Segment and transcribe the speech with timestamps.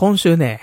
[0.00, 0.62] 今週ね、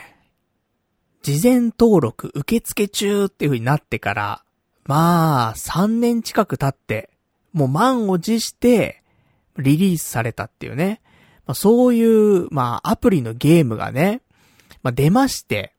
[1.21, 4.44] 事前登録受付中っていう風になってから、
[4.86, 7.12] まあ、3年近く経って、
[7.54, 9.04] もう満を持して、
[9.60, 11.02] リリースされたっていうね。
[11.46, 14.23] まあ、そういう、まあ、アプリのゲームがね、
[14.81, 15.76] まあ、出まして、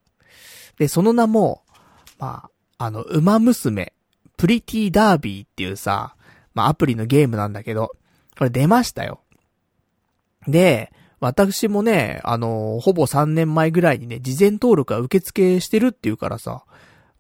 [0.79, 1.65] で、その名も、
[2.21, 2.49] ま
[2.79, 3.93] あ、あの、馬娘、
[4.37, 6.15] プリティダービーっていうさ、
[6.55, 7.91] まあ、アプリのゲームなんだけど、
[8.39, 9.21] これ出ましたよ。
[10.47, 16.65] で、私もね、あの、ほぼ3年前ぐらいにね、事前登録は受付してるっていうからさ、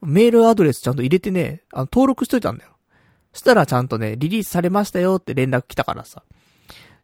[0.00, 2.70] メールアドレスちゃんと入れてね、あの登録しといたんだよ。
[3.32, 6.22] したらちゃんとね、リリースされましたよって連絡来たからさ。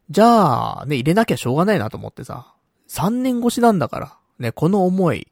[0.09, 2.53] じゃあ、ね、入れなきゃしょうがないなと思ってさ。
[2.87, 4.17] 3年越しなんだから。
[4.39, 5.27] ね、この思い。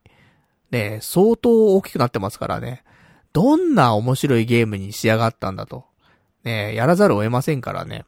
[0.71, 2.83] ね、相当大きくなってますからね。
[3.31, 5.85] どんな面白いゲームに仕上がったんだと。
[6.43, 8.05] ね、やらざるを得ませんからね。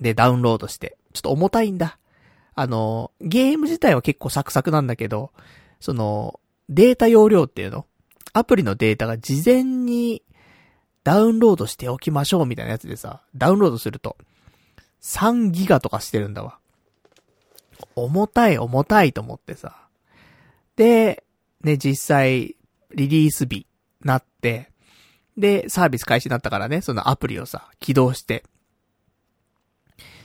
[0.00, 0.96] で、ダウンロードして。
[1.12, 1.98] ちょっと重たいんだ。
[2.56, 5.30] あの、ゲーム自体は結構サクサクなんだけど、
[5.78, 7.86] その、データ容量っていうの？
[8.32, 10.22] アプリのデータが事前に
[11.04, 14.16] ダウンロードしておきましょうみたいなやつでさ、ダウンロードすると、
[15.02, 16.58] 3ギガとかしてるんだわ。
[17.94, 19.76] 重たい重たいと思ってさ。
[20.76, 21.24] で、
[21.60, 22.56] ね、実際、
[22.94, 23.66] リリース日、
[24.00, 24.70] なって、
[25.36, 28.44] で、サービス開始になったからね、そのアプリをさ、起動して。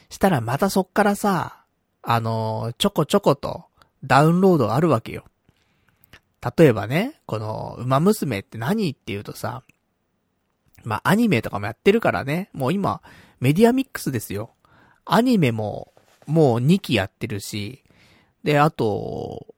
[0.09, 1.60] したらまたそっからさ、
[2.03, 3.65] あのちょこちょこと
[4.03, 5.25] ダウンロードあるわけよ。
[6.57, 9.63] 例えばね、この、馬娘って何って言うとさ、
[10.83, 13.01] まあ、アニメとかもやってるからね、もう今、
[13.39, 14.51] メディアミックスですよ。
[15.05, 15.93] アニメも、
[16.25, 17.83] もう2期やってるし、
[18.43, 19.53] で、あと、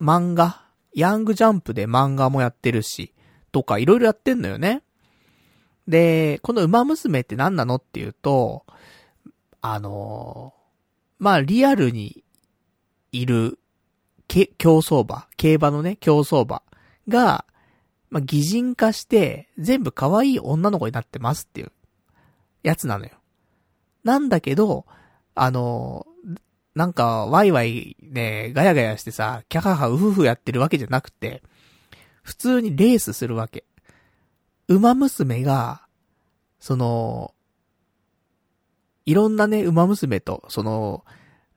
[0.00, 0.62] 漫画、
[0.94, 3.12] ヤングジャンプで漫画もやってるし、
[3.50, 4.82] とかいろいろやってんのよね。
[5.88, 8.64] で、この馬娘って何なのっていうと、
[9.60, 10.54] あの
[11.18, 12.24] まあ、リアルに
[13.12, 13.58] いる、
[14.28, 16.62] け、競走馬、競馬のね、競走馬
[17.08, 17.44] が、
[18.10, 21.72] まあ、擬人化して、全部可愛い女の子になってますっていう、
[22.62, 23.12] やつなのよ。
[24.04, 24.86] なんだけど、
[25.34, 26.06] あの
[26.74, 31.42] なんか、ワイワイね、ガヤガヤしてさ、キャハハウフフやってるわけじゃなくて、
[32.22, 33.64] 普通にレースするわけ。
[34.68, 35.82] 馬娘が、
[36.60, 37.34] その、
[39.08, 41.02] いろんなね、馬娘と、その、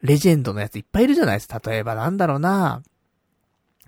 [0.01, 1.59] レジェンドのやついっぱいいるじゃないですか。
[1.59, 2.81] 例えばなんだろうな、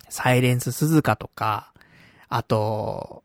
[0.09, 1.72] サイレンス鈴鹿とか、
[2.28, 3.24] あと、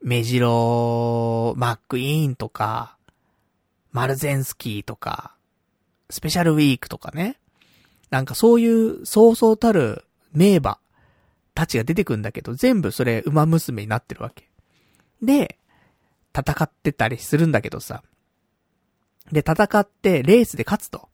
[0.00, 2.96] メジロマックイーンとか、
[3.92, 5.34] マルゼンスキーとか、
[6.08, 7.36] スペシャルウィークとかね。
[8.08, 10.78] なんかそういう、そうそうたる名馬
[11.54, 14.48] たちが出てくんだけど、全部それ馬娘になってるわけ。
[15.20, 15.58] で、
[16.34, 18.02] 戦ってたりするんだけどさ。
[19.32, 21.08] で、戦ってレースで勝つと。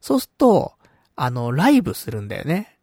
[0.00, 0.74] そうすると、
[1.16, 2.78] あの、ライブするんだよね。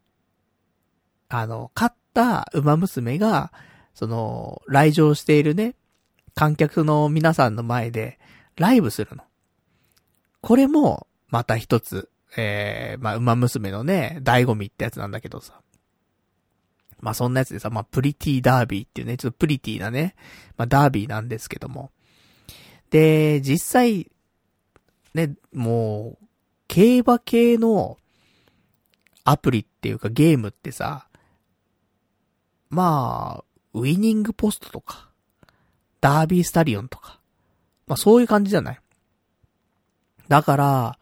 [1.29, 3.51] あの、勝った馬娘が、
[3.93, 5.75] その、来場しているね、
[6.35, 8.19] 観客の皆さんの前で、
[8.55, 9.23] ライブするの。
[10.41, 15.61] これも、また一つ、えー、まあ、馬娘のね、醍醐味ってやつなんだけどさ。
[16.99, 20.15] まあ、そんなやつでさ、まあ、プリティダービーっていうね、ちょっとプリティーなね、
[20.57, 21.91] まあ、ダービーなんですけども。
[22.89, 24.11] で、実際、
[25.13, 26.25] ね、もう、
[26.67, 27.97] 競馬系の
[29.23, 31.07] アプリっていうかゲームってさ、
[32.69, 33.43] まあ、
[33.73, 35.09] ウィニングポストとか、
[36.01, 37.19] ダービースタリオンとか、
[37.87, 38.79] まあそういう感じじゃない？
[40.27, 40.99] だから、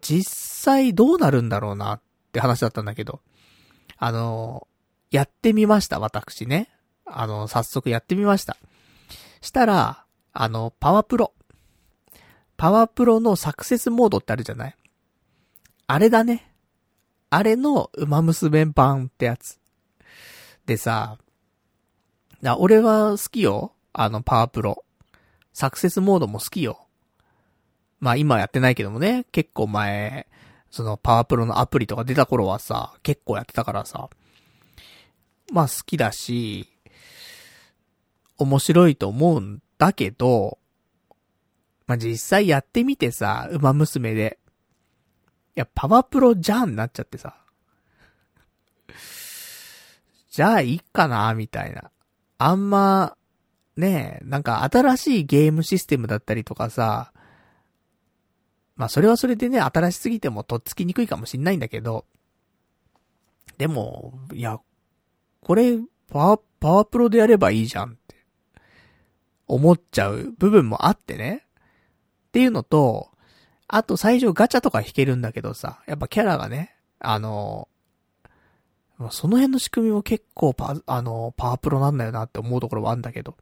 [0.00, 2.00] 実際どうなるんだろうなっ
[2.32, 3.20] て話だったんだけど、
[3.96, 4.66] あの、
[5.10, 6.68] やってみました、私ね。
[7.04, 8.56] あの、早速やってみました。
[9.40, 11.32] したら、あの、パワプロ。
[12.56, 14.76] パワープロのサクセスモードってあるじゃない？
[15.86, 16.50] あれだね。
[17.30, 19.58] あれの馬娘版ってやつ。
[20.66, 21.18] でさ、
[22.40, 23.72] な俺は好きよ。
[23.92, 24.84] あの、パワープロ。
[25.52, 26.86] サクセスモードも好きよ。
[28.00, 30.26] まあ今やってないけどもね、結構前、
[30.70, 34.08] そのパワープロのアプリとか出た頃はさ、結構やってたからさ、
[35.52, 36.68] まあ好きだし、
[38.36, 40.58] 面白いと思うんだけど、
[41.86, 44.38] まあ実際やってみてさ、馬娘で、
[45.56, 47.36] いや、パワプロじゃんなっちゃってさ、
[50.30, 51.90] じゃあいいかな、みたいな。
[52.38, 53.16] あんま、
[53.76, 57.12] ねえ、なんか新しいゲームシステムだったりとかさ、
[58.76, 62.06] まあそれはそれでね、新しすぎてもとっつきにくいかもしんないんだけど、
[63.58, 64.58] でも、いや、
[65.40, 65.78] これ、
[66.08, 68.16] パワ、パワプロでやればいいじゃんって、
[69.46, 71.46] 思っちゃう部分もあってね。
[72.34, 73.10] っていうのと、
[73.68, 77.68] あと最初ガチャとか引けるんだけどさ、やっぱキャラがね、あの、
[79.12, 83.36] その辺の仕組みも結構パ、あの、パワープロなんだよなって思うところはあるんだけど。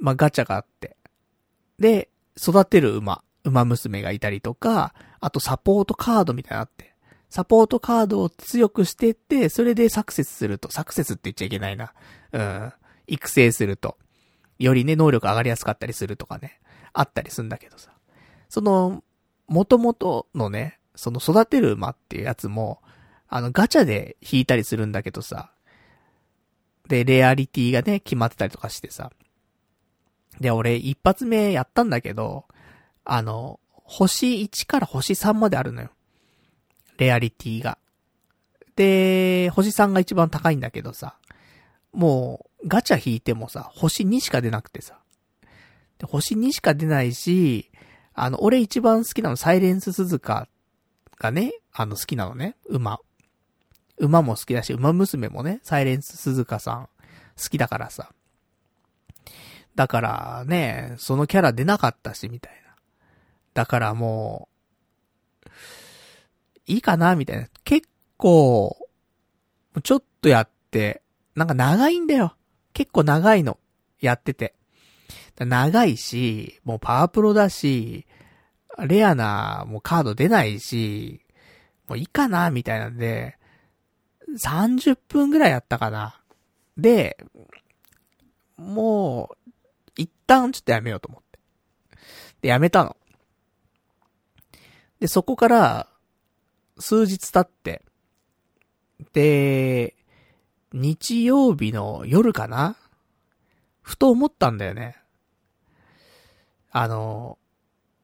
[0.00, 0.96] まあ、ガチャがあって。
[1.78, 6.96] で、育てる馬、馬娘がいたりとか、あとサポートカードみたいなのあって。
[7.30, 11.94] サポートカードを強くしてって、それでサクセスすると、サクセスって言っちゃいけないな。
[12.32, 12.72] うん。
[13.06, 13.98] 育成すると。
[14.58, 16.60] よりね、能力上がりやすかったりするとかね。
[16.92, 17.90] あったりするんだけどさ。
[18.48, 19.02] その、
[19.48, 22.80] 元々のね、その育てる馬っていうやつも、
[23.28, 25.50] あの、ガチャで引いたりするんだけどさ。
[26.88, 29.12] で、レアリティがね、決まってたりとかしてさ。
[30.40, 32.46] で、俺、一発目やったんだけど、
[33.04, 35.90] あの、星1から星3まであるのよ。
[36.98, 37.78] レアリティが。
[38.74, 41.16] で、星3が一番高いんだけどさ。
[41.92, 44.98] もう、ガチャ引いてもさ、星2しか出なくてさ。
[45.98, 47.70] で星2しか出ないし、
[48.14, 50.48] あの、俺一番好きなのサイレンス鈴鹿
[51.18, 52.98] がね、あの好きなのね、馬。
[53.98, 56.88] 馬も好きだし、馬娘もね、サイレンス鈴鹿さん
[57.42, 58.12] 好きだからさ。
[59.74, 62.74] だからね、そのキャラ出なかったし、みたいな。
[63.54, 64.48] だからも
[65.44, 65.48] う、
[66.66, 67.48] いいかな、みたいな。
[67.64, 68.76] 結構、
[69.82, 71.02] ちょっとやって、
[71.34, 72.35] なんか長いんだよ。
[72.76, 73.58] 結構長いの。
[74.02, 74.54] やってて。
[75.38, 78.06] 長いし、もうパワープロだし、
[78.86, 81.22] レアな、もうカード出ないし、
[81.88, 83.38] もういいかな、みたいなんで、
[84.28, 86.20] 30分ぐらいやったかな。
[86.76, 87.16] で、
[88.58, 89.52] もう、
[89.96, 91.38] 一旦ちょっとやめようと思って。
[92.42, 92.94] で、やめたの。
[95.00, 95.88] で、そこから、
[96.78, 97.82] 数日経って、
[99.14, 99.96] で、
[100.78, 102.76] 日曜日の夜かな？
[103.80, 104.96] ふと思ったんだよね。
[106.70, 107.38] あの、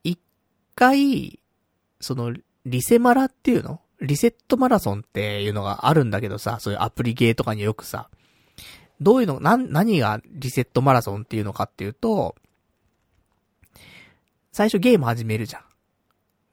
[0.03, 0.19] 一
[0.73, 1.39] 回、
[2.01, 2.33] その、
[2.65, 3.79] リセマラっていうの？
[4.01, 8.09] リセットマラソンっていうのがあるんだけどさ、そういうアプリゲーとかによくさ、
[8.99, 12.35] どういうの、な、何がリセットマラソンっていうのかっていうと、
[14.51, 15.63] 最初ゲーム始めるじゃん。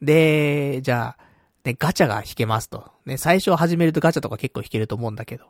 [0.05, 1.22] で、じゃあ、
[1.64, 2.90] ね、ガチャが引けますと。
[3.06, 5.46] ね、最初始めるとガチャとか結構引けると思うんだけど。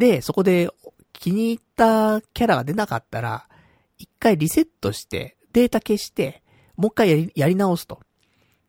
[0.00, 0.70] で、そこで
[1.12, 3.46] 気に入ったキャラが出なかったら、
[3.98, 6.42] 一回リセットして、データ消して、
[6.76, 8.00] もう一回やり、やり直すと。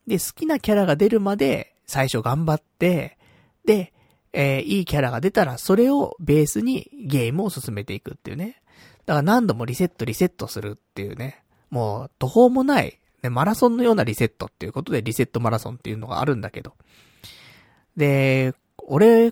[0.05, 3.17] で、好きなキャラが出るまで、最初頑張って、
[3.63, 3.93] で、
[4.33, 8.61] えー、いいキャラが出たら、それをベースにゲームを進めていくっていうね。
[9.05, 11.43] だから何度もリセットリセットするっていうね。
[11.69, 16.73] もう、途方もない、ね、マラソンのようなリセットっていうことでリセットマラソンっていうのがあるんだけど。
[17.95, 19.31] で、俺、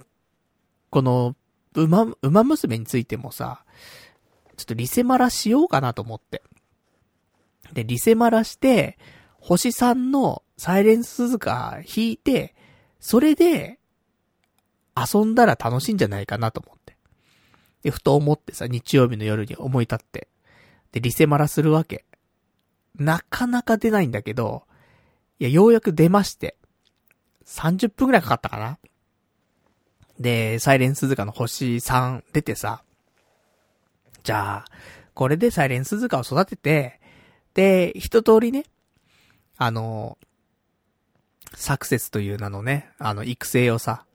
[0.90, 1.36] この、
[1.76, 3.64] 馬、馬娘についてもさ、
[4.58, 6.44] ちょっとリセマラしようかなと思って。
[7.74, 8.98] で、リセマラして、
[9.40, 12.56] 星さんのサイレンス鈴鹿引いて、
[13.00, 13.80] それで、
[14.96, 16.98] 遊んだら楽しいんじゃないかなと思って。
[17.84, 20.28] で、ふと思ってさ、日曜日の夜に思い立って。
[20.92, 22.06] で、リセマラするわけ。
[22.96, 24.64] なかなか出ないんだけど、
[25.40, 26.58] いや、ようやく出まして。
[27.46, 28.78] 30分くらいかかったかな
[30.20, 32.84] で、サイレンスズカの星3出てさ、
[34.24, 34.66] じゃあ、
[35.14, 37.00] これでサイレンスズカを育てて、
[37.54, 38.66] で、一通りね、
[39.58, 40.18] あの、
[41.56, 44.06] サクセスという名のね、あの、育成をさ、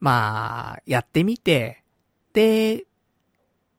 [0.00, 1.82] まあ、やってみて、
[2.32, 2.84] で、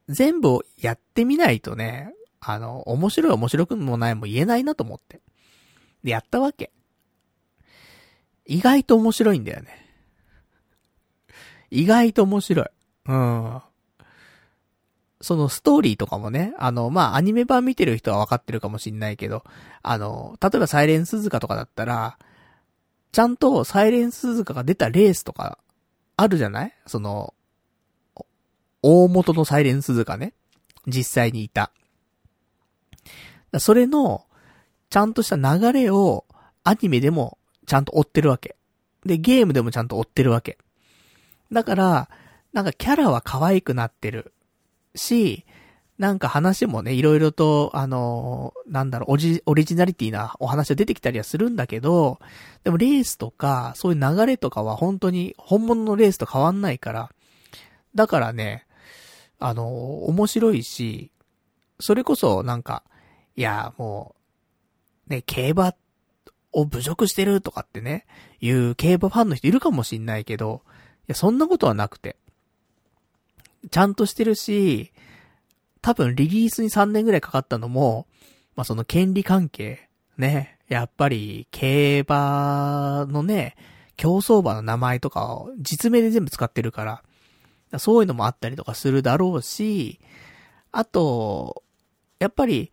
[0.08, 5.22] 全部やってみないとね、あの、面白い面白くもないも言えないなと思って。
[6.04, 6.72] で、やったわけ。
[8.46, 9.85] 意外と面白いんだよね。
[11.72, 12.66] 意外と面白い。
[13.08, 13.62] うん。
[15.22, 19.44] そのストーリーとかもね、あの、まあ、アニメ版見てる人は分かってるかもしんないけど、
[19.82, 22.18] あの、例えばサイレンスズカとかだったら、
[23.12, 25.58] ちゃんとサイレンスズカが出たレースとか、
[26.18, 26.74] あるじゃない？
[26.86, 27.34] その、
[28.84, 30.34] 大元のサイレンスズカね。
[30.86, 31.72] 実際にいた。
[33.58, 34.26] それの、
[34.90, 36.26] ちゃんとした流れを、
[36.64, 38.56] アニメでもちゃんと追ってるわけ。
[39.06, 40.58] で、ゲームでもちゃんと追ってるわけ。
[41.52, 42.10] だから、
[42.54, 44.34] なんかキャラは可愛くなってる。
[44.96, 45.46] し、
[45.98, 52.20] なんか話もね、いろいろと、あのー、なんだろう、オリ、ジナリティなお話が出てきたりはするんだけど、
[52.64, 57.12] でもレースとか、そういう流れとかは本当に本物のレースと変わんないから、
[57.94, 58.66] だからね、
[59.40, 59.70] あのー、
[60.10, 61.12] 面白いし、
[61.80, 62.84] それこそなんか、
[63.38, 64.16] いや、も
[65.08, 65.76] う、ね、競馬
[66.52, 68.06] を侮辱してるとかってね、
[68.42, 70.62] いう競馬ファンの人いるかもしんないけど、
[71.08, 72.18] や、そんなことはなくて。
[73.72, 74.92] ちゃんとしてるし、
[75.82, 78.08] 多分リリースに3年ぐらいかかったのも、
[78.56, 83.56] まあ、その権利関係、ね、やっぱり競馬のね、
[83.98, 87.04] 競走馬の名前とかを実名で全部使ってるか
[87.72, 90.00] ら、そういうのもあったりとかするだろうし、
[90.72, 91.64] あと、
[92.20, 92.72] やっぱり、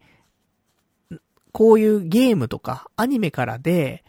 [1.53, 4.05] こういうゲームとかアニメからで、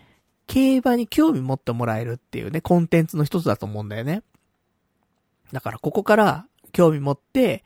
[0.47, 4.23] 競馬に興味持ってもらえるっていうね、コンテンツの一つだと思うんだよね。
[5.51, 7.63] だからここから興味持って、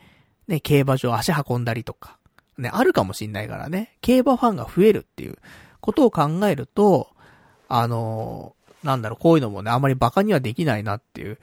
[0.48, 2.18] ね、競馬場足運んだりとか、
[2.58, 5.38] ね、あるかもしんないからね、競馬ファンが増えるっていう
[5.80, 7.10] ことを考えると、
[7.70, 11.40] あのー、なんだろう、こういうのもね、あまり馬鹿にはできないなっていう、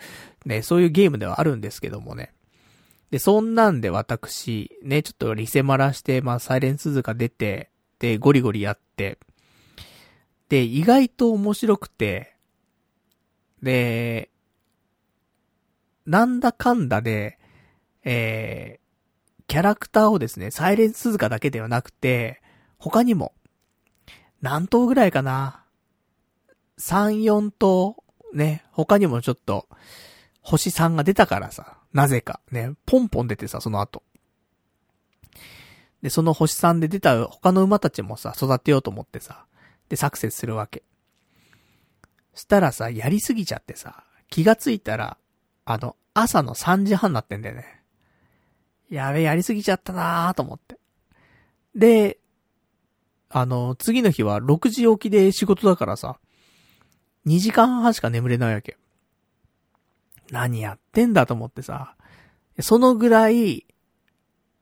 [0.47, 2.33] ね、そういうゲームではあるんですけどもね。
[3.11, 9.19] で、そんなんで私、ね、ちょっとリセマラして、まあ、サイレンスズが出て、で、ゴリゴリやって、
[10.55, 12.37] で、意外と面白くて、
[13.61, 14.31] で、
[16.07, 17.41] なんだかんだで、
[18.05, 22.41] えー、キャラクターをですね、サイレンスズカだけではなくて、
[22.79, 23.33] 他にも、
[24.43, 25.65] 何頭ぐらいかな。
[26.79, 27.97] 3、4頭、
[28.33, 29.67] ね、他にもちょっと、
[30.41, 34.05] 星3が出たからさ、なぜか、ね、ポンポン出てさ、その後。
[36.01, 39.47] で、その星3で出た他の馬たちもさ、育てようと思ってさ、
[39.89, 40.83] で、サクセスするわけ。
[42.35, 45.17] したらさ、やりすぎちゃってさ、気がついたら、
[45.65, 47.83] あの、朝の3時半になってんだよね。
[48.91, 50.79] やべ、やりすぎちゃったなーと思って。
[51.75, 52.19] で、
[53.31, 56.19] あの、次の日は6時起きで仕事だからさ、
[57.27, 58.77] 2時間半しか眠れないわけ。
[60.31, 61.97] 何やってんだと思ってさ、
[62.61, 63.67] そのぐらい、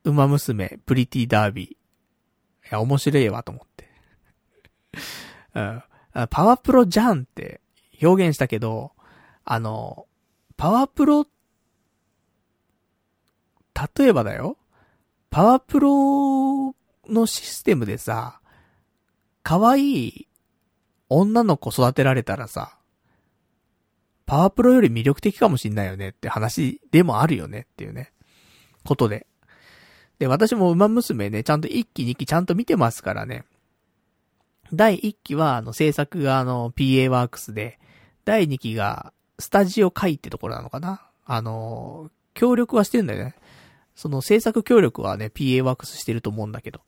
[0.04, 1.68] 馬娘、プリティダービー。
[1.68, 1.76] い
[2.70, 3.91] や、面白いわと思って。
[5.54, 5.82] うん。
[6.28, 7.61] パワープロじゃんって
[8.02, 8.92] 表現したけど、
[9.44, 10.06] あの、
[10.56, 11.26] パワープロ、
[13.96, 14.58] 例えばだよ。
[15.30, 16.75] パワープロ
[17.08, 18.40] のシステムでさ、
[19.42, 20.28] 可愛い
[21.08, 22.78] 女の子育てられたらさ、
[24.26, 28.12] パワープロより魅力的かもしんないよねって話でもあるよねっていうね。
[28.84, 29.26] ことで。
[30.18, 33.44] で、私も馬娘ね、ちゃんと1期2期ちゃんと見てますからね。
[34.72, 37.78] 第1期は、あの、制作があの、PA ワークスで、
[38.24, 41.02] 第2期が、スタジオ会ってところなのかな？
[41.24, 43.34] あの、協力はしてるんだよね。
[43.94, 46.80] その制作協力はね、PA ワークスしてると思うんだけど。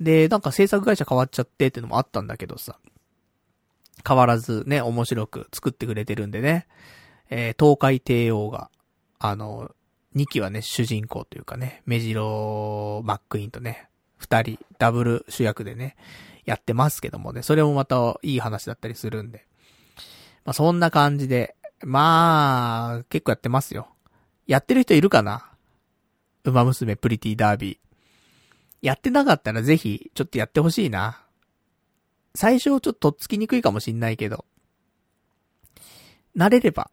[0.00, 2.78] で、なんか制作会社変わっちゃってってのもあったんだけどさ。
[4.06, 6.66] 変わらずね、面白く作ってくれてるんでね。
[7.30, 8.70] えー、東海帝王が、
[9.18, 9.70] あの、
[10.16, 13.88] 2期はね、主人公というかね、メジロマックイーンとね、
[14.20, 15.96] 2人、ダブル主役でね、
[16.48, 19.46] やってますけどもね、それもまたいい話だったりするんで。
[20.46, 23.86] まあ、そんな感じで、まあ、結構やってますよ。
[24.46, 25.50] やってる人いるかな？
[26.44, 27.78] 馬娘プリティダービー。
[28.80, 31.22] やってなかったらぜひ、ちょっとやってほしいな。
[32.34, 34.46] 最初ちょっととっつきにくいかもしんないけど、
[36.34, 36.90] 慣れれば、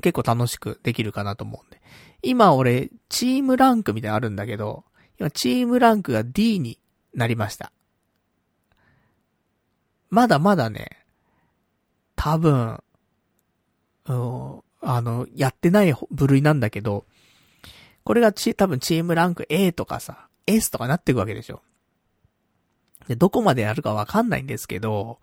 [0.00, 1.82] 結構楽しくできるかなと思うんで。
[2.22, 4.84] 今俺、チームランクみたいなのあるんだけど、
[5.18, 6.78] 今チームランクが D に
[7.14, 7.72] なりました。
[10.10, 11.04] まだまだね、
[12.14, 12.82] 多分、
[14.06, 17.04] うん、あの、やってない部類なんだけど、
[18.04, 21.62] これがち、多分チームランク A とかさ、S とかなっていくわけでしょ。
[23.08, 25.18] で、どこまでやるかわかんないんですけど、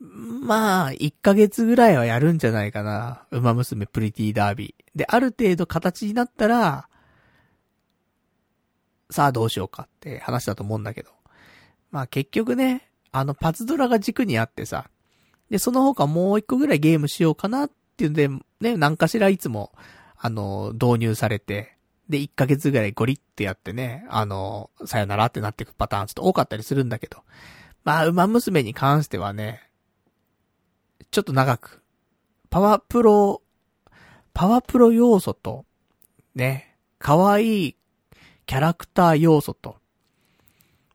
[0.00, 3.26] まあ、1ヶ月ぐらいはやるんじゃないかな。
[3.30, 4.98] 馬娘プリティダービー。
[4.98, 6.88] で、ある程度形になったら、
[9.10, 11.10] さあどうしようかって話だと思うんだけど。
[11.90, 12.87] まあ結局ね、
[13.18, 14.90] あのパズドラが軸にあってさ、
[15.50, 18.28] で、その他もう一個ぐらいゲームしようかなっていうんで、
[18.60, 19.72] ね、何かしらいつも、
[20.16, 21.76] あの、導入されて、
[22.08, 27.18] で、1ヶ月ぐらいゴリってやってね、あの、さよならってなっていくパターンちょっと多かったりするんだけど、
[27.84, 29.62] まあ、馬娘に関してはね、
[31.10, 31.82] ちょっと長く、
[32.50, 33.42] パワープロ、
[34.32, 35.64] パワープロ要素と、
[36.34, 37.76] ね、可愛い
[38.46, 39.76] キャラクター要素と、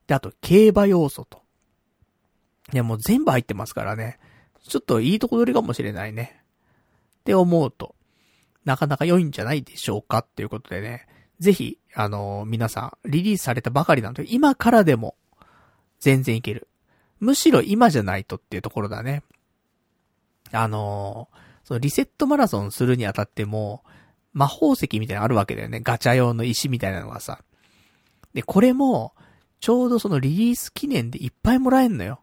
[0.08, 1.43] で、あと競馬要素と。
[2.72, 4.20] いや、もう全部入ってますからね。
[4.68, 6.42] ちょっといいとこ取りかもしれないね。
[7.20, 7.96] って思うと、
[8.66, 11.08] なかなか良いんじゃないでしょうかっていうことでね。
[11.40, 15.16] ぜひ、あのー、皆さん、リリースされたばかりなので、今からでも、
[16.00, 16.68] 全然いける。
[17.20, 19.24] むしろ今じゃないとっていうところだね。
[20.52, 23.84] あのー、そのリセットマラソンするにあたっても、
[24.34, 25.82] 魔法石みたいなのあるわけだよね。
[25.82, 27.44] ガチャ用の石みたいなのがさ。
[28.34, 29.14] で、これも、
[29.60, 32.23] ちょうどそのリリース記念でいっぱいもらえんのよ。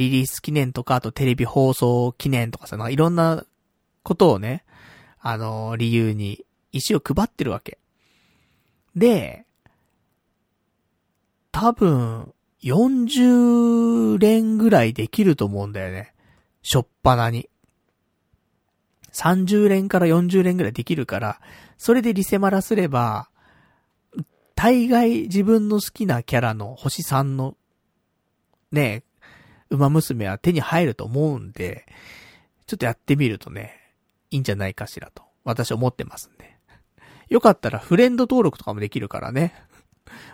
[0.00, 3.44] リリース記念とか、あとテレビ放送記念とかさ、なんかいろんな
[4.02, 4.64] ことをね、
[5.20, 7.76] あのー、理由に石を配ってるわけ。
[8.96, 9.44] で、
[11.52, 16.14] 多分、40連ぐらいできると思うんだよね。
[16.62, 17.50] しょっぱなに。
[19.12, 21.40] 30連から40連ぐらいできるから、
[21.76, 23.28] それでリセマラすれば、
[24.54, 27.54] 大概自分の好きなキャラの星3の、
[28.72, 29.04] ね、
[29.70, 31.86] 馬娘は手に入ると思うんで、
[32.66, 33.76] ちょっとやってみるとね、
[34.30, 36.56] いいんじゃないかしらと、私思ってますんで。
[37.28, 39.54] よかったらフレンド登録とかもできるからね。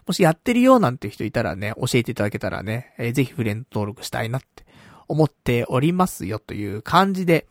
[0.07, 4.64] もしやってるよなんて人いたらね、教えていただけたらね、えー、ぜひフレンド登録したいなって
[5.09, 7.47] 思っておりますよという感じで、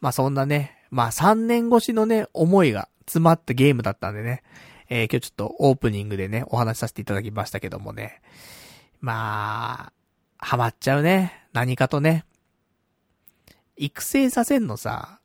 [0.00, 4.42] まあそんなね、まあ3年越しのね、思いが詰まったゲームだったんでね、
[4.88, 8.20] えー、今日ちょっとオープニングでね、お話しさせていただきましたけどもね。
[9.00, 9.92] まあ、
[10.46, 11.48] ハマっちゃうね。
[11.52, 12.24] 何かとね。
[13.76, 15.18] 育成させんのさ、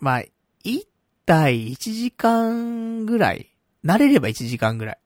[0.00, 0.20] まあ、
[0.64, 0.84] 1
[1.24, 3.54] 体1時間ぐらい。
[3.84, 4.98] 慣れれば1時間ぐらい。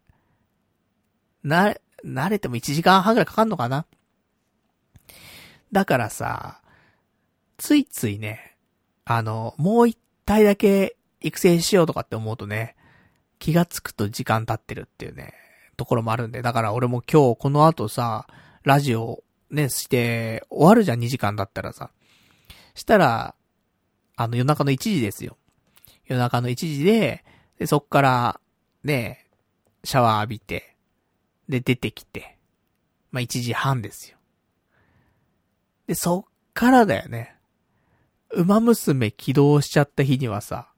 [1.44, 3.84] な、慣れても1時間半ぐらいかかんのかな
[5.70, 6.62] だからさ、
[7.58, 8.56] ついついね、
[9.04, 12.74] あの、もう一体だけ育成しようとかって思うとね、
[13.38, 15.34] 気がつくと時間経ってるっていうね、
[15.76, 18.26] ところもあるんで、だから俺も今日この後さ、
[18.64, 21.90] ラジオね、して終わるじゃん2時間だったらさ。
[22.74, 23.34] したら、
[24.16, 25.36] あの夜中の1時ですよ。
[26.06, 27.24] 夜中の1時で、
[27.58, 28.40] で、そっから、
[28.84, 29.26] ね、
[29.84, 30.76] シャワー浴びて、
[31.48, 32.38] で、出てきて、
[33.10, 34.18] まあ、1時半ですよ。
[35.86, 37.36] で、そっからだよね。
[38.32, 40.68] 馬娘起動しちゃった日にはさ、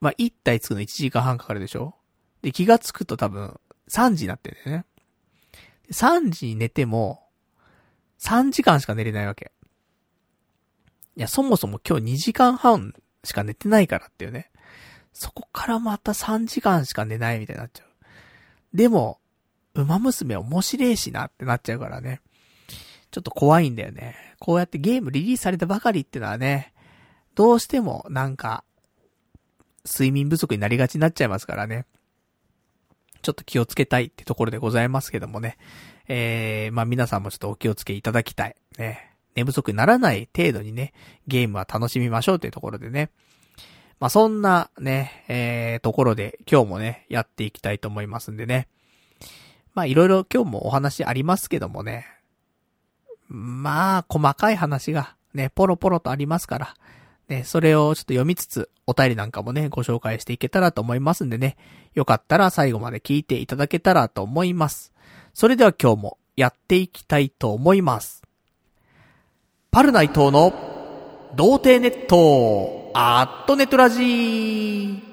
[0.00, 1.94] まあ、1体つくの1時間半かかるでしょ？
[2.40, 4.86] で、気がつくと多分、3時になってんだよね。
[5.92, 7.28] 3時に寝ても、
[8.20, 9.52] 3時間しか寝れないわけ。
[11.16, 12.94] いや、そもそも今日2時間半
[13.24, 14.50] しか寝てないからっていうね。
[15.12, 18.76] そこからまた3時間しか寝ないみたいになっちゃう。
[18.76, 19.20] でも、
[19.74, 22.20] 馬娘面白いしなってなっちゃうからね。
[23.10, 24.16] ちょっと怖いんだよね。
[24.38, 26.72] こうやってゲームリリースされたばかりってのはね、
[27.34, 28.64] どうしてもなんか、
[29.84, 31.86] 睡眠不足になりがちになっちゃいますからね。
[33.22, 35.56] ちょっと気をつけたいってところでございますけどもね。
[36.08, 38.56] えー、まあ皆さんもちょっとお気をつけいただきたい。
[38.78, 39.12] ね。
[39.34, 40.92] 寝不足にならない程度にね、
[41.26, 43.10] ゲームは楽しみましょうというところでね。
[43.98, 48.68] まあ、そんなね、えー、ところで今日もね、やっていきたいと思いますんでね。
[49.74, 52.06] まあ、いろいろ今日もお話ありますけどもね。
[53.28, 56.74] まあ、細かい話がね、ポロポロとありますから。
[57.28, 61.56] ね、それをちょっと読みつつ、お便りなんかもね、ご紹介していけたらと思いますんでね。
[61.94, 64.92] よかったら最後まで聞いていただけたらと思います。
[65.34, 68.22] それでは今日もやっていきたいと思います。
[69.70, 70.52] パルナイトの
[71.34, 75.11] 童貞ネットアットネトラジー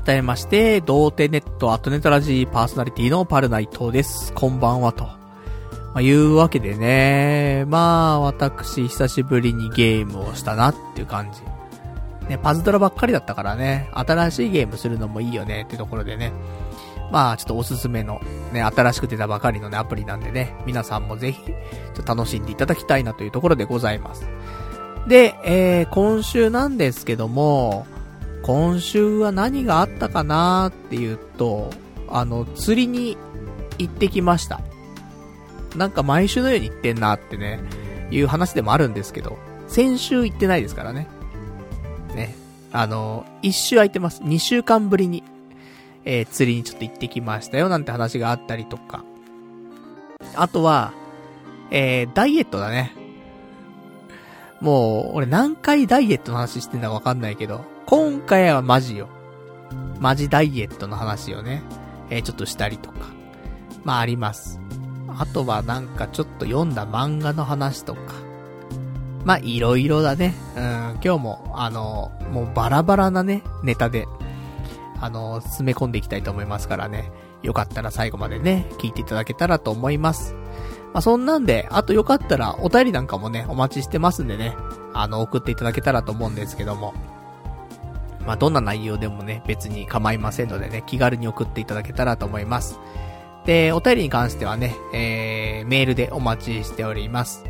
[0.00, 4.32] 改めまして、童貞ネットアットネトラジーパーソナリティのパルナイトです。
[4.32, 5.04] こんばんはと。
[5.04, 5.18] ま
[5.96, 11.42] あ、いうわけでね、まあ、私、久しぶりにゲームをしたなっていう感じ。
[12.26, 16.32] ね、パズドラばっかりだったからね、新しいゲームするのもいいよねってところでね。
[17.10, 18.18] まあ、ちょっとおすすめの、
[18.50, 21.52] ね、新しく出たばかりのね、アプリなんでね、皆さんもぜひ、ちょ
[22.00, 24.26] っと楽しんでいただきたいなというところでございます。
[25.06, 27.86] で、えー、今週なんですけども、
[28.42, 31.70] 今週は何があったかなっていうと、
[32.08, 33.16] あの、釣りに
[33.78, 34.60] 行ってきました。
[35.76, 37.60] なんか毎週のように行ってんなってね、
[38.10, 41.06] いう話でもあるんですけど、先週行ってないですからね。
[42.14, 42.34] ね。
[42.72, 44.20] あの、一週空いてます。
[44.24, 45.22] 二週間ぶりに、
[46.04, 49.04] えー、釣りにちょっと行ってきましたよなんて話があったりとか。
[50.34, 50.92] あとは、
[51.70, 52.92] えー、ダイエットだね。
[54.60, 59.08] もう、俺何回ダイエットの話してんだかわかんないけど、今回はマジよ。
[60.00, 61.62] マジダイエットの話をね、
[62.10, 63.06] えー、ちょっとしたりとか。
[63.84, 64.60] まああります。
[65.08, 68.00] あとはなんかちょっと読んだ漫画の話とか。
[69.24, 70.34] まあいろいろだね。
[70.56, 70.62] うん、
[71.04, 74.06] 今日も、あの、もうバラバラなね、ネタで、
[75.00, 77.12] あの、詰め込んでいきたいと思いますからね。
[77.42, 80.34] よかったら最後までね、聞いていただけたらと思います。
[80.92, 84.56] まあそんなんで、あとよかったらお便りなんかもね、お待ちしてますんでね、
[84.94, 86.94] あの、送っていただけたらと思うんですけども。
[88.26, 92.78] まあ、どんな内容でもね、別に構いませんのでね、気軽に送っていただけたらと思います。
[93.44, 97.44] で、お便りに関してはね、えー、メールでお待ちしております。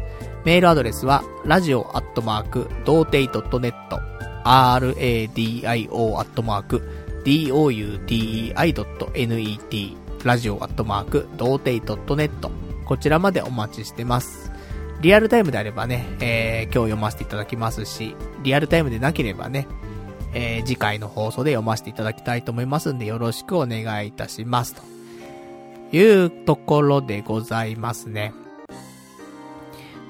[0.44, 3.72] メールアドレスは、radio.doutei.net、
[4.44, 6.82] radio アットマーク、
[7.24, 12.30] doutei.net、ラジオアットマーク、童貞 .net、
[12.84, 14.52] こちらまでお待ちしてます。
[15.00, 19.66] リアルタイムであればね、えー、今日読ませていただきますし、リアルタイムでなければね、
[20.34, 24.74] えー、次回の放送で読ませていただきたいと思いますんで、よろしくお願いいたします。
[24.74, 24.82] と
[25.96, 28.32] いうところでございますね。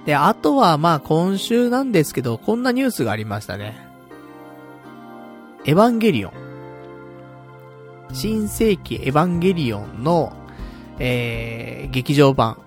[0.07, 3.77] で、あとはまあ今週なんですけど、こんなニュースがありましたね。
[5.65, 6.33] エヴァンゲリオン。
[8.13, 10.33] 新世紀エヴァンゲリオンの、
[10.99, 12.59] えー、劇場版。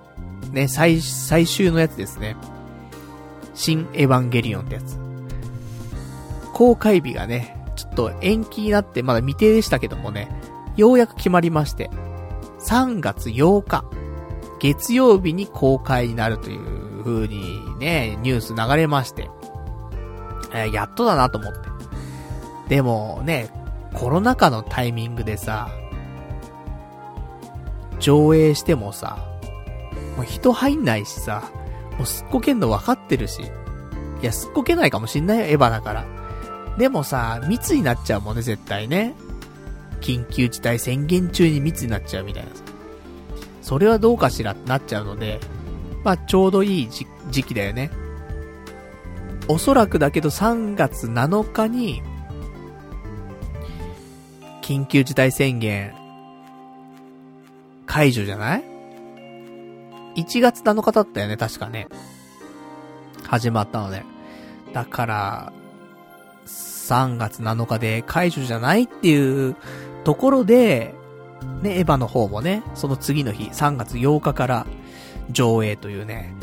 [0.51, 2.35] ね、最、最終のやつですね。
[3.53, 5.04] 新エヴァンゲリオンってやつ。
[6.55, 10.29] 公開日がね、ちょっと延期になってまだ未定でしたけどもね、
[10.77, 11.91] ようやく決まりまして、
[12.61, 13.83] 3月8日、
[14.61, 19.29] 月曜日に公開になるという風にね、ニュース流れまして、
[20.53, 21.59] えー、やっとだなと思って。
[22.69, 23.49] でもね、
[23.93, 25.69] コロナ禍のタイミングでさ、
[27.99, 29.17] 上映してもさ、
[30.15, 31.51] もう人入んないしさ、
[31.97, 33.41] もうすっこけんの分かってるし。
[33.41, 36.14] いや、すっこけないかもしんないよ、エヴァだから。
[36.77, 39.13] でもさ、密になっちゃうもんね、絶対ね。
[40.01, 42.63] 緊急事態宣言中に密になっちゃうみたいなさ。
[43.61, 45.39] それはどうかしらってなっちゃうので、
[46.03, 46.89] まあ、ちょうどいい
[47.31, 47.89] 時期だよね。
[49.47, 52.01] おそらくだけど3月7日に、
[54.61, 55.93] 緊急事態宣言、
[57.85, 58.63] 解除じゃない
[60.15, 61.87] ?1 月7日だったよね、確かね。
[63.23, 64.03] 始まったので。
[64.73, 65.53] だから、
[66.85, 69.55] 3月7日で解除じゃないっていう
[70.03, 70.93] ところで、
[71.61, 74.67] ね、エヴァの方もね、その次の日、3月8日から
[75.31, 76.33] 上映というね、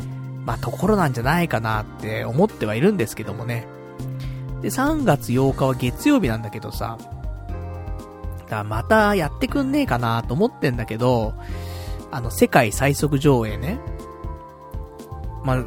[0.45, 3.65] まあ、ところなんじゃないかなって思ってはいるんですけどもね。
[4.61, 6.97] で、3月8日は月曜日なんだけどさ、
[8.39, 11.33] だからまたやってくんねえかなと思ってんだけど、
[12.11, 13.79] あの、世界最速上映ね。
[15.43, 15.63] まあ、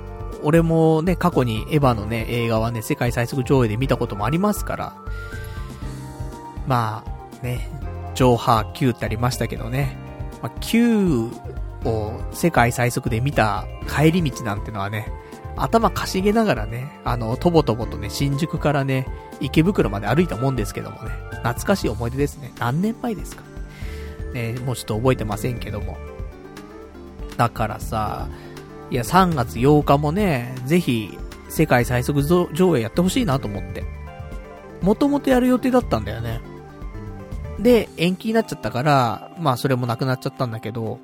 [0.47, 4.97] 俺もね、過去にエヴァのね、映画はね、世界最速上映で見たこともありますから、
[6.69, 7.69] まあ、ね、
[8.15, 9.97] 上波9ってありましたけどね、
[10.43, 11.33] まあ、9
[11.85, 15.13] を世界最速で見た帰り道なんてのはね、
[15.57, 19.09] 頭かしげながらね、あの、とぼとぼとね、新宿からね、
[19.41, 21.11] 池袋まで歩いたもんですけどもね、
[21.43, 22.53] 懐かしい思い出ですね。
[22.61, 23.43] 何年前ですか
[24.33, 25.97] ね、もうちょっと覚えてませんけども。
[27.37, 28.29] だからさ、
[28.90, 31.18] いや、3月8日もね、ぜひ、
[31.49, 33.85] 世界最速上映やってほしいなと思って。
[34.83, 36.40] もともとやる予定だったんだよね。
[37.59, 41.01] で、延期になっちゃったから、まあそれもなくなっちゃったんだけど、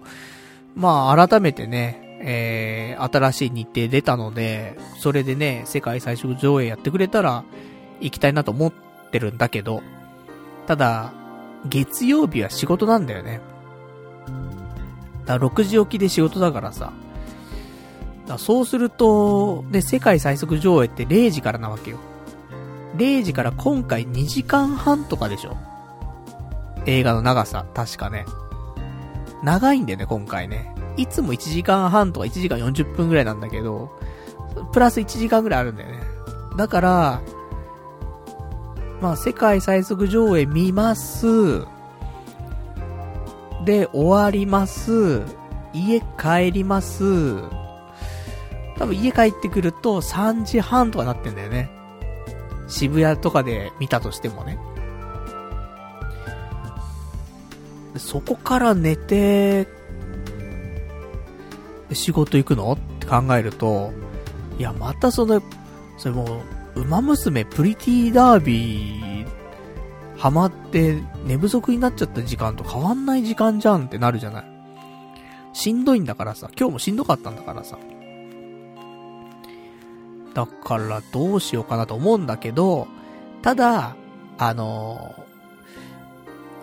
[0.77, 7.45] まあ改めてね、えー、新しい日程出たので、それでね、世界最速上映やってくれたら、
[8.01, 8.73] 行きたいなと思っ
[9.11, 9.83] てるんだけど、
[10.67, 11.13] ただ、
[11.69, 13.41] 月曜日は仕事なんだよね。
[15.25, 16.93] だ6時起きで仕事だからさ。
[18.27, 21.99] だそうすると、ね、世界最速上映って0時からなわけよ。
[22.97, 25.57] 0時から今回2時間半とかでしょ
[26.87, 28.27] 映画の長さ、確かね。
[29.43, 30.75] 長いんだよね、今回ね。
[30.97, 33.91] いつも1時間半とか1時間40分ぐらいなんだけど、
[34.73, 36.01] プラス1時間ぐらいあるんだよね。
[36.57, 37.23] だから、
[39.01, 41.63] まあ、世界最速上映見ます。
[43.65, 45.23] で、終わります。
[45.73, 47.62] 家帰ります。
[48.83, 51.71] 多分家帰ってくると3時半とかなってんだよね。
[52.67, 54.59] 渋谷とかで見たとしてもね。
[57.97, 59.69] そこから寝て、
[61.93, 62.73] 仕事行くの？
[62.73, 63.93] って考えると、
[64.59, 65.41] いや、またその、
[65.97, 66.43] それも
[66.75, 69.27] う、馬娘プリティダービー、
[70.19, 74.45] ハマって寝不足になっちゃった時間と変わんない時間じゃんってなるじゃない。
[75.53, 77.79] しんどいんだからさ、今日もしんどかったんだからさ。
[80.35, 82.89] だからどうしようかなと思うんだけど、
[83.43, 83.97] ただ、
[84.39, 85.15] あの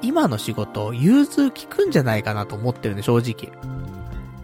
[0.01, 3.51] 今の仕事、融通聞くんじゃないかなと思ってるんで、正直。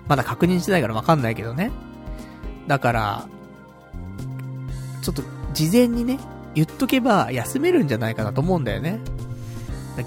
[0.07, 1.71] まだ確認してないからわかんないけどね。
[2.67, 3.27] だから、
[5.01, 6.19] ちょっと、事前にね、
[6.53, 8.99] 言っとけば休めるんじゃないかなと思うんだよね。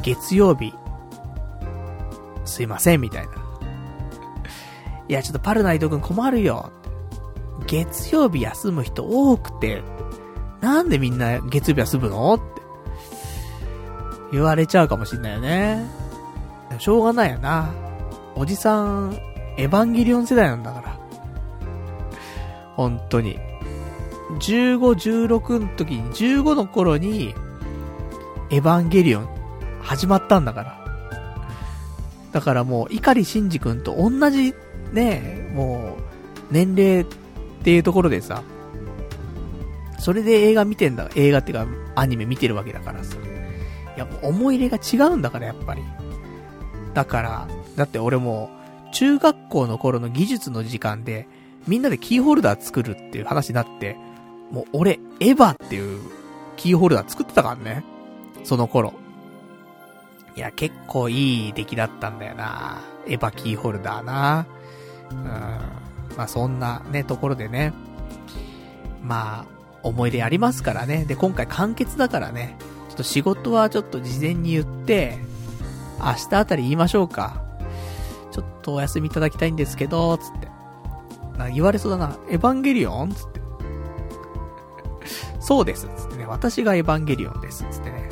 [0.03, 0.75] 月曜日、
[2.45, 3.33] すいません、みたいな。
[5.09, 6.71] いや、ちょっとパルナイト君困るよ。
[7.69, 9.83] 月曜日休む人多くて、
[10.61, 12.35] なんでみんな月曜日休むの？
[12.35, 12.45] って
[14.33, 15.87] 言われちゃうかもしんないよね。
[16.81, 17.73] しょうがないよな。
[18.35, 19.19] おじさん、
[19.57, 20.99] エヴァンゲリオン世代なんだから。
[22.75, 23.39] 本当に。
[24.41, 24.79] 15、
[25.31, 27.35] 16の時に、15の頃に、
[28.51, 29.29] エヴァンゲリオン
[29.81, 30.85] 始まったんだから。
[32.33, 34.55] だからもう、碇シンジ君と同じ、
[34.93, 36.03] ね、もう、
[36.51, 37.05] 年齢
[37.61, 38.43] っていうところでさ、
[39.99, 41.67] それで映画見てんだ、映画っていうか、
[41.97, 43.17] アニメ見てるわけだからさ。
[43.97, 45.83] いや、もう思い入れが違うんだから、やっぱり。
[46.95, 48.51] だから、だって俺も、
[48.93, 51.29] 中学校の頃の技術の時間で、
[51.67, 53.97] みんなでキーホルダー作るっていう話になって、
[54.51, 56.01] もう俺、エヴァっていう
[56.57, 57.85] キーホルダー作ってたからね。
[58.45, 58.95] その頃。
[60.37, 62.79] いや、結構いい出来だったんだよな。
[63.07, 64.47] エヴァキーホルダーな。
[65.11, 65.88] うん。
[66.19, 67.73] まあそんなね、ところでね。
[69.03, 69.47] まあ、
[69.83, 71.07] 思い出ありますからね。
[71.07, 72.59] で、今回完結だからね。
[72.91, 75.19] ちょっと仕事はちょっと事前に言って、
[76.01, 77.41] 明日あたり言いましょうか。
[78.33, 80.49] ちょっとお休みいただきたいんですけど、つって。
[81.39, 82.19] な言われそうだな。
[82.29, 83.13] エヴァンゲリオン？
[83.13, 83.41] つって。
[85.41, 86.27] そうです、つってね。
[86.27, 88.11] 私がエヴァンゲリオンです、つってね。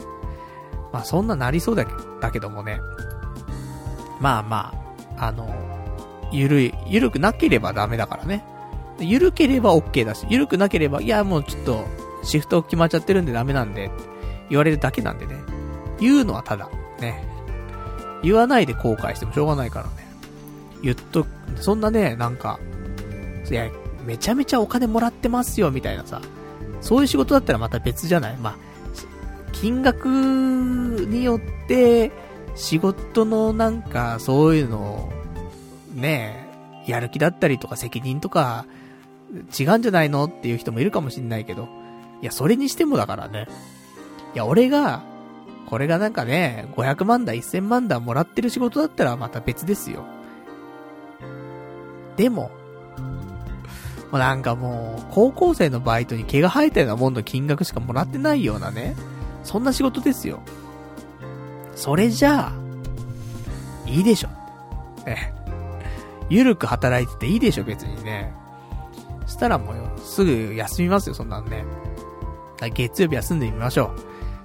[0.92, 1.84] まあそんななりそうだ
[2.20, 2.80] だけどもね。
[4.20, 4.72] まあま
[5.18, 5.52] あ、あの、
[6.32, 8.44] ゆるい、ゆるくなければダメだからね。
[8.98, 11.84] ゆるければ OK だし、ゆるくなければ、いやもうちょっと、
[12.22, 13.90] シフト決まっちゃってるんでダメなんで、
[14.48, 15.36] 言われるだけなんでね。
[16.00, 16.68] 言うのはただ、
[17.00, 17.24] ね。
[18.22, 19.90] 言わないで後悔してもしょうがないからね。
[20.82, 21.26] 言っと、
[21.60, 22.58] そんなね、なんか、
[23.50, 23.68] いや、
[24.04, 26.20] めちゃめちゃお金もらってますよ、みたいなさ。
[26.80, 28.36] そういう仕事だったらまた別じゃない？
[28.36, 28.56] まあ、
[29.52, 32.12] 金額によって、
[32.54, 35.12] 仕事のなんか、そういうの
[35.96, 36.46] を、ね
[36.87, 38.64] やる気だったりとか責任とか、
[39.59, 41.68] 違うんじゃないのっていう人もいるかもしんないけど。
[42.22, 43.48] いや、それにしてもだからね。
[44.35, 45.02] いや、俺が、
[45.66, 50.04] これがなんかね、500万だ、1000万だもらってる仕事だったらまた別ですよ。
[52.16, 52.50] でも、
[54.12, 58.94] もうなんかもう、高校生のバイトに毛が生えたようなもんの金額しかもらってないようなね、
[59.42, 60.40] そんな仕事ですよ。
[61.74, 64.28] それじゃあ、いいでしょ。
[65.04, 65.36] ね。
[66.28, 68.34] ゆるく働いてていいでしょ、別にね。
[69.26, 71.64] したらもう、すぐ休みますよ、そんなんね。
[72.74, 73.92] 月曜日休んでみましょ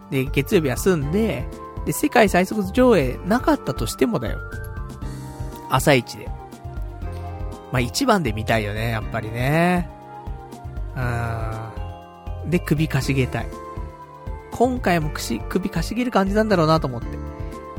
[0.10, 0.14] う。
[0.14, 1.48] で、月曜日休んで、
[1.86, 4.38] で、世界最速上映なかったとしてもだよ。
[5.70, 6.30] 朝一で。
[7.72, 9.90] まあ、一番で見たいよね、やっぱりね。
[10.96, 12.50] うん。
[12.50, 13.48] で、首かしげたい。
[14.52, 17.08] 今回もくし、首かしげる感じなんだろうなと思って。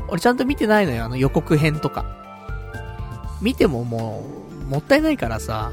[0.09, 2.22] 俺ちゃんと見てないのよ、あの予告編とか。
[3.43, 4.23] 見てもも
[4.67, 5.71] う、もったいないからさ、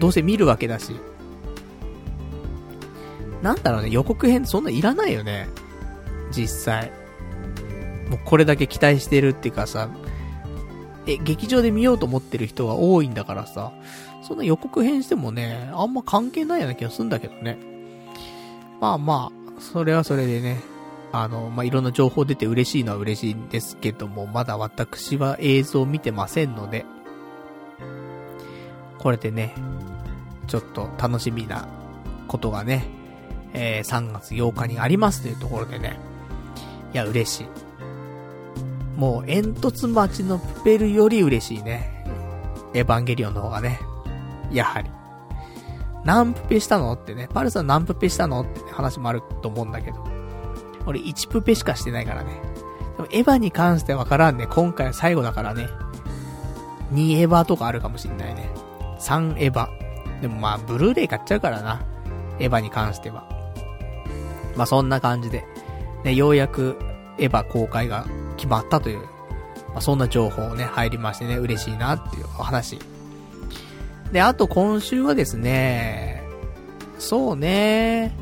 [0.00, 0.96] どうせ見るわけだし。
[3.42, 5.48] なんだろうね、予告編そんないらないよね。
[6.32, 6.90] 実際。
[8.10, 9.88] もうこれだけ期待してるっていうかさ、
[11.06, 13.72] え、劇場で見ようと思ってる人が多いんだからさ、
[14.26, 17.58] そんな予告編してもね、あんま関係ないような気がするんだけどね。
[18.80, 20.60] まあまあ、それはそれでね、
[21.22, 26.84] あの、まあ、いろんな情報出て嬉しいのは嬉しいんですけども、まだ私は映像を見てませんので、
[28.98, 29.54] これでね、
[30.46, 31.68] ちょっと楽しみな
[32.28, 32.86] ことがね、
[33.52, 35.98] えー、3月8日にありますというところでね、
[36.92, 37.46] いや、嬉しい。
[38.98, 42.04] もう煙突町のプペルより嬉しいね。
[42.74, 43.80] エヴァンゲリオンの方がね。
[44.50, 44.90] やはり。
[46.04, 47.28] 何プペしたのってね。
[47.32, 50.15] パルさん何プペしたのって、話もあると思うんだけど。
[50.86, 52.40] 俺1プペしかしてないからね。
[52.96, 54.46] でもエヴァに関してはわからんね。
[54.46, 55.68] 今回は最後だからね。
[56.92, 58.48] 2エヴァとかあるかもしんないね。
[59.00, 60.20] 3エヴァ。
[60.20, 61.82] でもまあ、ブルーレイ買っちゃうからな。
[62.38, 63.28] エヴァに関しては。
[64.56, 65.44] まあそんな感じで。
[66.04, 66.78] ね、ようやく
[67.18, 69.00] エヴァ公開が決まったという、
[69.68, 72.78] まあ、そんな情報ね、入りましてね、嬉しいなっていうお話。
[74.12, 76.22] で、あと今週はですね、
[76.98, 78.16] そうね、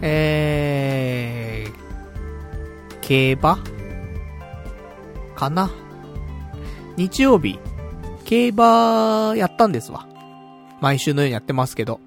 [0.00, 0.75] えー、
[3.06, 3.58] 競馬？
[5.36, 5.70] かな？
[6.96, 7.60] 日曜日、
[8.24, 10.08] 競馬やったんですわ。
[10.80, 12.00] 毎週のようにやってますけど。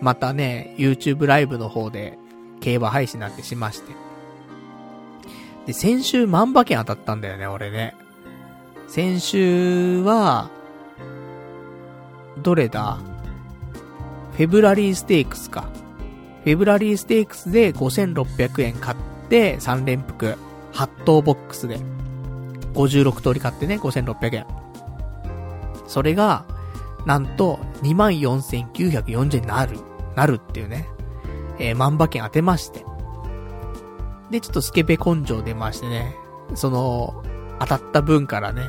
[0.00, 2.18] またね、YouTube ライブの方で
[2.60, 3.92] 競馬配信なんてしまして。
[5.66, 7.94] で、先週万馬券当たったんだよね、俺ね。
[8.88, 10.48] 先週は、
[12.42, 13.00] どれだ？
[14.32, 15.68] フェブラリーステークスか。
[16.44, 18.96] フェブラリーステークスで5600円買っ
[19.28, 20.36] て3連複。
[20.72, 21.78] 8等ボックスで。
[22.74, 24.46] 56通り買ってね、5600円。
[25.86, 26.44] それが、
[27.06, 29.78] なんと、24,940円になる。
[30.14, 30.88] なるっていうね。
[31.58, 32.84] えー、万馬券当てまして。
[34.30, 36.14] で、ちょっとスケベ根性出ましてね、
[36.54, 37.22] その、
[37.60, 38.62] 当たった分からね、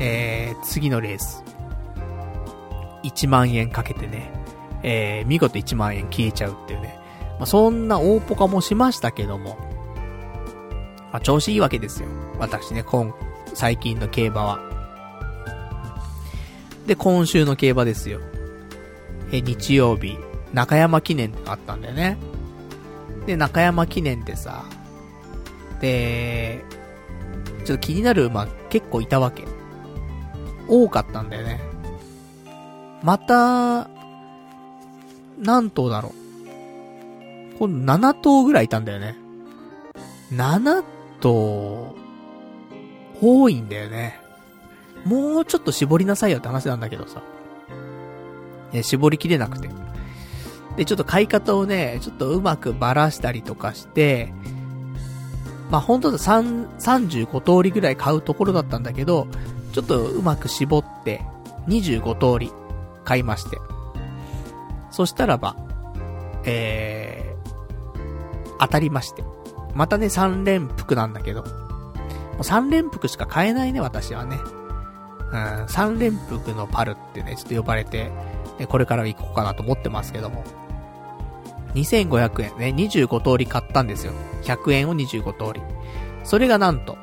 [0.00, 1.42] えー、次のレース、
[3.04, 4.32] 1万円かけてね、
[4.82, 6.98] えー、見事1万円消えちゃうっていうね。
[7.38, 9.56] まあ、そんな大ポカもしましたけども、
[11.12, 12.08] まあ、調子いいわけですよ。
[12.38, 13.14] 私ね、今、
[13.54, 14.60] 最近の競馬は。
[16.86, 18.20] で、今週の競馬ですよ。
[19.32, 20.18] え、日曜日、
[20.52, 22.16] 中山記念ってのあったんだよね。
[23.26, 24.64] で、中山記念ってさ、
[25.80, 26.64] で、
[27.64, 29.44] ちょっと気になる馬結構いたわけ。
[30.66, 31.60] 多かったんだよね。
[33.02, 33.88] また、
[35.38, 36.12] 何頭だろう。
[37.58, 39.16] 今度7頭ぐらいいたんだよね。
[40.32, 40.82] 7
[41.20, 41.94] 頭、
[43.20, 44.20] 多いんだよね。
[45.04, 47.22] もうちょっと絞りなさいよって話なんだけどさ。
[48.72, 49.70] ね、絞りきれなくて。
[50.76, 54.32] で、ちょっと買い方をね、ちょっとうまくばらしたりとかして、
[55.70, 59.26] まあ、本当だ3、35通りぐらい買うところだったんだけど、
[59.72, 61.22] ちょっとうまく絞って、
[61.66, 62.52] 25通り
[63.04, 63.58] 買いまして。
[64.90, 65.56] そしたらば、
[66.44, 69.24] えー、当たりまして。
[69.78, 71.48] またね、3連服なんだけど、も
[72.38, 74.40] う3連服しか買えないね、私はね。
[75.30, 75.34] うん、
[75.66, 78.10] 3連服のパルってね、ちょっと呼ばれて、
[78.68, 80.42] これから行こうかなと思ってますけども。
[81.74, 84.14] 2500円ね、25通り買ったんですよ。
[84.42, 85.62] 100円を25通り。
[86.24, 86.98] それがなんと、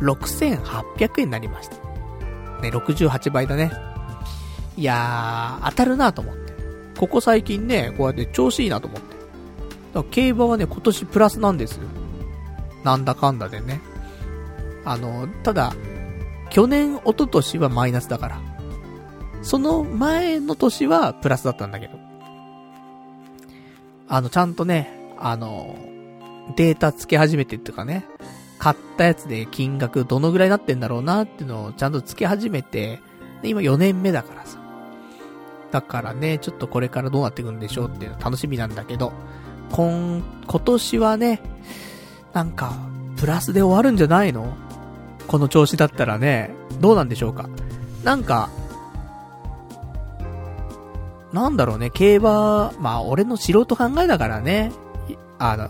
[0.00, 1.76] 6800円になりました。
[2.60, 3.72] ね、68倍だね。
[4.76, 6.52] いやー、当たるなと思って。
[6.98, 9.13] ここ最近ね、こうやって調子いいなと思って。
[9.94, 11.88] だから競馬はね、今年プラスなんですよ。
[12.82, 13.80] なんだかんだでね。
[14.84, 15.72] あの、ただ、
[16.50, 18.40] 去年、一昨年はマイナスだから。
[19.42, 21.98] その前の年はプラスだったんだけど。
[24.08, 25.76] あの、ちゃんとね、あの、
[26.56, 28.04] データ付け始めてっていうかね、
[28.58, 33.00] 買ったやつで金額どのぐらいになってんだろうなっていうのをちゃんと付け始めて、
[33.42, 34.58] で今4年目だからさ。
[35.70, 39.12] だからね、ちょっとこれからどうなっていくんでしょうっていうの楽しみなんだけど、
[39.74, 41.40] 今、今年はね、
[42.32, 42.74] なんか、
[43.16, 44.56] プラスで終わるんじゃないの？
[45.26, 47.48] この調子だったらね、どうなんでしょうか？
[48.04, 48.50] なんか、
[51.32, 54.70] なんだろうね、競馬、まあ俺の素人考えだからね、
[55.40, 55.68] あの、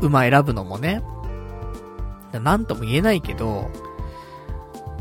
[0.00, 1.02] 馬選ぶのもね、
[2.32, 3.70] なんとも言えないけど、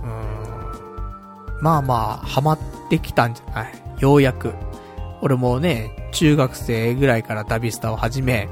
[0.01, 2.59] うーん、まあまあ、ハマっ
[2.89, 3.73] てきたんじゃない？
[3.99, 4.53] ようやく。
[5.21, 8.49] 俺もね、中学生ぐらいから旅スタを始め、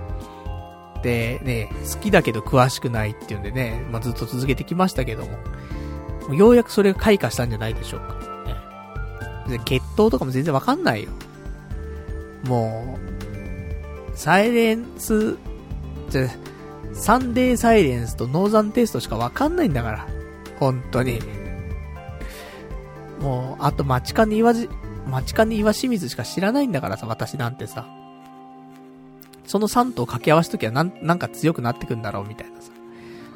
[1.03, 5.37] で、ね、好きだけど詳しくないっていうんでね、まあ、ずっと続けてきましたけども、
[6.29, 8.15] もようやくそれが開花したんじゃないでしょうか。
[9.47, 11.11] で、血統とかも全然わかんないよ。
[12.45, 12.97] も
[14.11, 15.37] う、サイレンス、
[16.09, 16.27] じゃ、
[16.93, 20.07] サンデーサイレンスとノーザンテストしかわかんないんだから。
[20.59, 21.19] 本当に。
[23.19, 24.69] もう、あと、マチカネ岩じ、
[25.07, 27.85] マチカネ岩清水しか知らないんだからさ、私なんてさ。
[29.45, 32.71] その3頭掛け合わすときはなん、なんか強くなってくんだろうみたいなさ。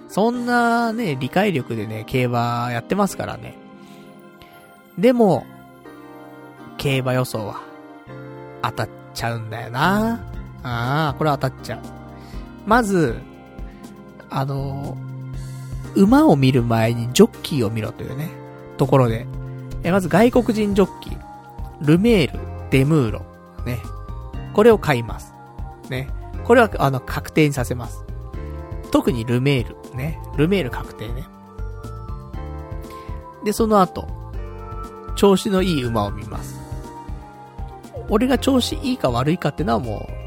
[0.08, 3.56] そんなね、理解力でね、競馬やってますからね。
[4.98, 5.46] でも、
[6.78, 7.62] 競馬予想は、
[8.64, 10.20] 当たっちゃうんだよな
[10.64, 11.80] ああ、これ当たっちゃう。
[12.66, 13.20] まず、
[14.30, 14.98] あの、
[15.96, 18.30] 馬を見る前にジョッキーを見ろというね、
[18.78, 19.28] ところで、
[19.84, 21.19] え、まず外国人ジョッキー、
[21.82, 22.40] ルメール、
[22.72, 23.22] デムーロ、
[23.66, 23.80] ね、
[24.54, 25.34] これを買います。
[25.90, 26.10] ね、
[26.44, 28.04] これは、あの、確定にさせます。
[28.92, 31.26] 特にルメール、ね、ルメール確定ね。
[33.44, 34.08] で、その後、
[35.16, 36.60] 調子のいい馬を見ます。
[38.10, 40.20] 俺が調子いいか悪いかってのはもう、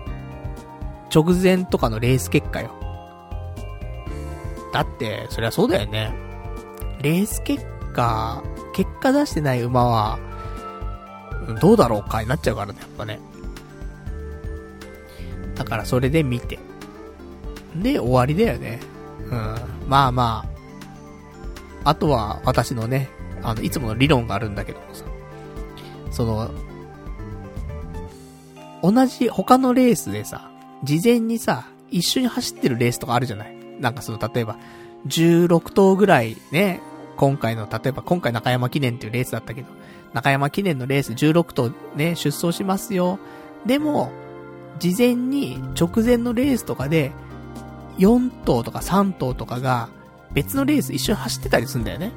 [1.14, 2.70] 直前とかのレース結果よ。
[4.72, 6.14] だって、そりゃそうだよね。
[7.02, 8.42] レース結果、
[8.74, 10.18] 結果出してない馬は、
[11.60, 13.20] どうだろうかになっちゃうからね、やっぱね。
[15.54, 16.58] だからそれで見て。
[17.76, 18.80] で、終わりだよね。
[19.24, 19.56] うん。
[19.88, 20.44] まあま
[21.84, 21.90] あ。
[21.90, 23.08] あとは、私のね、
[23.42, 25.04] あの、いつもの理論があるんだけどもさ。
[26.10, 26.50] その、
[28.82, 30.50] 同じ他のレースでさ、
[30.84, 33.56] 事前にさ、一緒に走ってるレースとかあるじゃない？
[33.80, 34.58] なんかその、例えば、
[35.06, 36.80] 16頭ぐらいね、
[37.16, 39.68] 今回の、例えば今回中山記念っていうレースだったけど、
[40.12, 43.18] 中山記念のレース16頭ね、出走しますよ。
[43.66, 44.12] でも、
[44.78, 47.12] 事前に直前のレースとかで、
[47.98, 49.88] 4頭とか3頭とかが
[50.32, 52.12] 別のレース一緒に走ってたりするんだよね。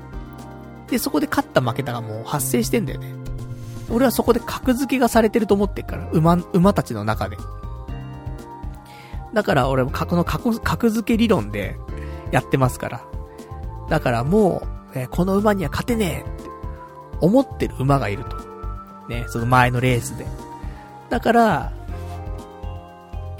[0.89, 3.13] で、そこで勝った負けたがもう発生してんだよね。
[3.89, 7.37] 俺はそこで格付けがされてると思ってるから、馬、馬たちの中で。
[9.33, 11.77] だから俺もこの格格付け理論で
[12.31, 13.05] やってますから。
[13.89, 16.49] だからもう、えこの馬には勝てねえって
[17.21, 18.37] 思ってる馬がいると。
[19.09, 20.25] ね、その前のレースで。
[21.09, 21.73] だから、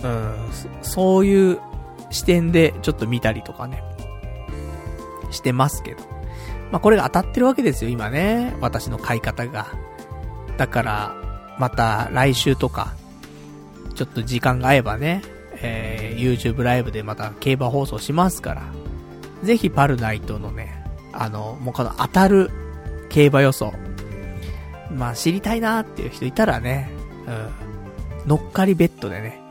[0.04, 0.34] うん、
[0.82, 1.60] そういう
[2.12, 3.84] 視点でちょっと見たりとかね、
[5.32, 6.04] してますけど。
[6.72, 8.56] まあ、これが当たってるわけですよ、今ね。
[8.62, 9.68] 私の買い方が。
[10.58, 11.16] だから、
[11.58, 12.94] また来週とか、
[13.96, 15.22] ちょっと時間が合えばね、
[15.62, 18.64] えー、YouTube ライブでまた競馬放送しますから、
[19.44, 22.52] ぜひパルナイトのね、あの、もうこの当たる
[23.16, 23.74] 競馬予想、
[24.92, 26.90] まあ知りたいなーっていう人いたらね、
[27.26, 29.42] うん、乗っかりベッドでね、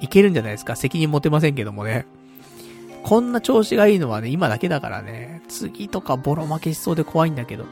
[0.00, 2.04] いけるんじゃないですか責任持てませんけどもね。
[3.04, 7.66] こんな調子がいいのはね、今だけだからね、次とかボロ負けしそうで怖いんだけど。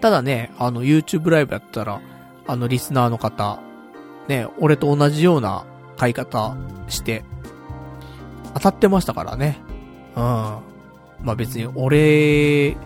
[0.00, 2.00] ただね、あの YouTube ライブやったら、
[2.48, 3.60] あのリスナーの方、
[4.26, 6.56] ね、俺と同じような買い方
[6.88, 7.22] して、
[8.54, 9.60] 当たってましたからね。
[10.16, 10.22] うん。
[10.22, 10.62] ま
[11.26, 12.76] あ別に俺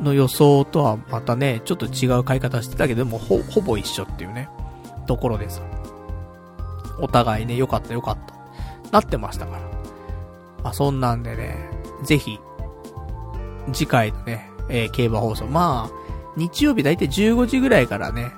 [0.00, 4.48] の予想とはまたね、ちょっと違う買い方してたけど、もほ、ほぼ一緒っていうね、
[5.06, 5.62] ところです。
[7.00, 8.90] お互いね、良かった良かった。
[8.90, 9.60] なってましたから。
[10.62, 11.70] まあそんなんでね、
[12.04, 12.38] ぜひ、
[13.72, 15.46] 次回のね、えー競馬放送。
[15.46, 16.02] まあ、
[16.36, 18.32] 日曜日だいたい15時ぐらいからね、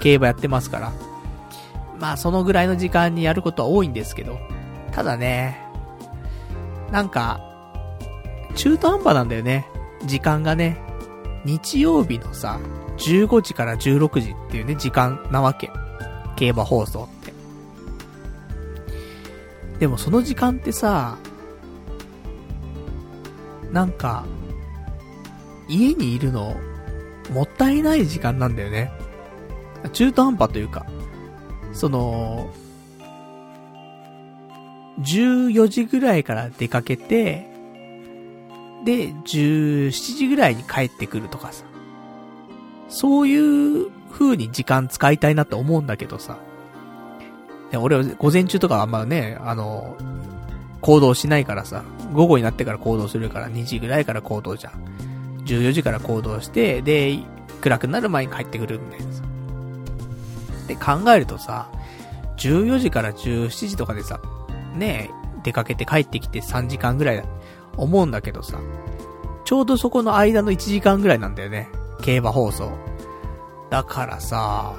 [0.00, 0.92] 競馬やってますから。
[1.98, 4.38] まあそのぐらいの時間にやることは多いんですけど、
[4.92, 5.60] ただね、
[6.90, 7.40] なんか、
[8.54, 9.66] 中途半端なんだよね。
[10.04, 10.87] 時間がね。
[11.44, 12.58] 日曜日のさ、
[12.98, 15.70] 15時から16時っていうね、時間なわけ。
[16.36, 17.32] 競馬放送って。
[19.80, 21.16] でもその時間ってさ、
[23.72, 24.24] なんか、
[25.68, 26.56] 家にいるの、
[27.32, 28.90] もったいない時間なんだよね。
[29.92, 30.86] 中途半端というか、
[31.72, 32.50] その、
[35.00, 37.57] 14時ぐらいから出かけて、
[38.84, 41.64] で、17時ぐらいに帰ってくるとかさ。
[42.88, 46.38] そういう風に時間使いたいなって思うんだけどさ。
[47.76, 49.96] 俺は午前中とかあんまね、あの、
[50.80, 54.72] 行動しないからさ、午後になってから行動するから2時ぐらいから行動じゃん。
[55.44, 57.18] 14時から行動して、で、
[57.60, 59.22] 暗くなる前に帰ってくるみたいなさ。
[60.66, 61.68] で、考えるとさ、
[62.36, 64.20] 14時から17時とかでさ、
[64.74, 65.10] ね、
[65.42, 67.24] 出かけて帰ってきて3時間ぐらいだ、
[67.78, 68.58] 思うんだけどさ、
[69.44, 71.70] ちょうどそこの間の1時間ぐらいなんだよね。
[72.02, 72.70] 競馬放送。
[73.70, 74.74] だからさ、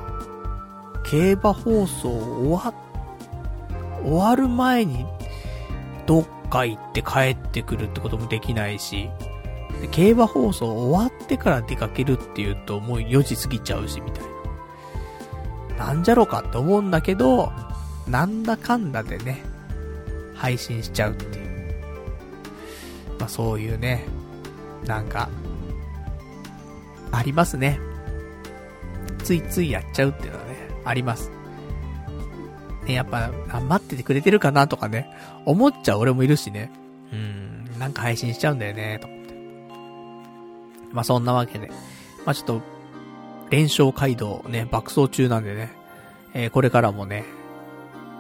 [1.04, 2.74] 競馬放送終わ、
[4.04, 5.06] 終わる前に、
[6.06, 9.10] どっか行って帰ってくるってこともできないし、
[9.92, 14.24] 競馬放送終わってから出かけるっていうともう4時過ぎちゃうし、みたい
[15.78, 15.86] な。
[15.88, 17.52] なんじゃろかって思うんだけど、
[18.08, 19.42] なんだかんだでね、
[20.36, 21.39] 配信しちゃうっていう。
[23.20, 24.06] まあそういうね、
[24.86, 25.30] なんか、
[27.12, 27.80] ありますね。
[29.24, 30.56] ついついやっちゃうっていうのはね、
[30.86, 31.32] あります。
[32.86, 35.10] ね、やっぱ、待っててくれてるかなとかね、
[35.46, 36.72] 思っちゃう俺もいるしね。
[37.12, 39.34] うん、なんか配信しちゃうんだよね、と思って。
[40.94, 41.70] まあそんなわけで。
[42.26, 42.62] まあちょっと、
[43.50, 45.72] 連勝街道ね、爆走中なんでね、
[46.34, 47.26] えーこれからもね、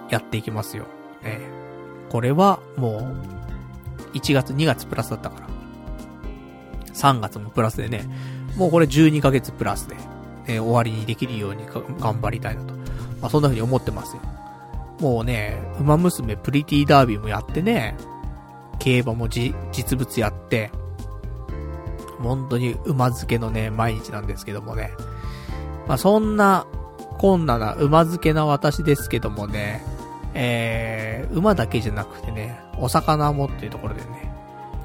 [0.10, 0.86] やっていきますよ。
[1.24, 1.39] ね、
[2.10, 3.39] これは、もう、
[4.14, 5.49] 1月2月プラスだったから。
[6.93, 8.05] 3月もプラスでね、
[8.57, 9.95] もうこれ12ヶ月プラスで、
[10.47, 11.64] えー終わりにできるように
[11.99, 12.74] 頑張りたいなと。
[13.22, 14.22] まあそんな風に思ってますよ。
[14.99, 17.95] もうね、馬娘プリティダービーもやってね、
[18.80, 19.53] 競馬も、実
[19.97, 20.72] 物やって、
[22.22, 24.91] 本当に馬漬けのね、毎日なんですけどもね。
[25.88, 26.66] まあそんな、
[27.18, 29.84] こんなな馬漬けな私ですけどもね、
[30.34, 34.32] えー、馬だけじゃなくてね、お魚もっていうところでね、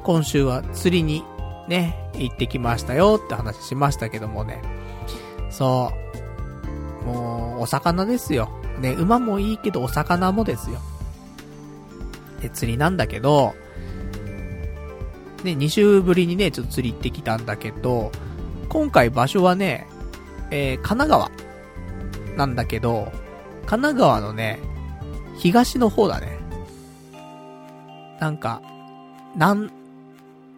[0.03, 1.24] 今週は釣りに
[1.68, 4.62] ね、行ってきましたよって話しましたけどもね、
[5.51, 5.92] そ
[7.03, 8.51] う、もう、お魚ですよ。
[8.80, 10.80] ね、馬もいいけどお魚もですよ。
[12.40, 13.55] で、釣りなんだけど、
[15.45, 18.11] ね、2週ぶりにね、ちょっと釣り行ってきたんだけど、
[18.68, 19.86] 今回場所はね、
[20.51, 21.30] えー、神奈川
[22.36, 23.12] なんだけど、
[23.66, 24.61] 神奈川のね、
[25.45, 26.38] 東の方だね。
[28.18, 28.62] なんか、
[29.34, 29.70] 南、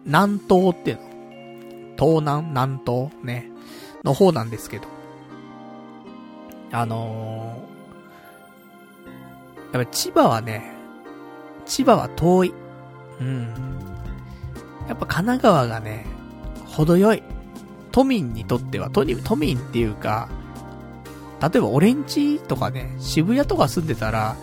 [0.05, 1.01] 南東っていうの
[1.97, 3.51] 東南南東ね、
[4.05, 4.87] の方なんですけど。
[6.71, 10.71] あのー、やっぱ千葉はね、
[11.65, 12.53] 千葉は遠い。
[13.19, 13.41] うん。
[14.87, 16.05] やっぱ神奈川がね、
[16.65, 17.21] 程よい。
[17.91, 20.29] 都民にとっては、都都民っていうか、
[21.41, 24.37] 例えばオレンジとかね、渋谷とか住んでたら、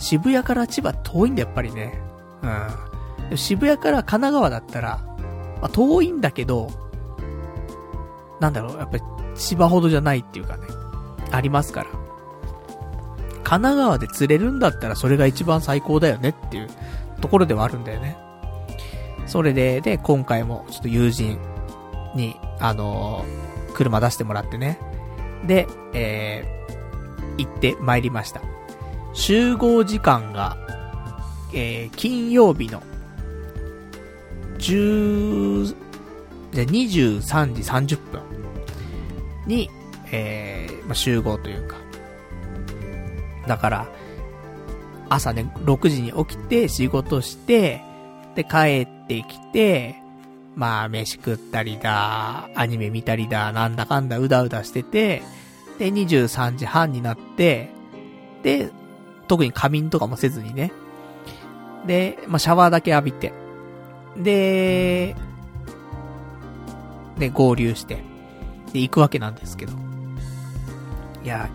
[0.00, 2.00] 渋谷から千葉遠いんだやっぱりね。
[3.30, 3.36] うん。
[3.36, 4.98] 渋谷から神奈川だったら、
[5.60, 6.68] まあ、遠いんだけど、
[8.40, 9.02] なんだろう、やっぱり
[9.36, 10.66] 千葉ほどじゃないっていうかね、
[11.30, 11.90] ありますから。
[13.44, 16.68] 神奈川で釣れるんだったらそれが一番最高だよねっていう
[17.20, 18.16] ところではあるんだよね。
[19.26, 21.38] それで、で、今回もちょっと友人
[22.14, 24.78] に、あのー、車出してもらってね。
[25.46, 28.40] で、えー、行って参りました。
[29.12, 30.56] 集合時間が、
[31.52, 32.82] えー、金曜日の、
[34.58, 35.74] 10、
[36.52, 38.20] じゃ23時30分
[39.46, 39.70] に、
[40.12, 41.76] えー、まあ、集合というか。
[43.46, 43.88] だから、
[45.08, 47.82] 朝ね、6時に起きて仕事して、
[48.34, 49.96] で、帰ってきて、
[50.54, 55.22] まあ、飯食ったりだ、アニメ見たりだ、なんだかんだうだうだしてて、
[55.78, 57.70] で、23時半になって、
[58.42, 58.70] で、
[59.30, 60.72] 特に仮眠とかもせずにね。
[61.86, 63.32] で、まあ、シャワーだけ浴びて。
[64.16, 65.14] で、
[67.16, 68.02] で、合流して。
[68.72, 69.72] で、行くわけなんですけど。
[71.22, 71.48] いや、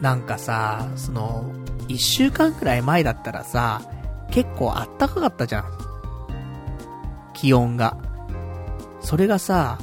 [0.00, 1.52] なんかさ、その、
[1.86, 3.80] 一週間くらい前だったらさ、
[4.32, 5.64] 結構あったかかったじゃん。
[7.34, 7.96] 気温が。
[9.00, 9.78] それがさ、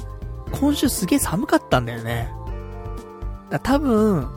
[0.52, 2.30] 今週すげえ寒かったんだよね。
[3.48, 4.28] だ多分、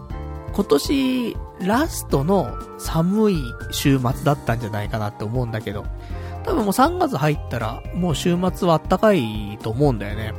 [0.53, 5.86] 今年ラストの寒い週末だったんじゃないかなって思うんだけど、
[6.43, 10.34] 多分もう3月入ったら、もう週末はあったかいと思うんだよね。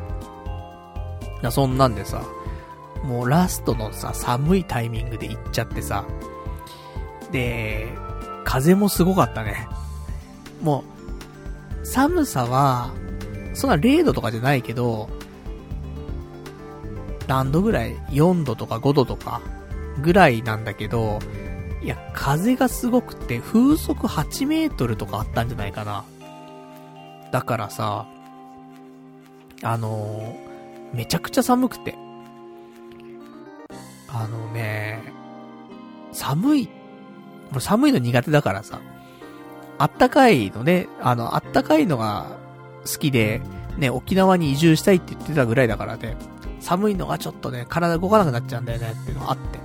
[1.42, 2.22] だそんなんでさ、
[3.04, 6.04] もうラストのさ、寒いタイミングで行っちゃってさ、
[7.32, 7.88] で、
[8.44, 9.68] 風もすごかったね。
[10.62, 10.84] も
[11.82, 12.92] う、寒さは、
[13.52, 15.08] そんな0度とかじゃないけど、
[17.26, 19.40] 何度ぐらい ?4 度とか5度とか
[20.00, 21.18] ぐらいなんだけど、
[21.82, 26.04] いや、風がすごくて、風速8メートルとかあったんじゃないかな。
[27.30, 28.06] だからさ、
[29.62, 31.96] あのー、めちゃくちゃ寒くて。
[34.08, 35.02] あのね、
[36.12, 36.68] 寒い
[37.54, 38.80] もう寒いの苦手だからさ、
[39.78, 42.36] あったかいのね、あの、あったかいのが
[42.84, 43.40] 好きで、
[43.78, 46.16] ね、沖縄に移住したいって言ってたぐらいだからね、
[46.60, 49.60] 寒いのがちょっとね、体動かなくなっちゃうんだよねっていうのがあって。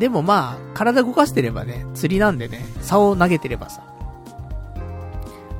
[0.00, 3.82] でもまあ、体動かしてればね、釣りなんでね、竿を投げてればさ、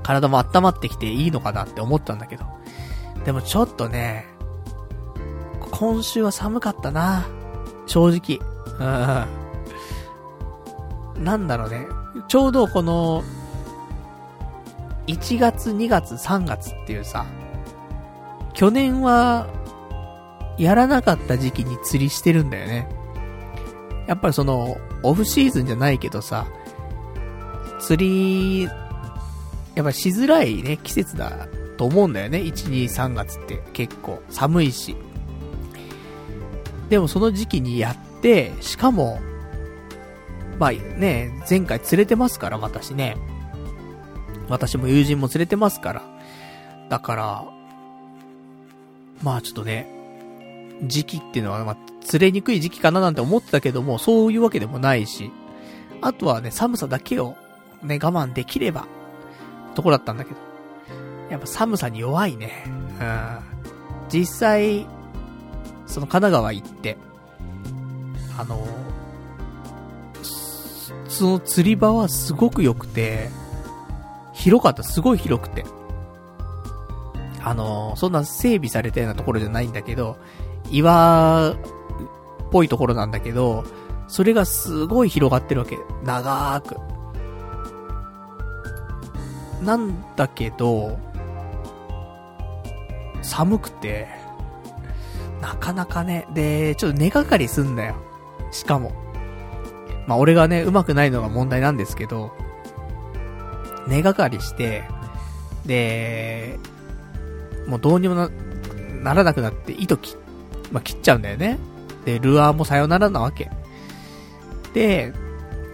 [0.02, 2.46] 体も温まってきていいのかなって思ったんだけど。
[3.26, 4.24] でもちょっとね、
[5.70, 7.28] 今週は寒かったな。
[7.84, 8.40] 正直。
[11.16, 11.22] うん。
[11.22, 11.86] なんだろうね、
[12.28, 13.22] ちょうどこの、
[15.06, 17.26] 1月、2月、3月っていうさ、
[18.54, 19.48] 去年は、
[20.56, 22.99] やらなかった時期に釣りしてるんだよね。
[24.06, 26.46] やっぱりその、オフシーズンじゃないけどさ、
[27.80, 28.62] 釣り、
[29.74, 32.38] やっぱしづらいね、季節だと思うんだよね。
[32.38, 34.96] 1、2、3月って結構寒いし。
[36.88, 39.20] でもその時期にやって、しかも、
[40.58, 43.16] まあね、前回連れてますから、私ね。
[44.48, 46.02] 私も友人も連れてますから。
[46.88, 47.44] だから、
[49.22, 49.88] まあちょっとね、
[50.82, 55.30] 時期っていうのは、まあ、釣れにくい時期かななんて思ってたけども、そういうわけでもないし、
[56.00, 57.36] あとはね、寒さだけを
[57.82, 58.86] ね、我慢できれば、
[59.74, 60.36] とこだったんだけど。
[61.30, 62.64] やっぱ寒さに弱いね。
[63.00, 63.38] うん。
[64.08, 64.86] 実際、
[65.86, 66.96] その神奈川行って、
[68.38, 68.66] あの
[71.08, 73.28] その釣り場はすごく良くて、
[74.32, 75.64] 広かった、すごい広くて。
[77.42, 80.16] あの、そんな整備されたようなところじゃないんだけど、
[80.70, 81.54] 岩
[82.50, 83.64] ぽいところなんだけど、
[84.08, 85.78] それがすごい広がってるわけ。
[86.04, 86.76] 長ーく。
[89.64, 90.98] なんだけど、
[93.22, 94.08] 寒くて、
[95.40, 97.94] なかなかね、で、ちょっと根がかりすんだよ。
[98.50, 98.92] しかも。
[100.06, 102.32] まあ俺がね、上手くないのが問題なんですけど、
[103.86, 104.84] 根がかりして、
[105.66, 106.58] で、
[107.66, 108.30] もうどうにもな、
[109.02, 110.16] ならなくなって糸切、
[110.72, 111.58] まあ、切っちゃうんだよね。
[112.04, 113.50] で、ルアーもさよならなわけ。
[114.74, 115.12] で、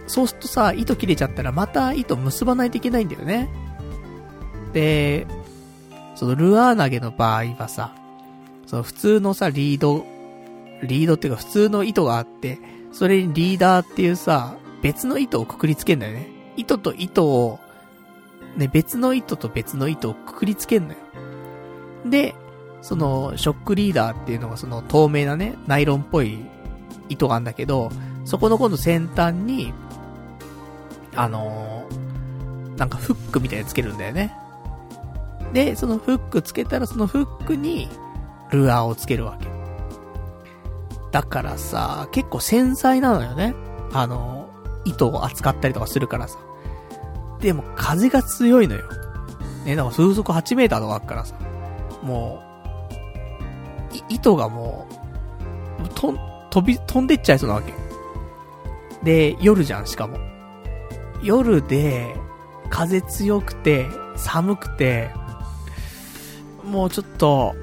[0.07, 3.49] そうするとさ、糸切れちゃったらまた糸結ばないといけないんだよね。
[4.73, 5.27] で、
[6.15, 7.93] そのルアー投げの場合はさ、
[8.65, 10.05] その普通のさ、リード、
[10.83, 12.59] リードっていうか普通の糸があって、
[12.91, 16.27] それにリーダーっていうさ、別の糸をくくりつけんだよね。
[16.55, 17.59] 糸と糸を、
[18.55, 20.97] ね、別の糸と別の糸をくくりつけんのよ。
[22.05, 22.35] で、
[22.81, 26.39] その、ショックリーダーっていうのがその透明なね、ナイロンっぽい
[27.09, 27.89] 糸があるんだけど、
[28.25, 29.73] そこの今度先端に、
[31.15, 34.35] あのー、なんかフックみたいにつけるんだよね。
[35.53, 37.89] で、そのフックつけたらそのフックに
[38.51, 39.47] ルアーをつけるわけ。
[41.11, 43.55] だからさ、結構繊細なのよね。
[43.93, 44.49] あの、
[44.85, 46.37] 糸を扱ったりとかするからさ。
[47.39, 48.83] でも風が強いのよ。
[49.65, 51.35] ね、だから風速8メーターとかあるからさ。
[52.03, 52.46] もう、
[54.09, 54.87] 糸がも
[55.83, 56.13] う、と、
[56.49, 57.73] 飛び、飛んでっちゃいそうなわけ。
[59.03, 60.17] で、夜じゃん、しかも。
[61.21, 62.15] 夜で、
[62.69, 65.09] 風強くて、寒くて、
[66.63, 67.55] もうちょっと、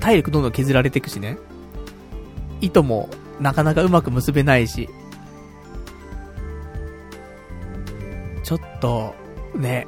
[0.00, 1.38] 体力どんどん削られていくしね。
[2.60, 3.08] 糸も
[3.40, 4.88] なかなかうまく結べないし。
[8.42, 9.14] ちょっと、
[9.54, 9.86] ね、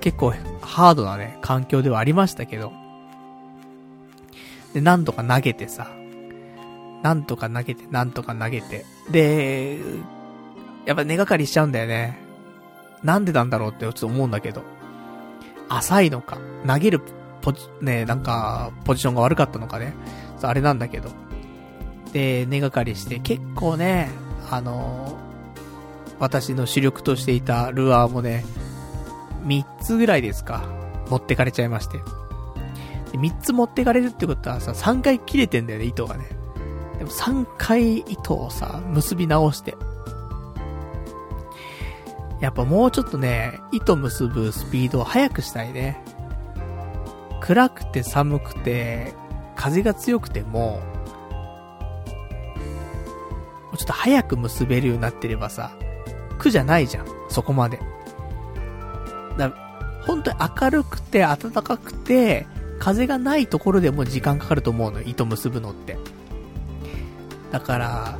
[0.00, 2.83] 結構ハードなね、環境ではありましたけど。
[4.74, 5.88] で、なんとか投げてさ、
[7.02, 8.84] なんとか投げて、なんとか投げて。
[9.10, 9.78] で、
[10.84, 12.18] やっぱ根がかりしちゃうんだよね。
[13.02, 14.62] なんでなんだろうってちょっと思うんだけど。
[15.68, 17.00] 浅いのか、投げる
[17.40, 19.94] ポジ、ね、なんか、ポジションが悪かったのかね。
[20.42, 21.10] あれなんだけど。
[22.12, 24.10] で、根がかりして、結構ね、
[24.50, 25.18] あの
[26.18, 28.44] 私の主力としていたルアーもね、
[29.46, 30.64] 3つぐらいですか、
[31.10, 31.98] 持ってかれちゃいまして。
[33.14, 36.26] で3つ持ってかれるってことはさ、3回切れてんだよね、糸がね。
[36.98, 39.76] でも3回糸をさ、結び直して。
[42.40, 46.02] やっぱもうちょっとね、糸結ぶスピードを速くしたいね。
[47.40, 49.14] 暗くて寒くて、
[49.54, 50.80] 風が強くても、も
[53.74, 55.70] うちょっと早く結べるようになってればさ、
[56.38, 57.06] 苦じゃないじゃん。
[57.28, 57.78] そこまで。
[59.38, 59.52] だ
[60.04, 62.48] 本当に明るくて暖かくて、
[62.78, 65.04] 風がないところでも時間かかると思うのよ。
[65.06, 65.96] 糸結ぶのって。
[67.50, 68.18] だから、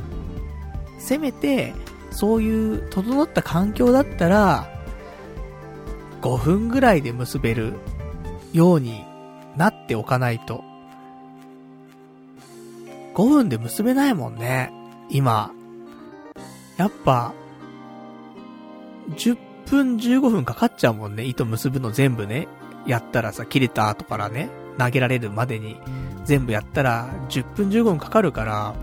[0.97, 1.73] せめて、
[2.11, 4.69] そういう整った環境だったら、
[6.21, 7.73] 5分ぐらいで結べる
[8.53, 9.03] ように
[9.57, 10.63] なっておかないと。
[13.13, 14.71] 5分で結べないもんね。
[15.09, 15.51] 今。
[16.77, 17.33] やっぱ、
[19.11, 21.23] 10分15分かかっちゃうもんね。
[21.23, 22.47] 糸結ぶの全部ね。
[22.85, 25.79] やったらさ、切れた後からね、投げられるまでに
[26.23, 28.75] 全部やったら10分15分かかるから、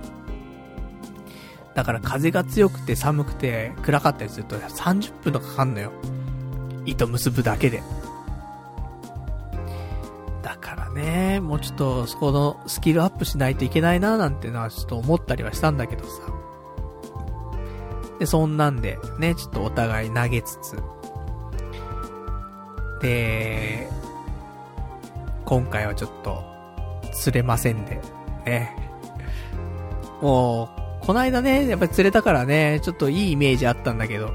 [1.75, 5.93] だから風が強くて寒くて暗かったりすると30分とかかかんのよ。
[6.85, 7.83] 糸結ぶだけで。
[10.43, 16.11] だからね、もうちょっとそこのスキルアップしないといけないななんてのはちょっと思ったりはしたんだけどさ。
[18.19, 20.77] で、そんなんで、ね、ちょっとお互い投げつつ。
[23.03, 23.89] で、
[25.45, 26.43] 今回はちょっと、
[27.13, 28.01] 釣れませんで、
[28.47, 28.77] ね。
[30.23, 34.31] もう、こないだね、やっぱり釣れたからね、ちょっといいイメージあったんだけど、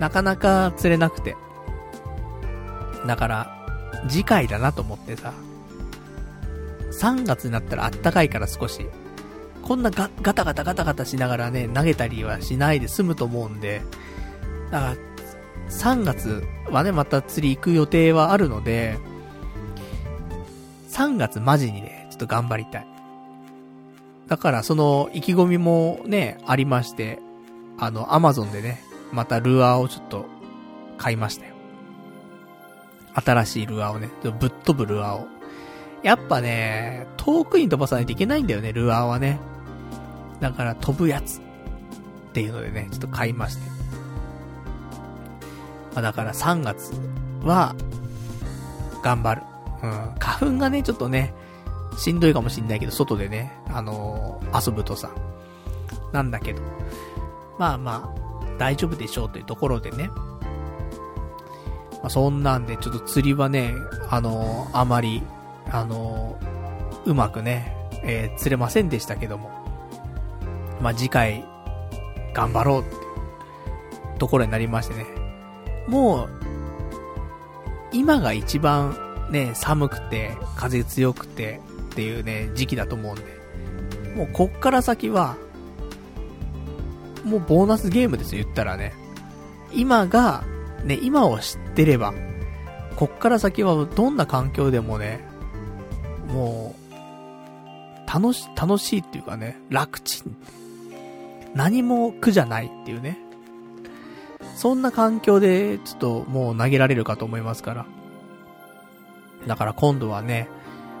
[0.00, 1.36] なかなか釣れなくて。
[3.06, 3.66] だから、
[4.08, 5.32] 次回だなと思ってさ。
[6.92, 8.86] 3月になったらあったかいから少し、
[9.62, 13.82] こんなガガタガタガタガタしながらね、投げたりはしないで済むと思うんで、
[14.70, 14.96] だから、
[15.68, 18.98] 3月はね、また釣り行く予定はあるので、
[20.90, 22.86] 3月マジにね、ちょっと頑張りたい。
[24.28, 27.18] だからその意気込みもね、ありまして、
[27.78, 28.82] あの、アマゾンでね、
[29.12, 30.26] またルアーをちょっと
[30.98, 31.52] 買いましたよ。
[33.14, 35.26] 新しいルアーをね、ぶっ飛ぶルアーを。
[36.02, 39.38] やっぱね、遠くに飛ばさないといけないんだよね、ルアーはね。
[40.40, 41.38] だから飛ぶやつ。
[41.38, 43.71] っていうのでね、ちょっと買いまして。
[45.94, 46.92] まあだから3月
[47.42, 47.74] は、
[49.02, 49.42] 頑張る。
[49.82, 50.14] うん。
[50.18, 51.34] 花粉がね、ちょっとね、
[51.96, 55.10] しんどいかもしんないけど、外でね、あのー、遊ぶとさ。
[56.12, 56.62] なんだけど。
[57.58, 60.08] まあまあ、大丈夫でしょうというところでね。
[62.02, 63.74] まあ、そんなんで、ちょっと釣りはね、
[64.08, 65.22] あのー、あまり、
[65.70, 69.50] あのー、うまくね、えー、釣れませんでしたけども。
[70.80, 71.44] まあ、次回、
[72.34, 72.96] 頑張ろうって、
[74.18, 75.21] ところになりましてね。
[75.86, 76.28] もう、
[77.92, 78.96] 今が一番
[79.30, 81.60] ね、寒くて、風強くて
[81.92, 83.42] っていうね、時期だと思うんで。
[84.16, 85.36] もうこっから先は、
[87.24, 88.92] もうボーナスゲームですよ、言ったらね。
[89.72, 90.44] 今が、
[90.84, 92.12] ね、今を知ってれば、
[92.96, 95.24] こっから先はどんな環境でもね、
[96.28, 96.82] もう、
[98.12, 100.36] 楽し、楽しいっていうかね、楽ちん。
[101.54, 103.18] 何も苦じゃないっていうね。
[104.54, 107.86] そんな環境で、ちょっともう投げられるかと思いますから。
[109.46, 110.48] だから今度はね、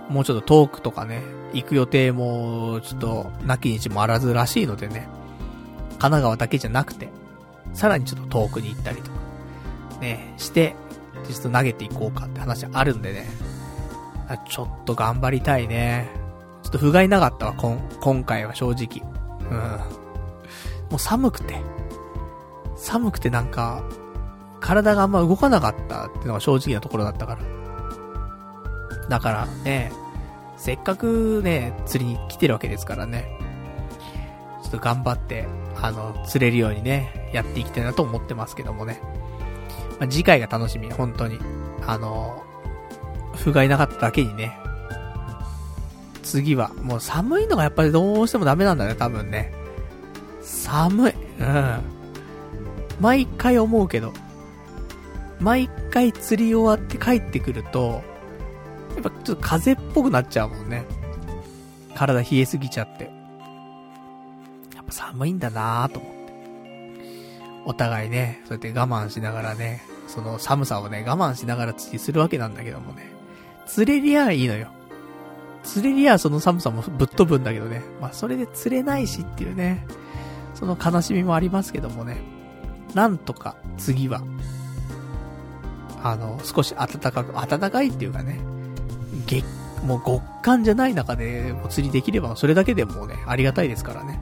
[0.08, 1.22] もうちょっと遠くとかね、
[1.52, 5.08] 行く予定も、ちょっと、なき日もあらずらしいのでね、
[5.90, 7.08] 神奈川だけじゃなくて、
[7.74, 9.18] さらにちょっと遠くに行ったりとか、
[10.00, 10.74] ね、して、
[11.28, 13.26] ちょっと投げていこうかって話あるんでね。
[14.48, 16.08] ちょっと頑張りたいね。
[16.62, 19.08] ちょっと不甲斐なかったわ、こん、今回は正直。
[19.50, 19.58] うん。
[20.90, 21.60] もう寒くて。
[22.82, 23.84] 寒くてなんか、
[24.60, 29.08] 体があんま動かなかったってのが正直なところだったから。
[29.08, 29.92] だからね、
[30.56, 33.38] せっかくね、釣りに来てるわけですからね。
[34.62, 35.46] ちょっと頑張って、
[35.80, 39.00] あの、釣れるようにね、やっていきたいなと思ってますけどもね。
[40.00, 41.38] まあ、次回が楽しみ、本当に。
[41.86, 42.42] あの、
[43.36, 44.58] 不甲斐なかっただけにね。
[46.24, 49.52] 次は、もう寒いのがやっぱりどうしてもダメなんだね、多分ね。
[50.40, 51.14] 寒い。
[51.38, 52.01] うん。
[53.02, 54.12] 毎回思うけど、
[55.40, 58.00] 毎回釣り終わって帰ってくると、
[58.94, 60.84] やっぱちょっと風邪っぽくなっちゃうもんね。
[61.96, 63.10] 体冷えすぎちゃって。
[64.76, 66.32] やっぱ寒いんだなぁと思って。
[67.64, 73.10] お互いね、そうやって我慢しながらね、その寒さをね、我慢しながら釣りするわけなんだけどもね。
[73.66, 74.68] 釣れりゃいいのよ。
[75.64, 77.82] 釣れりゃその寒さもぶっ飛ぶんだけどね。
[78.00, 79.84] まあそれで釣れないしっていうね。
[80.54, 82.31] その悲しみもありますけどもね。
[82.94, 84.22] なんとか次は、
[86.02, 88.40] あの、少し暖かく、暖かいっていうかね、
[89.26, 89.44] 月、
[89.84, 94.20] もう極寒じゃない中でお釣りできれば、それだけでもね、ありがたいですからね。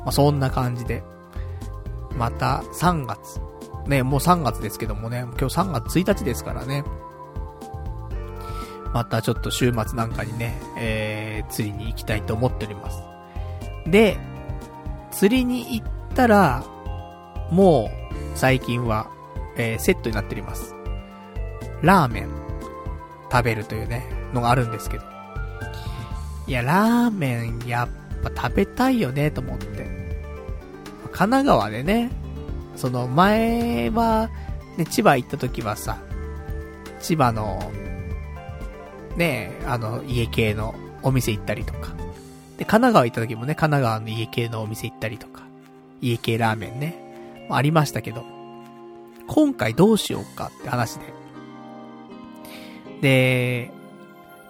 [0.00, 1.02] まあ、そんな感じで、
[2.16, 3.40] また3月。
[3.86, 6.84] ね、もう3月ですけどもね、今日3月1日ですからね。
[8.94, 13.02] またちょっと週末なんかにね、えー、釣りに行きたいと思っております。
[13.86, 14.16] で、
[15.10, 16.64] 釣りに行ったら、
[17.50, 19.10] もう、最近は、
[19.56, 20.74] えー、セットになっております。
[21.82, 22.28] ラーメン、
[23.30, 25.04] 食べるというね、のがあるんですけど。
[26.46, 29.84] いや、ラーメン、やっぱ食べたいよね、と思って。
[31.12, 32.10] 神奈川でね、
[32.76, 34.30] その前は、
[34.76, 35.98] ね、千葉行った時はさ、
[37.00, 37.70] 千葉の、
[39.16, 41.92] ね、あの、家系のお店行ったりとか。
[42.56, 45.42] で、神奈川行った時もね、神奈川の家系のお店行ったりとか。
[46.00, 47.03] 家系ラーメンね。
[47.50, 48.24] ありましたけど、
[49.26, 51.14] 今回どうしようかって話で。
[53.00, 53.70] で、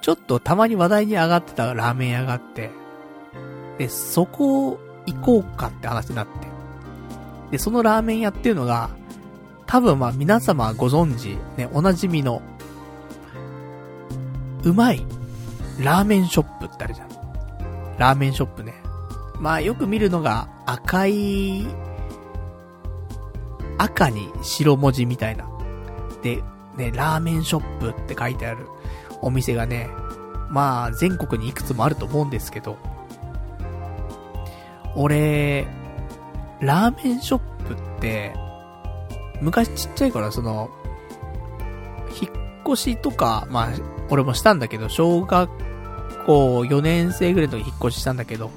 [0.00, 2.70] ちょっとたまに話題に上がってたラーメン屋があって、
[3.78, 6.32] で、そこ行こうかって話になって。
[7.50, 8.90] で、そのラーメン屋っていうのが、
[9.66, 12.42] 多分まあ皆様ご存知、ね、おなじみの、
[14.62, 15.04] うまい、
[15.80, 17.08] ラーメンショップってあるじゃん。
[17.98, 18.74] ラーメンショップね。
[19.40, 21.66] まあよく見るのが赤い
[23.78, 25.48] 赤に白文字みたいな。
[26.22, 26.42] で、
[26.76, 28.66] ね、ラーメンショップって書いてある
[29.20, 29.88] お店がね、
[30.50, 32.76] まあ、全国にいくつもあると思うんですけど、
[34.96, 35.66] 俺、
[36.60, 38.34] ラーメンショップって、
[39.40, 40.70] 昔ちっちゃい頃その、
[42.20, 42.32] 引っ
[42.66, 43.68] 越しとか、まあ、
[44.10, 45.50] 俺もしたんだけど、小学
[46.26, 48.50] 校4年生ぐらいの時引っ越ししたんだけど、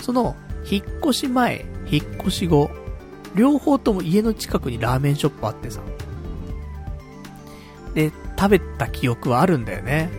[0.00, 0.36] その、
[0.70, 2.70] 引っ越し前、引っ越し後、
[3.34, 5.80] 両方とも家の近くにラーメンショップあってさ。
[7.94, 10.10] で、食べた記憶はあるんだよね。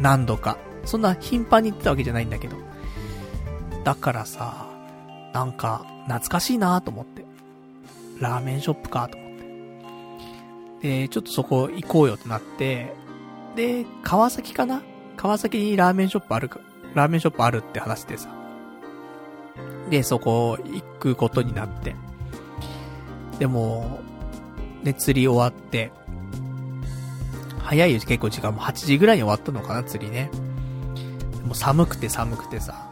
[0.00, 0.58] 何度か。
[0.84, 2.56] そんな頻繁に行ってたわけじゃないんだけど。
[3.84, 4.66] だからさ、
[5.32, 7.24] なんか、懐かしいなと思って。
[8.20, 9.30] ラーメンショップかと思っ
[10.80, 10.88] て。
[11.02, 12.94] で、ちょっとそこ行こうよってなって、
[13.56, 14.82] で、川崎かな？
[15.16, 16.60] 川崎にラーメンショップあるか、
[16.94, 18.28] ラーメンショップあるって話でさ。
[19.90, 21.94] で、そこ行くことになって。
[23.38, 24.00] でも、
[24.82, 25.92] ね、釣り終わって、
[27.60, 30.30] 早いよ、結構時間も8時ぐらいに終わったのかな、釣りね。
[31.44, 32.88] もう寒くて寒くてさ、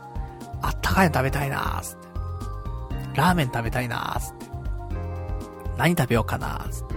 [0.63, 2.07] あったかいの食べたいなーつって。
[3.17, 4.47] ラーメン食べたいなーつって。
[5.79, 6.95] 何食べようかなーつって。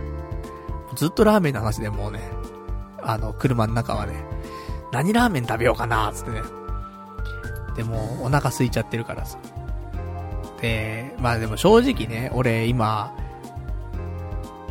[0.95, 2.21] ずっとラーメンの話でもうね、
[3.01, 4.23] あの、車の中はね、
[4.91, 6.41] 何ラーメン食べようかなーつってね。
[7.75, 9.37] でも、お腹空いちゃってるからさ。
[10.61, 13.13] で、まあでも正直ね、俺今、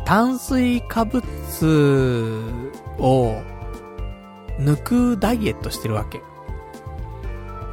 [0.09, 1.21] 炭水化物
[2.97, 3.43] を
[4.57, 6.19] 抜くダイエットしてるわけ。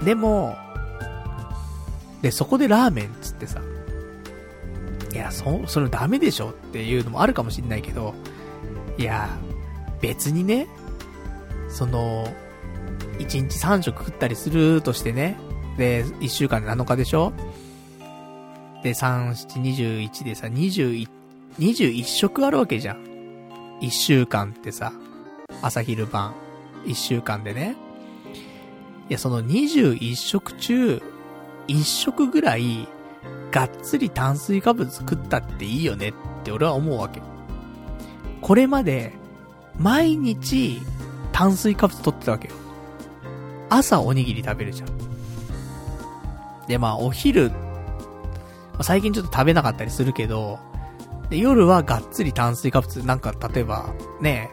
[0.05, 0.55] でも、
[2.20, 3.62] で、そこでラーメンっつってさ、
[5.14, 8.12] いや、そ、それダメでしょっていうのもあるかもしんないけど、
[8.99, 9.30] いや、
[10.03, 10.66] 別にね、
[11.70, 12.28] その、
[13.18, 15.39] 1日3食食ったりするとしてね、
[15.78, 17.32] で、1週間で7日でしょ？
[18.82, 19.62] で、3、7、
[20.09, 21.09] 21でさ、21
[21.59, 23.05] 21食あるわけじゃん。
[23.81, 24.93] 1週間ってさ、
[25.63, 26.35] 朝昼晩、
[26.85, 27.77] 1週間でね。
[29.09, 31.03] いや、その21食中、
[31.69, 32.89] 1食ぐらい、
[33.51, 36.13] がっつり炭水化物食ったっていいよねっ
[36.45, 37.23] て俺は思うわけ。
[38.43, 39.13] これまで、
[39.79, 40.81] 毎日、
[41.33, 42.55] 炭水化物取ってたわけよ。
[43.71, 44.89] 朝おにぎり食べるじゃん。
[46.67, 47.51] で、まあ、お昼、
[48.83, 50.59] 最近ちょっと食べなかったりするけど、
[51.31, 53.87] で、夜はがっつり炭水化物、なんか、例えば、
[54.20, 54.51] ね、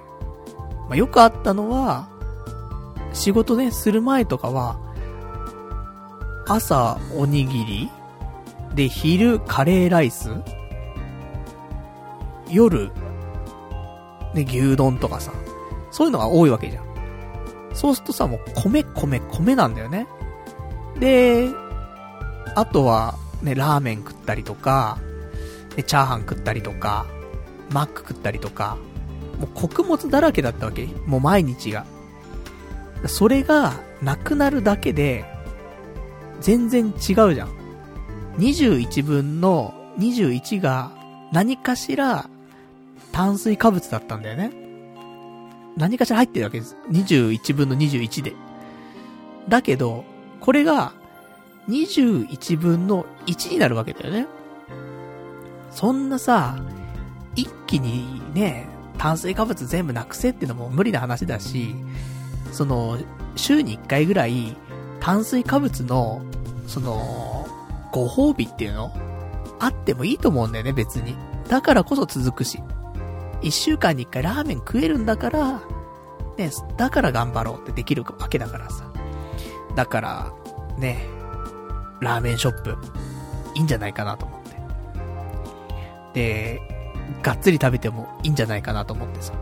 [0.88, 2.10] まあ、よくあったのは、
[3.14, 4.80] 仕事ね、する前とかは、
[6.48, 7.90] 朝、おにぎり
[8.74, 10.32] で、昼、カレーライス
[12.50, 12.92] 夜、
[14.34, 15.32] ね、牛丼とかさ、
[15.92, 16.86] そういうのが多いわけじゃん。
[17.74, 20.08] そうするとさ、もう米、米、米なんだよね。
[21.00, 21.50] で、
[22.56, 24.98] あとは、ね、ラーメン食ったりとか、
[25.76, 27.06] で、チャーハン食ったりとか、
[27.72, 28.78] マック食ったりとか、
[29.40, 30.88] もう穀物だらけだったわけ。
[31.06, 31.86] もう毎日が。
[33.08, 35.26] それが、なくなるだけで、
[36.42, 37.50] 全然違うじゃん。
[38.38, 40.92] 21分の21が
[41.32, 42.30] 何かしら
[43.12, 44.52] 炭水化物だったんだよね。
[45.78, 46.76] 何かしら入ってるわけです。
[46.90, 48.34] 21分の21で。
[49.50, 50.04] だけど、
[50.40, 50.94] これが
[51.70, 54.28] 21分の1になるわけだよね。
[55.74, 56.56] そんなさ、
[57.36, 58.68] 一気にね、
[58.98, 61.76] 炭水化物全部なくせっていうのも無理な話だし、
[62.52, 62.98] その、
[63.36, 64.56] 週に1回ぐらい、
[65.00, 66.22] 炭水化物の、
[66.68, 67.48] その、
[67.92, 68.92] ご褒美っていうの
[69.60, 71.16] あってもいいと思うんだよね、別に。
[71.48, 72.60] だからこそ続くし。
[73.42, 75.62] 1週間に1回ラーメン食えるんだから、
[76.38, 78.92] ね、だから頑張ろうってできるわけだからさ。
[79.76, 80.34] だから、
[80.78, 81.06] ね、
[82.00, 82.78] ラーメンショップ、
[83.56, 84.33] いいんじゃないかなと。
[86.14, 86.62] で、
[87.22, 89.34] がっつり食べてもいいんじゃないかなと思ってさ。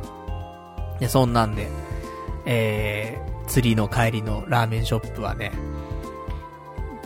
[0.99, 1.67] で、そんなんで、
[2.45, 5.51] えー、釣りの帰りのラーメンショップはね、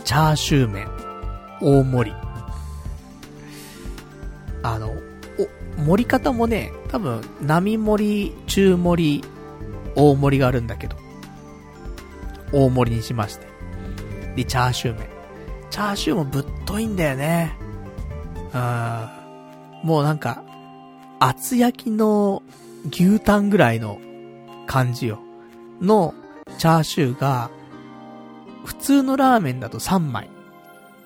[0.04, 0.88] チャーシュー麺、
[1.60, 2.16] 大盛り。
[4.62, 4.90] あの、
[5.78, 9.24] お、盛り方もね、多分、並盛り、中盛り、
[9.94, 10.96] 大盛りがあるんだけど、
[12.52, 13.46] 大盛りにしまして。
[14.36, 15.08] で、チャーシュー麺。
[15.70, 17.56] チャーシューもぶっといんだよね。
[18.54, 19.15] うん。
[19.86, 20.42] もうなんか、
[21.20, 22.42] 厚焼きの
[22.90, 24.00] 牛タンぐらいの
[24.66, 25.20] 感じよ。
[25.80, 26.12] の
[26.58, 27.52] チャーシューが、
[28.64, 30.28] 普通のラーメンだと3枚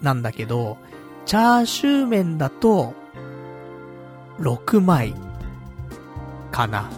[0.00, 0.78] なんだけど、
[1.26, 2.94] チャーシュー麺だと
[4.38, 5.14] 6枚
[6.50, 6.90] かな。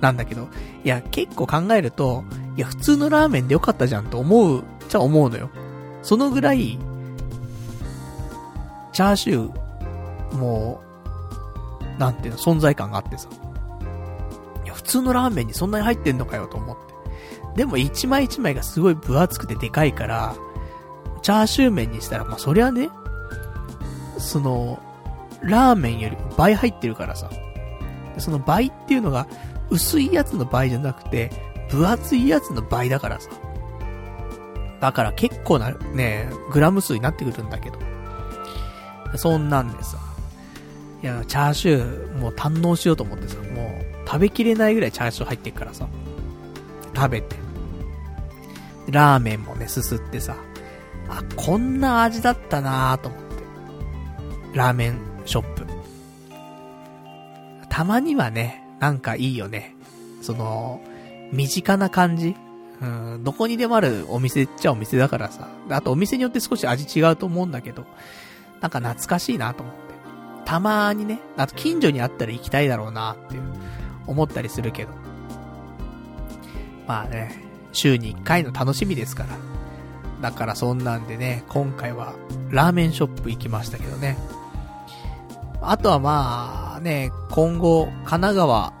[0.00, 0.48] なんだけど、
[0.84, 2.24] いや、結構考えると、
[2.56, 5.50] いや、普通のラーメンでよかったじゃんと思う、じゃ思うのよ。
[6.02, 6.78] そのぐらい、
[8.94, 10.89] チャーシュー、もう、
[12.00, 13.28] なんていうの、存在感があってさ。
[14.64, 16.94] いや、普通のラーメンにそんなに入ってんのかよと思って。
[17.56, 20.34] でも一枚一枚がすごい分厚くてでかいから、
[21.20, 22.88] チャーシュー麺にしたら、まあ、そりゃね、
[24.18, 24.80] その、
[25.42, 27.30] ラーメンより倍入ってるからさ。
[28.18, 29.26] その倍っていうのが、
[29.68, 31.30] 薄いやつの倍じゃなくて、
[31.68, 33.28] 分厚いやつの倍だからさ。
[34.80, 37.78] だから結構な、ね、グラム数になってくるんだけど。
[39.16, 39.98] そんなんでさ。
[41.02, 45.88] いや、チャーシュー、もう堪能しようと思ってさ、もう、食べきれないぐらいチャーシュー入ってるからさ。
[46.94, 47.36] 食べて。
[48.88, 50.36] ラーメンもね、すすってさ。
[51.08, 54.58] あ、こんな味だったなぁと思って。
[54.58, 55.66] ラーメンショップ。
[57.68, 59.74] たまにはね、なんかいいよね。
[60.20, 60.82] その、
[61.32, 62.36] 身近な感じ
[62.80, 65.48] うん、どこにでもあるお店っちゃお店だからさ。
[65.68, 67.86] あとお店によって少し味違うと思うんだけど、
[68.60, 69.89] なんか懐かしいなと思って。
[70.50, 73.42] たまにね、あと近所にあったら行きたいだろうなっていう、
[74.08, 74.90] 思ったりするけど。
[76.88, 77.40] まあね、
[77.70, 79.28] 週に1回の楽しみですから。
[80.28, 82.14] だからそんなんでね、今回は
[82.50, 84.18] ラーメンショップ行きましたけどね。
[85.62, 88.72] あとはまあね、今後、神奈川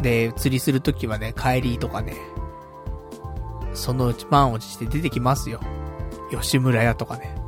[0.00, 2.16] で釣りするときはね、帰りとかね、
[3.74, 5.60] そのうち満を持して出てきますよ。
[6.30, 7.41] 吉村屋とかね。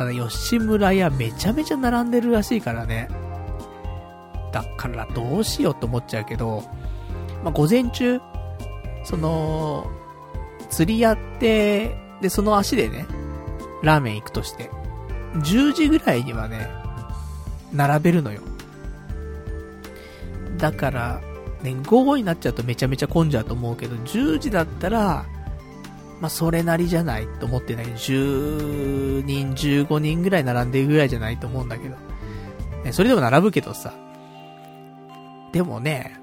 [0.00, 3.10] ただ吉村屋めちゃめちゃ並んでるらしいからね。
[4.50, 6.62] だからどうしようと思っちゃうけど、
[7.44, 8.18] まあ、午前中、
[9.04, 9.90] その、
[10.70, 13.04] 釣りやって、で、その足でね、
[13.82, 14.70] ラーメン行くとして、
[15.34, 16.70] 10時ぐらいにはね、
[17.70, 18.40] 並べるのよ。
[20.56, 21.20] だから、
[21.62, 25.26] ね、午後になっちゃうとめちゃめちゃ混んじゃうと思うけど、10時だったら、
[26.20, 27.86] まあ、それなりじゃないと思ってない。
[27.86, 31.96] 10人、15人ぐらい並んでるぐらいじゃないと思うんだけど。
[32.92, 33.94] それでも並ぶけどさ。
[35.52, 36.18] でもね、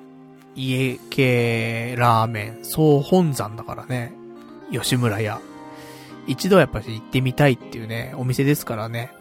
[0.55, 4.13] 家系ラーメン、総本山だからね。
[4.71, 5.39] 吉村屋。
[6.27, 9.11] 一度やっぱり行ってみたいっていうね、お店ですからね。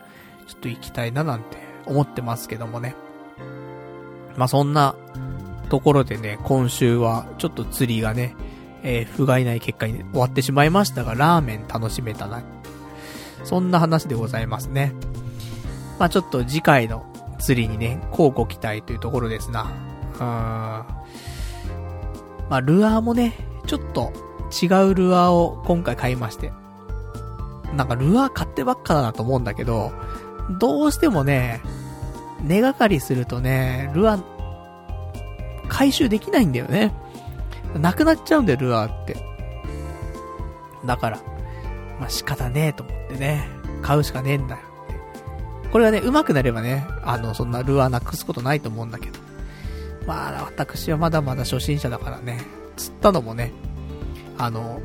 [0.47, 1.57] ちょっと行きたいななんて
[1.87, 2.95] 思ってますけどもね。
[4.37, 4.95] まあ、そんな
[5.69, 8.35] ところでね、今週はちょっと釣りがね、
[8.89, 12.41] えー、不甲斐ない結果に終わってしまいましたが、ラーメン楽しめたな、
[13.43, 14.95] そんな話でございますね。
[15.99, 17.05] まあちょっと次回の
[17.41, 19.73] 釣りにね、こうご期待というところですな。
[20.15, 20.25] うーん。
[20.25, 20.85] ま
[22.51, 23.35] あルアーもね、
[23.67, 24.13] ちょっと
[24.63, 26.53] 違うルアーを今回買いまして。
[27.75, 29.91] なんかルアー買ってばっかだなと思うんだけど、
[30.61, 31.61] どうしてもね、
[32.41, 34.23] 根がかりするとね、ルアー、
[35.67, 36.95] 回収できないんだよね。
[37.79, 39.17] なくなっちゃうんだよ、ルアーって。
[40.85, 41.21] だから、
[42.01, 43.49] まあ、仕方ねえと思ってね、
[43.83, 44.61] 買うしかねえんだよ
[45.73, 49.19] これがね、上手くなればね、あの、そんなルアーなくすことないと思うんだけど。
[50.07, 52.41] まあ、私はまだまだ初心者だからね、
[52.77, 53.53] 釣ったのもね、
[54.39, 54.81] あの、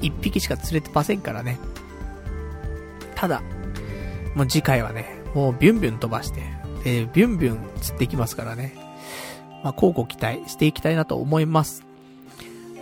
[0.00, 1.58] 一匹しか釣れてませんからね。
[3.14, 3.42] ただ、
[4.34, 6.42] もう次回はね、もうビュンビュン飛ばして、
[6.84, 8.74] えビュンビュン釣っていきますからね。
[9.64, 11.87] まあ、交互期待していきたいなと思います。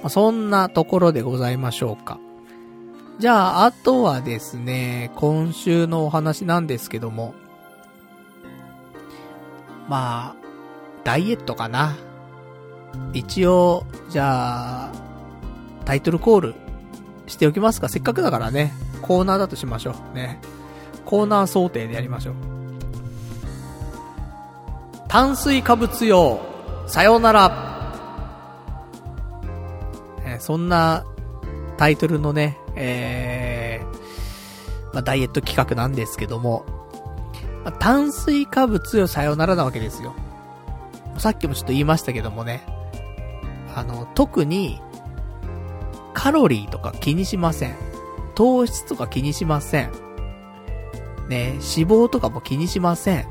[0.07, 2.21] まあ、そんなところでございましょうか。
[3.19, 7.35] じゃあ、あとはですね、今週のお話なんですけども。
[9.89, 10.37] まあ、
[11.03, 11.97] ダイエットかな。
[13.15, 14.93] 一応、じゃあ、
[15.85, 16.55] タイトルコール
[17.27, 17.89] しておきますか。
[17.89, 20.15] せっかくだからね、コーナーだとしましょう。
[20.15, 20.39] ね。
[21.05, 22.35] コーナー想定でやりましょう。
[25.09, 26.39] 炭水化物用、
[26.87, 27.76] さよなら。
[30.41, 31.05] そんな
[31.77, 36.65] タイトルのね、えー、まあ、ダイエット企画なんですけども、
[37.65, 40.15] まあ、炭水化物よさよならなわけですよ。
[41.19, 42.65] さっきもちょっと言いましたけどもね、
[43.75, 44.81] あの、特に、
[46.15, 47.77] カロリーとか気にしません。
[48.35, 49.91] 糖質とか気にしません。
[51.29, 53.27] ね、脂肪とかも気にしません。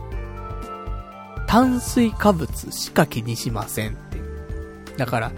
[1.47, 4.19] 炭水化物しか気にしませんって。
[4.97, 5.31] だから、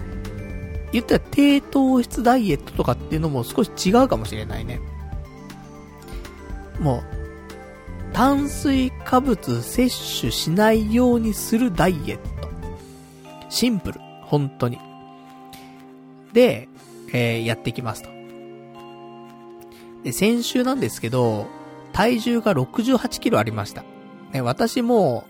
[0.92, 4.80] 言ったら低糖質ダイエットとかっていうのも少し違うかもしれないね。
[6.80, 6.98] も
[8.10, 12.48] う、炭水化物摂取しないようにするダイエット。
[13.48, 14.00] シンプル。
[14.22, 14.78] 本当に。
[16.32, 16.68] で、
[17.12, 18.10] えー、やっていきますと。
[20.04, 21.46] で、先週なんですけど、
[21.92, 23.84] 体重が68キロありました。
[24.32, 25.24] ね、私も、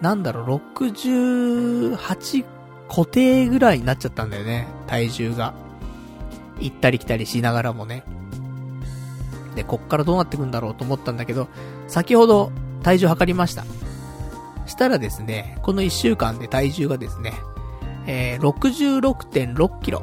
[0.00, 2.44] なんだろう、68
[2.88, 5.54] 固定ぐらいになっちゃったんだよね、体重が。
[6.58, 8.04] 行ったり来たりしながらもね。
[9.54, 11.48] で、こっからどうなってくんだろうと思ったんだけど、
[11.88, 12.50] 先ほど
[12.82, 13.64] 体重測りました。
[14.66, 17.34] したらですね、この1週間で体重がですね、
[18.06, 20.02] えー、66.6キロ。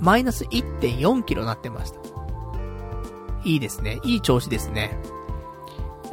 [0.00, 1.98] マイナス1.4キロなってました。
[3.44, 3.98] いいですね。
[4.04, 4.96] いい調子ですね。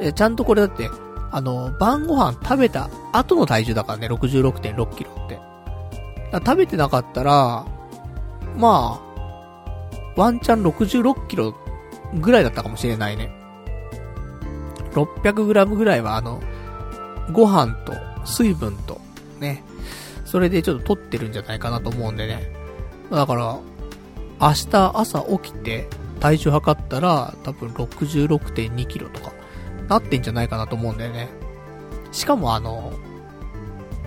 [0.00, 0.88] えちゃんとこれだって、
[1.36, 5.38] あの、晩ご飯食べた後の体重だからね、66.6キロって。
[6.32, 7.66] 食べてなかったら、
[8.56, 11.54] まあ、ワンチャン66キロ
[12.14, 13.30] ぐらいだったかもしれないね。
[14.92, 16.40] 600グラムぐらいはあの、
[17.32, 17.92] ご飯と
[18.24, 18.98] 水分と、
[19.38, 19.62] ね、
[20.24, 22.50] それでちょっと取ってるんじゃないかなと思うんでね。
[23.10, 23.58] だから、
[24.40, 25.86] 明日朝起きて
[26.18, 29.32] 体重測ったら多分66.2キロとか
[29.88, 31.28] なってんじゃないかなと思うんだよね。
[32.12, 32.92] しかもあの、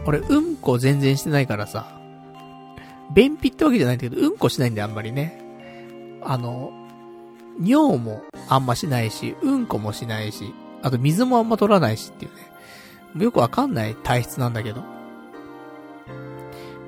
[0.06, 2.00] 俺、うんこ全然してないからさ、
[3.14, 5.42] 便秘ってわけじゃないんだけど、うんこしないんだよ、あんまりね。
[6.22, 6.72] あの、
[7.62, 13.24] 尿もあんましないし、うんこもしないし、あと水もあんま取らないしっていうね。
[13.24, 14.84] よくわかんない体質なんだけど。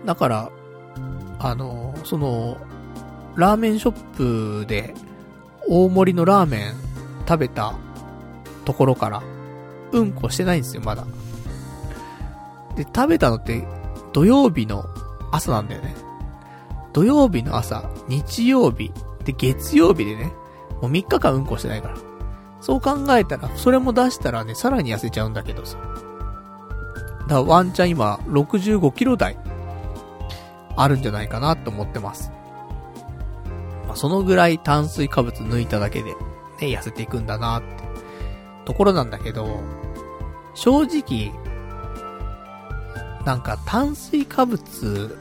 [0.06, 0.52] だから、
[1.40, 2.58] あの、その、
[3.36, 4.94] ラーメンショップで、
[5.68, 6.74] 大盛りのラーメン
[7.28, 7.74] 食べた
[8.66, 9.24] ところから、
[9.92, 11.06] うんこしてないんですよ、まだ。
[12.76, 13.68] で、食べたのって、
[14.14, 14.86] 土曜日の
[15.32, 15.96] 朝なんだよね。
[16.94, 18.92] 土曜日の朝、日曜日、
[19.24, 20.34] で、月曜日でね、
[20.82, 21.96] もう3日間うんこしてないから。
[22.60, 25.78] そう考えたら、それも出したらね、さらに痩せちゃうんだけどさ。
[25.78, 29.38] だからワンチャン今、65キロ台、
[30.76, 32.32] あるんじゃないかなと思ってます。
[33.88, 36.18] まあ、そのぐらい炭水化物抜いただけで、ね、
[36.62, 37.91] 痩せていくんだなって
[38.66, 39.62] ところなんだけど、
[40.54, 41.32] 正直、
[43.26, 45.18] なんか炭水化物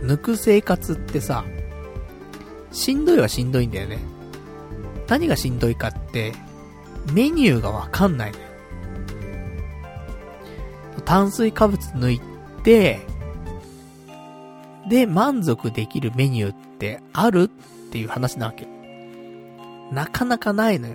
[0.00, 1.44] 抜く生活ってさ、
[2.72, 3.98] しんどいはしんどいんだよね。
[5.08, 6.32] 何がしんどいかって、
[7.12, 8.44] メニューがわかんないのよ。
[11.04, 12.20] 炭水化物抜い
[12.62, 13.00] て、
[14.88, 17.48] で、満足できるメニューってあるっ
[17.90, 18.66] ていう話なわけ。
[19.92, 20.94] なかなかないのよ。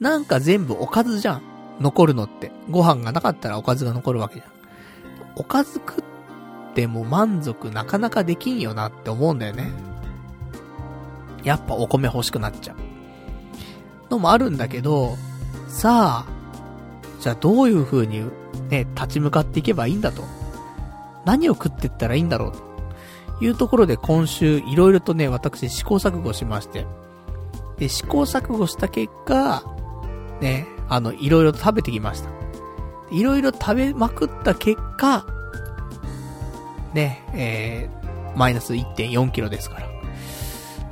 [0.00, 1.42] なんか全部おかずじゃん。
[1.80, 2.52] 残るのって。
[2.68, 4.50] ご飯がなかったらおかずが残るわけじゃん。
[5.36, 6.04] おかず食っ
[6.74, 9.70] ても満足なかなかできんよなって思うんだよね。
[11.44, 12.76] やっぱお米欲しくなっちゃう。
[14.10, 15.16] のもあるんだけど、
[15.68, 16.40] さあ、
[17.20, 18.24] じゃあどういう風に
[18.68, 20.24] ね、立ち向かっていけばいいんだと。
[21.24, 26.86] 何を食ってったらいいんだろうというところで今週いろいろとね、私試行錯誤しまして。
[27.78, 29.62] で、試行錯誤した結果、
[30.40, 32.30] ね、あの、いろいろと食べてきました。
[33.10, 35.26] いろいろ食べまくった結果、
[36.94, 39.90] ね、えー、マイナス1.4キロですから。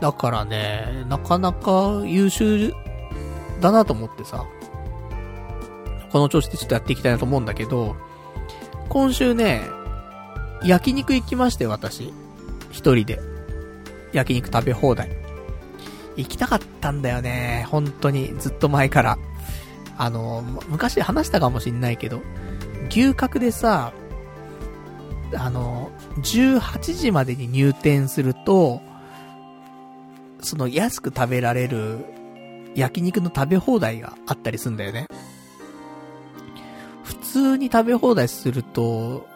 [0.00, 2.72] だからね、なかなか優秀
[3.60, 4.44] だなと思ってさ、
[6.10, 7.96] この調子でちょっとやっていきたいなと思うんだけど、
[8.88, 9.62] 今週ね、
[10.62, 12.12] 焼肉行きまして私。
[12.70, 13.20] 一人で。
[14.12, 15.10] 焼肉食べ放題。
[16.16, 17.66] 行きたかったんだよね。
[17.68, 18.34] 本当に。
[18.38, 19.18] ずっと前から。
[19.98, 22.22] あの、昔話したかもしんないけど、
[22.88, 23.92] 牛角でさ、
[25.36, 28.80] あの、18時までに入店すると、
[30.40, 32.04] その安く食べられる
[32.76, 35.08] 焼肉の食べ放題があったりすんだよね。
[37.02, 39.26] 普通に食べ放題すると、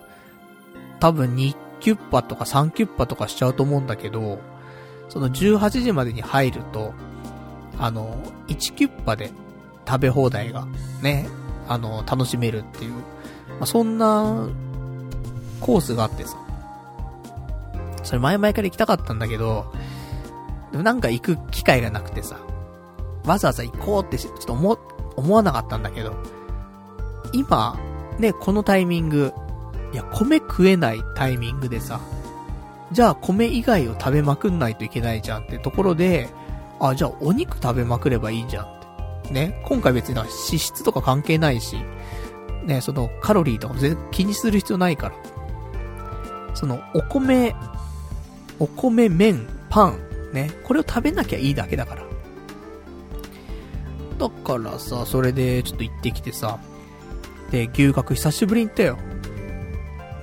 [1.00, 4.38] 多分2キュッパとか3キュッパとかしちゃうと思うんだけど、
[5.08, 6.94] その18時までに入ると、
[7.78, 9.32] あの、1キュッパで
[9.86, 10.66] 食べ放題が
[11.02, 11.28] ね、
[11.68, 13.00] あの、楽しめるっていう、ま
[13.60, 14.48] あ、そんな
[15.60, 16.36] コースがあってさ。
[18.02, 19.72] それ前々から行きたかったんだけど、
[20.72, 22.40] なんか行く機会がなくてさ、
[23.24, 24.78] わざわざ行こうってちょっと思、
[25.16, 26.14] 思わなかったんだけど、
[27.32, 27.78] 今、
[28.18, 29.32] ね、このタイミング、
[29.92, 32.00] いや、米食えないタイミングでさ、
[32.90, 36.28] じゃあ米以外を食べまくんないといけないじゃんってところで、
[36.80, 38.81] あ、じゃあお肉食べまくればいいじゃんっ。
[39.32, 41.76] ね、今回別に脂質とか関係ないし、
[42.64, 45.14] ね、そのカロリーとかも全然気にする必要ないから。
[46.54, 47.56] そのお米、
[48.58, 49.98] お米、麺、パン、
[50.32, 52.02] ね、これを食べなきゃいいだけだから。
[54.18, 56.58] だからさ、それでちょっと行ってきてさ、
[57.50, 58.98] で、牛角久しぶりに行ったよ。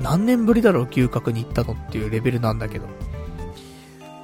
[0.02, 2.86] 何年ぶりだろう、牛角に行ったのっていうレベルなんだけど。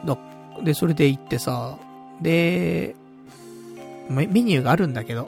[0.05, 0.17] だ、
[0.63, 1.77] で、それで行ってさ、
[2.21, 2.95] で、
[4.10, 5.28] メニューがあるんだけど、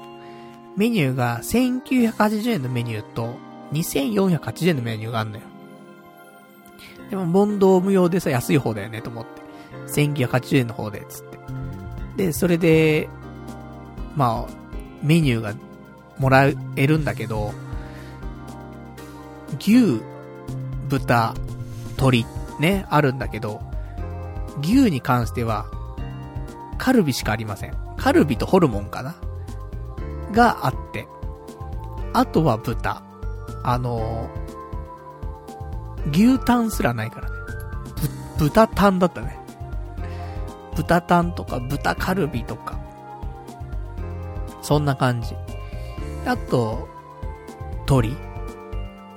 [0.76, 3.36] メニューが1980円のメニューと
[3.74, 5.44] 2480円のメニューがあるのよ。
[7.10, 9.42] でも、問答無用でさ、安い方だよね、と思って。
[9.88, 11.38] 1980円の方で、つって。
[12.18, 13.10] で、それで、
[14.16, 14.54] まあ、
[15.02, 15.54] メニューが
[16.18, 17.54] もらえるんだけど、
[19.60, 20.02] 牛、
[20.90, 21.34] 豚、
[21.92, 22.26] 鶏、
[22.60, 23.62] ね、あるんだけど、
[24.62, 25.66] 牛に関しては、
[26.78, 27.87] カルビしかありません。
[27.98, 29.16] カルビとホルモンかな？
[30.32, 31.08] があって。
[32.14, 33.04] あとは豚。
[33.64, 37.36] あのー、牛タンすらないからね。
[38.38, 39.38] 豚タンだったね。
[40.76, 42.80] 豚タンとか豚カルビとか。
[44.62, 45.36] そんな感じ。
[46.26, 46.88] あと、
[47.88, 48.16] 鶏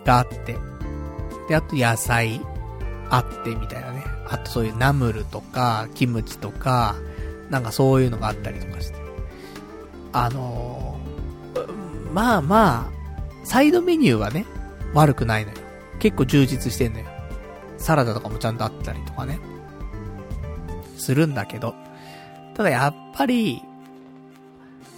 [0.05, 0.57] があって。
[1.49, 2.41] で、あと野菜
[3.11, 4.05] あってみたいなね。
[4.29, 6.95] あとそういうナムルとか、キムチとか、
[7.51, 8.99] なんかそういうのがあったりとかして。
[10.13, 13.01] あのー、まあまあ、
[13.45, 14.47] サイドメニューはね、
[14.95, 15.57] 悪くないのよ。
[15.99, 17.07] 結構充実してんのよ。
[17.79, 19.39] サラダとかもちゃんとあったりとかね。
[20.97, 21.75] するんだけど。
[22.55, 23.63] ただやっぱり、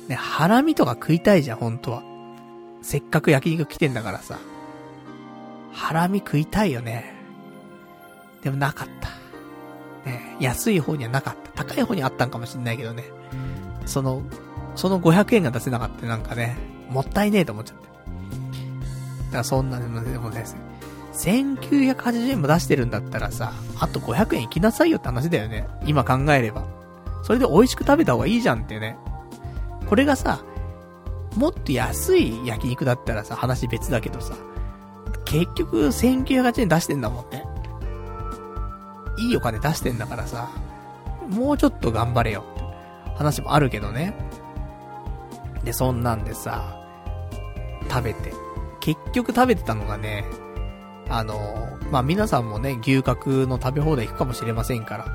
[0.08, 2.02] ね、ハラミとか食いたいじゃん、本当は。
[2.82, 4.38] せっかく焼肉来てんだからさ。
[5.72, 7.14] ハラミ食いたいよね。
[8.42, 10.10] でもなかった。
[10.10, 11.41] ね、安い方にはなかった。
[11.54, 13.04] 高い方にあったんかもしんないけどね。
[13.86, 14.22] その、
[14.74, 16.56] その500円が出せなかったなんかね、
[16.88, 17.84] もったいねえと思っちゃって。
[17.86, 17.90] だ
[19.32, 20.44] からそんなでも、でもね、
[21.12, 25.66] 1980円も出してるんだったらさ、あと500円行きなさいよって話だよね。
[25.84, 26.64] 今考えれば。
[27.22, 28.96] それで美味しく食べた方がいいじゃんってね。
[29.88, 30.42] これがさ、
[31.36, 34.34] もっと安い焼肉だったらさ、話別だけどさ、
[35.24, 37.44] 結局1980円出してんだもんね。
[39.18, 40.50] いいお金出してんだからさ、
[41.32, 42.62] もうちょっと頑張れよって
[43.16, 44.14] 話もあるけどね。
[45.64, 46.78] で、そんなんでさ、
[47.90, 48.32] 食べて。
[48.80, 50.24] 結局食べてたのがね、
[51.08, 55.14] あの、まあ、皆さんもね、牛角の食べ放題行くかもしれませんから、ま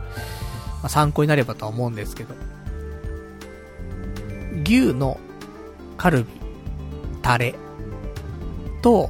[0.84, 2.34] あ、参考になればとは思うんですけど、
[4.64, 5.20] 牛の
[5.98, 6.30] カルビ、
[7.22, 7.56] タレ、
[8.82, 9.10] と、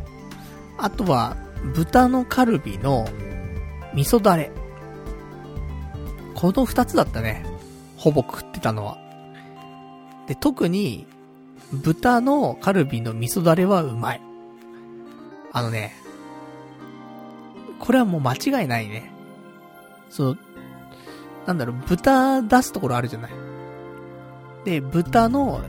[0.77, 1.35] あとは、
[1.75, 3.07] 豚のカルビの
[3.93, 4.51] 味噌だれ。
[6.37, 7.43] この二つだったね。
[7.97, 8.99] ほぼ食ってたのは。
[10.27, 11.07] で、特に、
[11.73, 14.21] 豚のカルビの味噌だれはうまい。
[15.51, 15.95] あのね、
[17.79, 19.11] これはもう間違いないね。
[20.11, 20.37] そう、
[21.47, 23.31] なんだろう、豚出すところあるじゃない。
[24.63, 25.61] で、豚の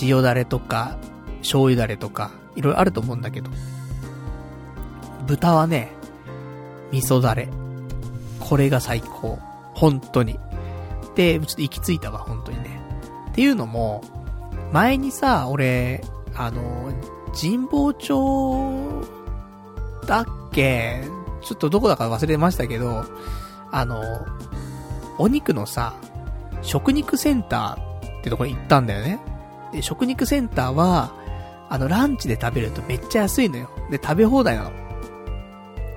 [0.00, 0.96] 塩だれとか、
[1.38, 3.50] 醤油だれとか、いろいろあると思うんだけど、
[5.26, 5.90] 豚はね、
[6.92, 7.48] 味噌だれ。
[8.48, 9.38] これが最高。
[9.74, 10.38] 本当に。
[11.16, 12.80] で、ちょっと行き着いたわ、本当にね。
[13.30, 14.02] っていうのも、
[14.72, 16.04] 前にさ、俺、
[16.36, 16.92] あの、
[17.40, 18.92] 神保町
[20.06, 21.02] だっけ？
[21.42, 23.04] ちょっとどこだか忘れましたけど、
[23.70, 24.02] あの、
[25.18, 25.94] お肉のさ、
[26.62, 29.20] 食肉センターってとこに行ったんだよね。
[29.72, 31.12] で、食肉センターは、
[31.68, 33.68] あの、ランチで食べるとめっちゃ安いのよ。
[33.90, 34.70] で、食べ放題なの。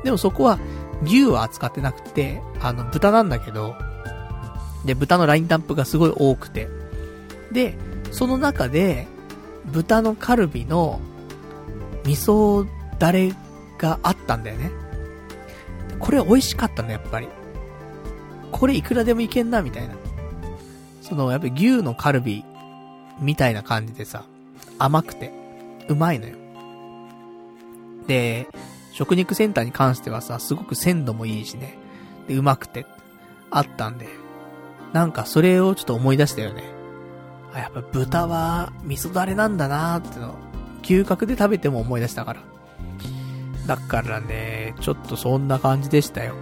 [0.03, 0.59] でもそこは、
[1.03, 3.75] 牛は扱ってなくて、あの、豚なんだけど、
[4.85, 6.69] で、豚のラインナップがすごい多くて。
[7.51, 7.77] で、
[8.11, 9.07] その中で、
[9.65, 10.99] 豚のカルビの
[12.05, 12.67] 味噌
[12.99, 13.33] だれ
[13.77, 14.71] があったんだよね。
[15.99, 17.27] これ美味しかったね、やっぱり。
[18.51, 19.95] これいくらでもいけんな、みたいな。
[21.01, 22.43] その、やっぱり牛のカルビ、
[23.19, 24.25] みたいな感じでさ、
[24.77, 25.31] 甘くて、
[25.89, 26.35] うまいのよ。
[28.07, 28.47] で、
[28.97, 31.77] 食肉センターに関してはさ、すごく鮮度もいいしね。
[32.27, 32.87] で、うまくて、
[33.51, 34.07] あったんで、
[34.91, 36.63] なんかそれをちょっと思い出したよね。
[37.53, 40.33] あ、やっぱ豚は味噌だれなんだなーっての、
[40.81, 42.41] 牛角で食べても思い出したから。
[43.67, 46.33] だからね、ちょっとそんな感じでしたよ。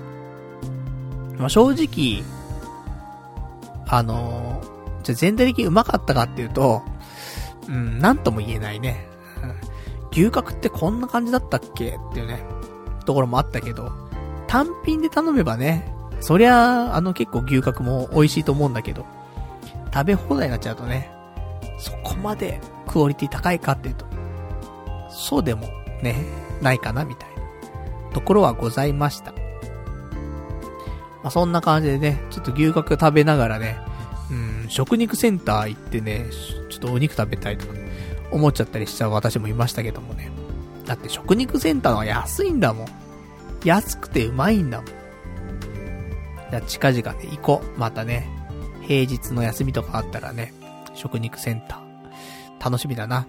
[1.38, 2.23] まあ、正直、
[3.86, 6.84] あのー、じゃ全体的にうまかったかっていうと、
[7.68, 9.10] うん、なんとも言えないね。
[10.16, 11.98] 牛角ってこんな感じだったっけ？
[12.12, 12.40] っていうね、
[13.06, 13.92] ところもあったけど、
[14.48, 19.06] 単品で頼めばね、そりゃ、あの結構牛角も美味しいと思うんだけど、
[19.94, 21.12] 食べ放題になっちゃうとね、
[21.78, 24.06] そこまでクオリティ高いかっていうと、
[25.10, 25.68] そうでも
[26.02, 26.26] ね、
[26.62, 29.34] ないかなみたいなところはございました。
[29.34, 33.78] まあ、そんな感じでね、ちょっと牛角食べながらね、
[34.32, 34.34] う
[34.68, 36.28] ん、食肉センター行ってね、
[36.70, 37.85] ちょっとお肉食べたいとかね、
[38.31, 40.30] 思っちゃったりしちゃう私もいましたけどもね。
[40.85, 42.88] だって食肉センターは安いんだもん。
[43.64, 44.88] 安くてうまいんだもん。
[44.88, 47.80] じゃあ近々ね、行こう。
[47.80, 48.30] またね、
[48.81, 50.53] 平日の休みとかあったらね、
[50.93, 52.64] 食肉センター。
[52.64, 53.26] 楽しみだな。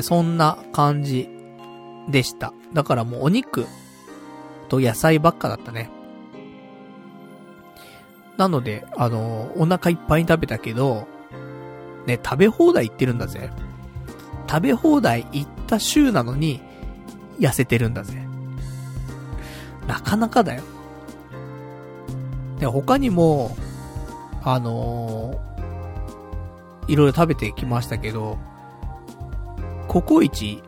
[0.00, 1.28] そんな感じ
[2.08, 2.52] でした。
[2.72, 3.66] だからもうお肉
[4.68, 5.90] と野菜ばっかだったね。
[8.38, 11.06] なので、あの、お腹いっぱいに食べたけど、
[12.06, 13.50] ね、食べ放題行ってるんだぜ。
[14.48, 16.60] 食べ放題行った週なのに、
[17.38, 18.22] 痩せてるんだぜ。
[19.86, 20.62] なかなかだよ。
[22.58, 23.56] で、他にも、
[24.44, 28.38] あのー、いろいろ食べてきましたけど、
[29.88, 30.62] ココイチ、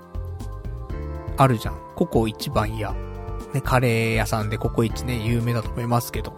[1.36, 1.78] あるじゃん。
[1.96, 2.94] ココ一番屋。
[3.52, 6.36] ね、カレー屋さんでココイチね、有名だと思いますけど。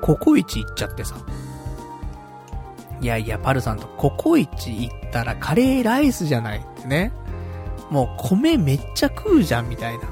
[0.00, 1.16] ココイチ行っちゃってさ。
[3.02, 7.12] いやいや、パルさんとココイチ行ったらカレーライスじゃないってね。
[7.90, 10.04] もう米めっちゃ食うじゃん、みたいな。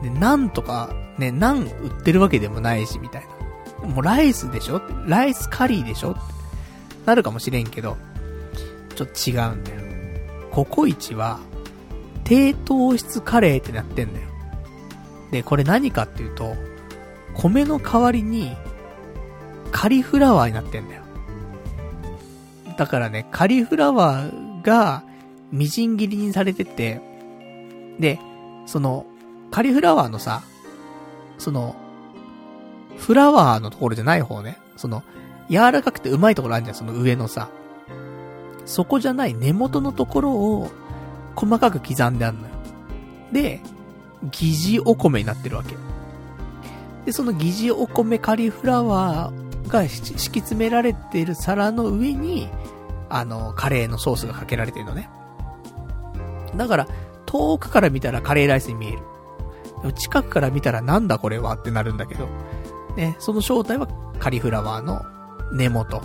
[0.00, 3.26] で、なんとか、ね、なん売ってるわけでもないし、みたい
[3.82, 3.88] な。
[3.88, 4.80] もうライスでしょ？
[5.06, 6.12] ライスカリーでしょ？
[6.12, 6.20] って
[7.06, 7.96] なるかもしれんけど、
[8.94, 9.80] ちょっと違うんだよ。
[10.52, 11.40] ココイチは、
[12.22, 14.28] 低糖質カレーってなってんだよ。
[15.32, 16.54] で、これ何かっていうと、
[17.34, 18.56] 米の代わりに、
[19.72, 20.99] カリフラワーになってんだよ。
[22.80, 25.02] だからね、カリフラワーが、
[25.52, 27.02] みじん切りにされてて、
[27.98, 28.18] で、
[28.64, 29.04] その、
[29.50, 30.40] カリフラワーのさ、
[31.36, 31.76] その、
[32.96, 34.56] フラワーのところじゃない方ね。
[34.78, 35.02] その、
[35.50, 37.50] 柔らかくてうまいところあるじゃん、その上のさ。
[38.64, 40.70] そこじゃない根元のところを、
[41.36, 42.54] 細かく刻んであんのよ。
[43.30, 43.60] で、
[44.30, 45.76] 疑似お米になってるわけ。
[47.04, 52.48] で、その疑似お米カリフラワーが敷き詰められている皿の上に、
[53.08, 55.08] あの、カレーのソースがかけられてるのね。
[56.56, 56.88] だから、
[57.26, 58.92] 遠くから見たらカレーライスに見え
[59.82, 59.92] る。
[59.94, 62.28] 近くから見たらなんだこれはってなるんだけど、
[62.96, 63.88] ね、その正体は
[64.18, 65.06] カリフラワーの
[65.52, 66.02] 根元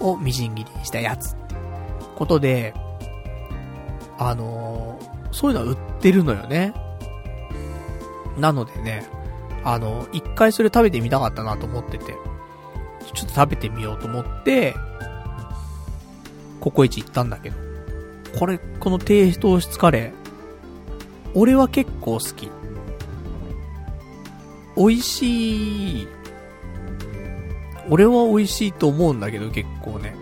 [0.00, 1.46] をみじん切りにしたやつって。
[2.16, 2.74] ことで、
[4.18, 6.72] あのー、そういうのは売ってるのよね。
[8.38, 9.06] なのでね、
[9.62, 12.16] あの、一回それ食べてみたかったなと思ってて、
[13.12, 14.74] ちょっと食べてみようと思って、
[16.60, 17.56] ココイチ行ったんだけど。
[18.38, 20.26] これ、この低糖質カレー。
[21.34, 22.50] 俺は結構好き。
[24.76, 26.08] 美味しい。
[27.88, 30.14] 俺は美味しいと思うんだけど、結構ね。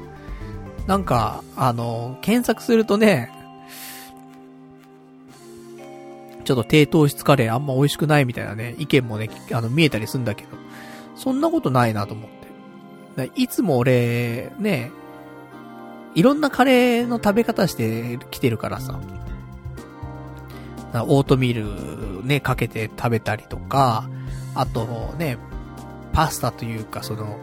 [0.86, 3.30] なんか、あの、検索するとね、
[6.44, 10.50] ちょっと低糖質カレーあんま美味しくないみたいなね、意見もね、あの、見えたりするんだけど、
[11.16, 12.30] そんなことないなと思っ。
[13.34, 14.90] いつも俺、ね、
[16.14, 19.00] いろんなカレーの食べ方してきてるからさ。
[21.02, 24.08] オートミールね、かけて食べたりとか、
[24.54, 25.38] あとね、
[26.12, 27.36] パスタというかその、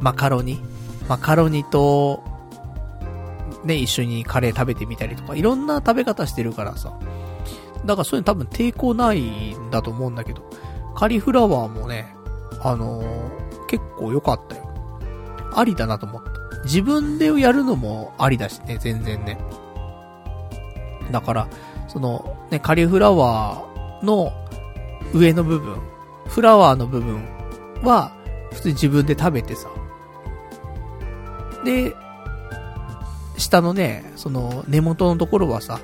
[0.00, 0.60] マカロニ
[1.08, 2.22] マカロニと、
[3.64, 6.98] ね、一緒にカレー食べてみたりとか、いろんな食べ方してるからさ。
[7.86, 10.42] だからそういうの多分抵抗ないんだと思うんだけど、
[10.94, 12.14] カリフラワーもね、
[12.60, 14.67] あのー、結構良かったよ。
[15.54, 16.30] ありだなと思った。
[16.64, 19.38] 自分でやるのもありだしね、全然ね。
[21.10, 21.48] だから、
[21.88, 24.32] その、ね、カリフラワーの
[25.14, 25.78] 上の部分、
[26.26, 27.22] フラワーの部分
[27.82, 28.12] は、
[28.52, 29.68] 普通に自分で食べてさ。
[31.64, 31.94] で、
[33.36, 35.80] 下のね、その根元のところはさ、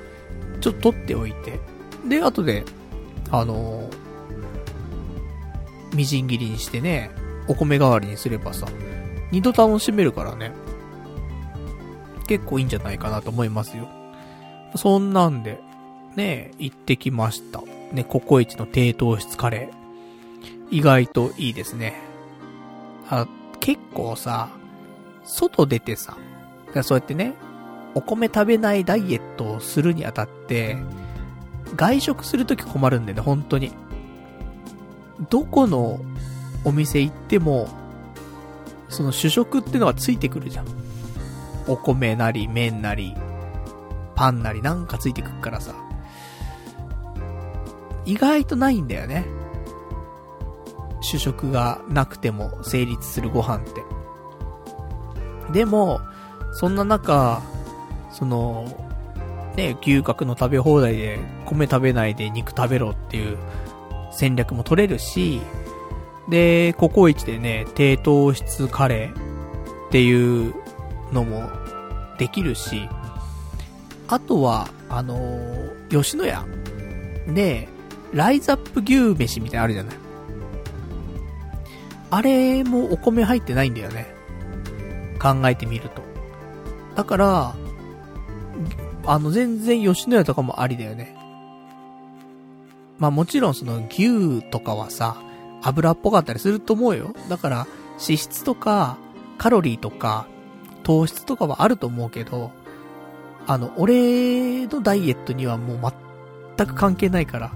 [0.61, 1.61] ちょっと取っておいて、
[2.09, 2.65] で、後で、
[3.31, 3.91] あの
[5.95, 7.11] みじん切りにしてね、
[7.49, 8.66] お米代わりにすればさ、
[9.31, 10.53] 二度楽しめるからね、
[12.27, 13.89] 結構いいんじゃないかなと思いますよ。
[14.77, 15.61] そんなんで、
[16.17, 17.63] ね、行ってきました。
[17.93, 19.85] ね、ココイチの低糖質カレー。
[20.71, 21.95] 意外といいですね。
[23.09, 23.27] あ、
[23.61, 24.49] 結構さ、
[25.25, 26.17] 外出てさ、
[26.83, 27.35] そうやってね、
[27.95, 30.77] お米食べないダイエットをするにあたって、
[31.77, 33.73] 外食するとき困るんだよね、本当に。
[35.31, 36.01] どこの
[36.65, 37.69] お店行っても、
[38.89, 40.66] その主食ってのがついてくるじゃん。
[41.66, 43.15] お米なり、麺なり、
[44.15, 45.74] パンなりなんかついてくるからさ。
[48.05, 49.24] 意外とないんだよね。
[51.01, 53.82] 主食がなくても成立するご飯って。
[55.52, 56.01] でも、
[56.52, 57.43] そんな中、
[58.11, 58.66] その、
[59.56, 63.39] ね、牛角の食べ放題で米食べないで肉食べろっていう
[64.11, 65.40] 戦略も取れるし、
[66.29, 70.55] で、ココイチでね、低糖質カレーっていう
[71.13, 71.51] のも
[72.19, 72.89] できるし、
[74.09, 76.45] あとは、あのー、吉野家
[77.29, 77.69] で、
[78.13, 79.97] ライズアップ牛飯みたいなあるじゃない。
[82.11, 84.15] あれもお米入ってないんだよね。
[85.21, 86.03] 考えてみると。
[86.95, 87.55] だから、
[89.07, 91.17] あの、全然吉野家とかもありだよね。
[92.99, 95.17] まあもちろんその牛とかはさ、
[95.65, 97.15] 油っぽかったりすると思うよ。
[97.28, 98.99] だから、脂質とか、
[99.39, 100.27] カロリーとか、
[100.82, 102.53] 糖質とかはあると思うけど、
[103.47, 105.93] あの、俺のダイエットにはもう
[106.57, 107.53] 全く関係ないから、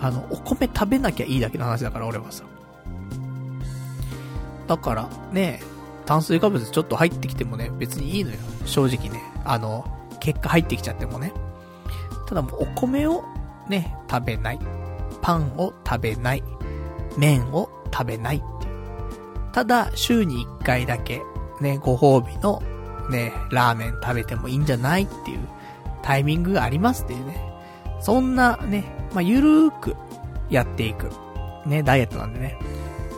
[0.00, 2.44] あの、お米食べなきゃいいだけの話だから、俺はさ。
[4.66, 5.60] だから、ね、
[6.06, 8.36] 炭水化物ちょっと入ってきてもね、別にいいのよ。
[8.64, 9.20] 正直ね。
[9.44, 9.84] あの、
[10.20, 11.32] 結果入ってきちゃってもね。
[12.26, 13.24] ただもうお米を
[13.68, 14.58] ね、食べない。
[15.20, 16.42] パンを食べない。
[17.16, 18.72] 麺を食べないっていう。
[19.52, 21.22] ただ、週に1回だけ、
[21.60, 22.62] ね、ご褒美の、
[23.10, 25.40] ね、ラーメン食べてもいいんじゃないっていう
[26.02, 27.50] タイミングがありますっていうね。
[28.00, 29.96] そんなね、まあ、ゆるーく
[30.48, 31.10] やっていく。
[31.66, 32.58] ね、ダイエットなんでね。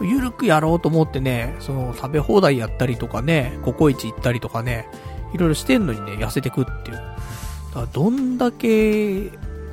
[0.01, 4.89] ゆるくやろうと思ってね、その食べ放題やったりとかね、ココイチ行ったりとかね、
[5.33, 6.97] いろいろしてんのにね、痩せてくっていう。
[6.97, 9.31] だからどんだけ、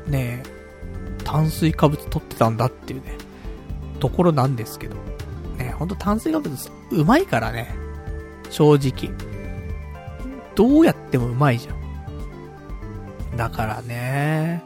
[0.08, 0.44] ね、
[1.24, 3.18] 炭水化物取ってたんだっていうね、
[4.00, 4.96] ところなんですけど。
[5.58, 7.76] ね、ほんと炭水化物うまいからね。
[8.50, 9.14] 正直。
[10.56, 13.38] どうやってもうまいじゃん。
[13.38, 14.64] だからね、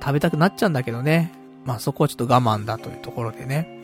[0.00, 1.32] 食べたくなっちゃうんだけどね。
[1.64, 3.78] まあそこはちょっと我慢だというところでね。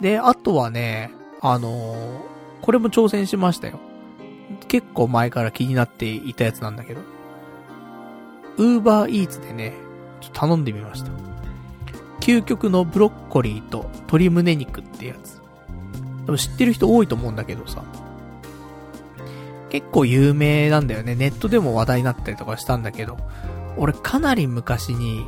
[0.00, 2.20] で、あとはね、あのー、
[2.62, 3.78] これも挑戦しましたよ。
[4.68, 7.00] 結構前から気になっていたやつなんだけど。
[8.56, 9.74] ウーバーイーツでね、
[10.20, 11.10] ちょっと頼んでみました。
[12.20, 15.40] 究極のブロッコリーと鶏胸肉ってやつ。
[16.26, 17.82] でも知ってる人多いと思うんだけどさ。
[19.70, 21.16] 結構有名なんだよね。
[21.16, 23.16] ネットでも話題になったりとかしたんだけど、
[23.76, 25.26] 俺かなり昔に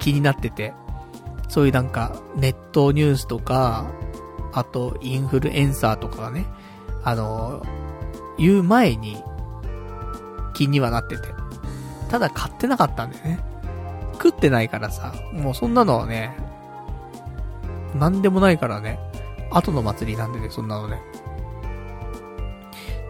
[0.00, 0.74] 気になってて、
[1.48, 3.86] そういうなんか、ネットニュースとか、
[4.52, 6.46] あと、インフルエンサーとかがね、
[7.04, 7.64] あの、
[8.36, 9.22] 言う前に、
[10.54, 11.28] 気にはなってて。
[12.10, 13.53] ただ買ってなかったんだよね。
[14.14, 16.36] 食ってないからさ、もうそんなのはね、
[17.94, 18.98] なんでもないからね、
[19.50, 21.00] 後の祭りなんでね、そんなのね。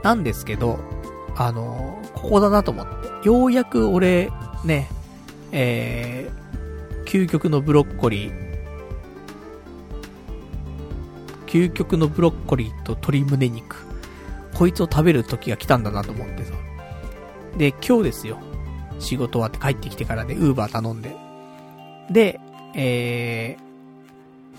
[0.03, 0.79] なんですけど、
[1.37, 2.87] あの、ここだなと思っ
[3.23, 3.29] て。
[3.29, 4.31] ようやく俺、
[4.65, 4.89] ね、
[5.53, 8.45] えー、究極のブロッコリー、
[11.47, 13.77] 究極のブロッコリーと鶏胸肉。
[14.55, 16.53] こいつを食べる時が来たんだなと思ってさ。
[17.57, 18.39] で、今日ですよ。
[18.99, 21.17] 仕事終わって帰ってきてからで、ウーバー頼んで。
[22.11, 22.41] で、
[22.75, 23.65] えー、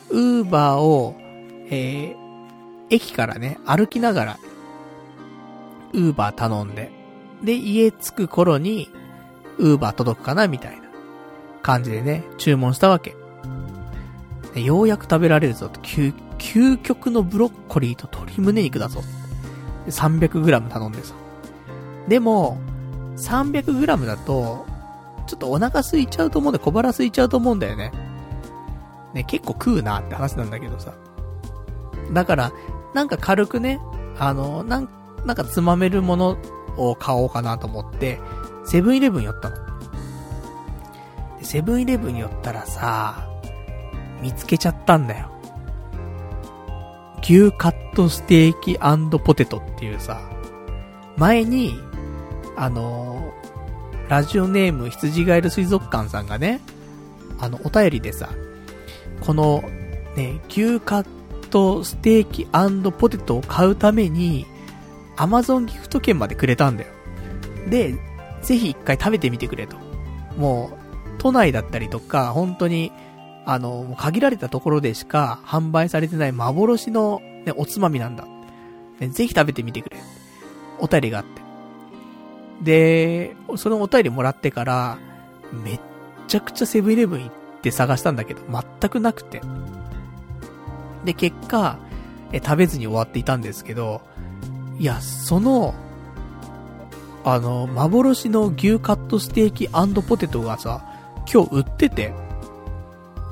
[0.10, 1.16] ウーバーを、
[1.70, 2.16] えー、
[2.90, 4.40] 駅からね、歩きながら、
[5.94, 6.92] ウーバー頼んで、
[7.44, 8.90] で、家着く頃に、
[9.58, 10.84] ウーバー届くかなみたいな
[11.62, 13.16] 感じでね、注文したわけ。
[14.56, 19.02] ようやく食べられるぞ、究、究極のブロッコリーと鶏胸肉だぞ。
[19.88, 21.14] 300g 頼んでさ。
[22.08, 22.58] でも、
[23.18, 24.66] 300g だと、
[25.28, 27.92] ちょっとお腹空いちゃうと思うんで、小腹空いちゃうと思うんだよね。
[29.14, 30.94] ね、結構食うなって話なんだけどさ。
[32.14, 32.52] だから、
[32.94, 33.80] なんか軽くね、
[34.20, 34.90] あの、なん、
[35.26, 36.38] なんかつまめるもの
[36.78, 38.20] を買おうかなと思って、
[38.66, 39.58] セブンイレブン寄ったの。
[41.42, 43.28] セブンイレブン寄ったらさ、
[44.22, 45.30] 見つけちゃったんだよ。
[47.22, 48.78] 牛カットステーキ
[49.20, 50.22] ポテトっていうさ、
[51.18, 51.80] 前に、
[52.58, 53.34] あの
[54.10, 56.62] ラジオネーム羊ガエル水族館さんがね、
[57.40, 58.30] あの、お便りでさ、
[59.22, 59.64] この、
[60.16, 61.06] ね、牛カッ
[61.50, 62.48] トステーキ
[62.92, 64.46] ポテトを買うために、
[65.18, 66.92] アマゾンギフト券までくれたんだよ。
[67.70, 67.96] で、
[68.42, 69.78] ぜひ一回食べてみてくれと。
[70.38, 72.92] もう、都内だったりとか、本当に、
[73.46, 78.28] あの、限られたところでしか販売されてない幻の、ね、おつまみなんだ。
[79.00, 79.98] ね、ぜひ食べてみてくれ。
[80.80, 81.45] お便りがあって。
[82.62, 84.98] で、そのお便りもらってから、
[85.52, 85.80] めっ
[86.28, 89.42] ちゃくちゃセブンイレブン行って探したんだけど、全くなくて。
[91.04, 91.78] で、結果、
[92.32, 94.02] え、食べずに終わっていたんですけど、
[94.80, 95.74] いや、その、
[97.24, 99.68] あの、幻の牛カットステーキ
[100.08, 100.86] ポテトがさ、
[101.32, 102.14] 今日売ってて、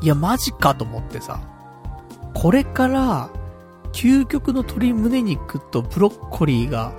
[0.01, 1.39] いや、マジかと思ってさ、
[2.33, 3.29] これから、
[3.93, 6.93] 究極の鶏胸肉とブロッコリーが、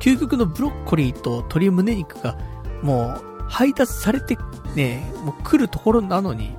[0.00, 2.36] 究極のブロッコリーと鶏胸肉が、
[2.82, 4.36] もう、配達されて、
[4.74, 6.56] ね、もう来るところなのに、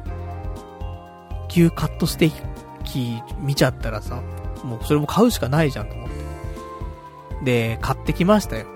[1.50, 2.32] 牛カットステー
[2.84, 4.22] キ見ちゃったらさ、
[4.64, 6.16] もうそれも買うしかないじゃんと思って。
[7.46, 8.68] で、買ってきましたよ。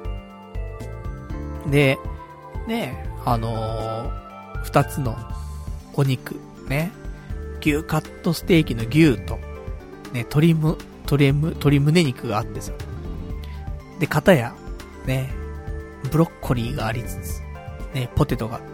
[1.69, 1.97] で、
[2.67, 5.15] ね、あのー、二つの
[5.93, 6.35] お肉、
[6.67, 6.91] ね、
[7.61, 9.35] 牛カットステーキの牛と、
[10.13, 12.71] ね、鶏む、鶏む、鶏胸肉があってさ。
[14.03, 14.53] で、片や、
[15.05, 15.31] ね、
[16.11, 17.41] ブロッコリーがありつつ、
[17.93, 18.67] ね、ポテトがあって。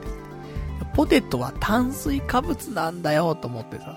[0.96, 3.96] ポテトは炭水化物なんだよと思ってさ。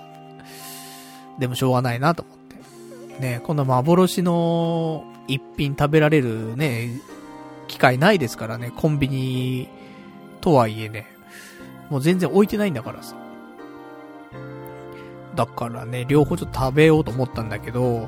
[1.39, 3.19] でもしょうがないなと思って。
[3.19, 7.01] ね、この幻の一品食べられるね、
[7.67, 9.69] 機会ないですからね、コンビニ
[10.39, 11.07] とはいえね、
[11.89, 13.15] もう全然置いてないんだからさ。
[15.33, 18.07] だからね、両方ちょっと食べようと思ったんだけど、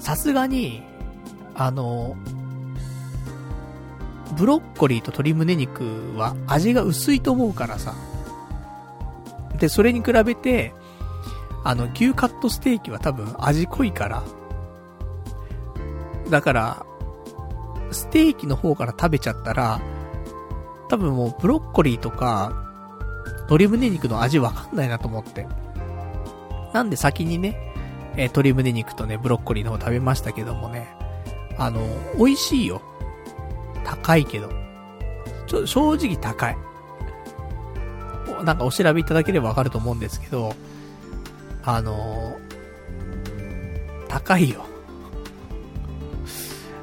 [0.00, 0.82] さすがに、
[1.54, 2.16] あの、
[4.36, 7.94] ブロッコリーと鶏胸肉は味が薄いと思うからさ。
[9.58, 10.72] で、それに比べて、
[11.64, 14.22] あの、牛カットステーキは多分味濃いから、
[16.30, 16.86] だから、
[17.90, 19.80] ステーキの方から食べちゃったら、
[20.88, 22.52] 多分もうブロッコリーとか、
[23.42, 25.46] 鶏胸肉の味わかんないなと思って。
[26.72, 27.56] なんで先にね、
[28.14, 30.88] えー、鶏胸肉とね、ブロッコリーの方食べましたけどもね、
[31.58, 31.80] あの、
[32.16, 32.80] 美味しいよ。
[33.84, 34.50] 高いけど。
[35.46, 36.56] ちょ、正直高い。
[38.44, 40.54] なんかお調べいただければわかると思うんですけど、
[41.62, 42.38] あの
[44.08, 44.64] 高いよ。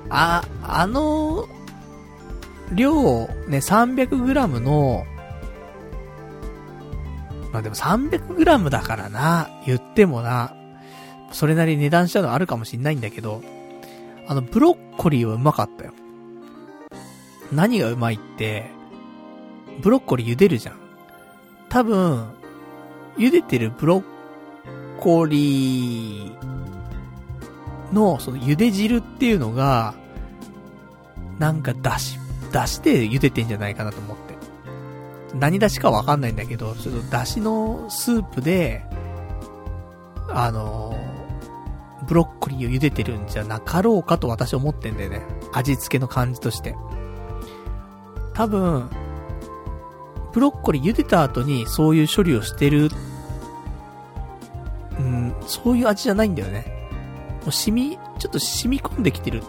[0.09, 1.47] あ、あの、
[2.73, 5.05] 量、ね、300g の、
[7.51, 10.53] まあでも 300g だからな、言ってもな、
[11.31, 13.41] それなり値段したのあるかもしんないんだけど、
[14.27, 15.91] あの、ブロッコリーはうまかったよ。
[17.51, 18.69] 何がうまいって、
[19.81, 20.75] ブロッコリー茹でるじゃん。
[21.69, 22.27] 多分、
[23.17, 24.03] 茹でてるブロッ
[24.99, 29.93] コリーの、その茹で汁っていうのが、
[31.39, 32.19] なんか出し、
[32.51, 34.35] 出して茹でてんじゃないかなと思って。
[35.35, 38.83] 何出しかわかんないんだけど、ちょっと出汁のスープで、
[40.29, 40.95] あの
[42.07, 45.21] ブロッコリーを茹でてるんじゃなかろうかと私思ってんだよね。
[45.53, 46.75] 味付けの感じとして。
[48.37, 48.87] 多分、
[50.31, 52.91] ブロッコリー茹でた後にそういう処理をしてる、
[54.99, 56.65] うん、そういう味じゃないんだよね。
[57.41, 59.41] もう染み、ちょっと染み込んできてる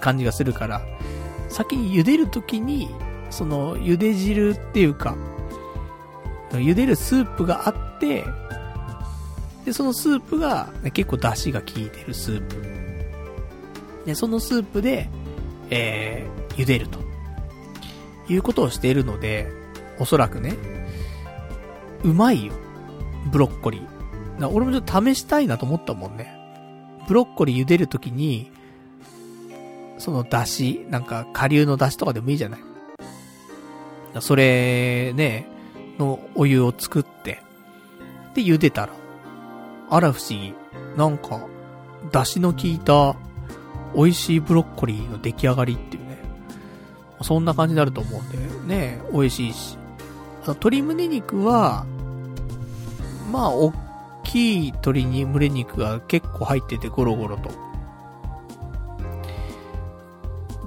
[0.00, 0.80] 感じがするから、
[1.48, 2.88] 先に茹でるときに、
[3.30, 5.16] その、茹で汁っていうか、
[6.52, 8.24] 茹でるスープがあって、
[9.64, 12.62] で、そのスープが、ね、結構出汁が効いてるスープ。
[14.06, 15.10] で、そのスープで、
[15.68, 17.05] えー、茹でると。
[18.28, 19.50] いうことをしているので、
[19.98, 20.56] おそらくね、
[22.04, 22.52] うまいよ。
[23.30, 24.48] ブロッコリー。
[24.48, 26.32] 俺もちょっと試したいなと思ったもんね。
[27.08, 28.50] ブロッコリー茹でるときに、
[29.98, 32.60] その出汁、なんか、下流の出汁とかでもいいじゃない。
[34.20, 35.48] それ、ね、
[35.98, 37.42] のお湯を作って、
[38.34, 38.92] で、茹でたら、
[39.88, 40.54] あら不思議。
[40.96, 41.46] なんか、
[42.12, 43.16] 出汁の効いた、
[43.94, 46.05] 美味しいブロッコリーの出来上がりっていう。
[47.22, 49.78] そんな感じになると思うんで、ね、美味しいし。
[50.42, 51.84] あ鶏胸肉は、
[53.32, 53.72] まあ、大
[54.22, 57.50] きい鶏に胸肉が結構入っててゴロゴロと。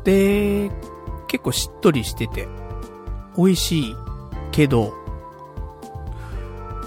[0.03, 0.71] で、
[1.27, 2.47] 結構しっとりしてて、
[3.37, 3.95] 美味しい
[4.51, 4.93] けど、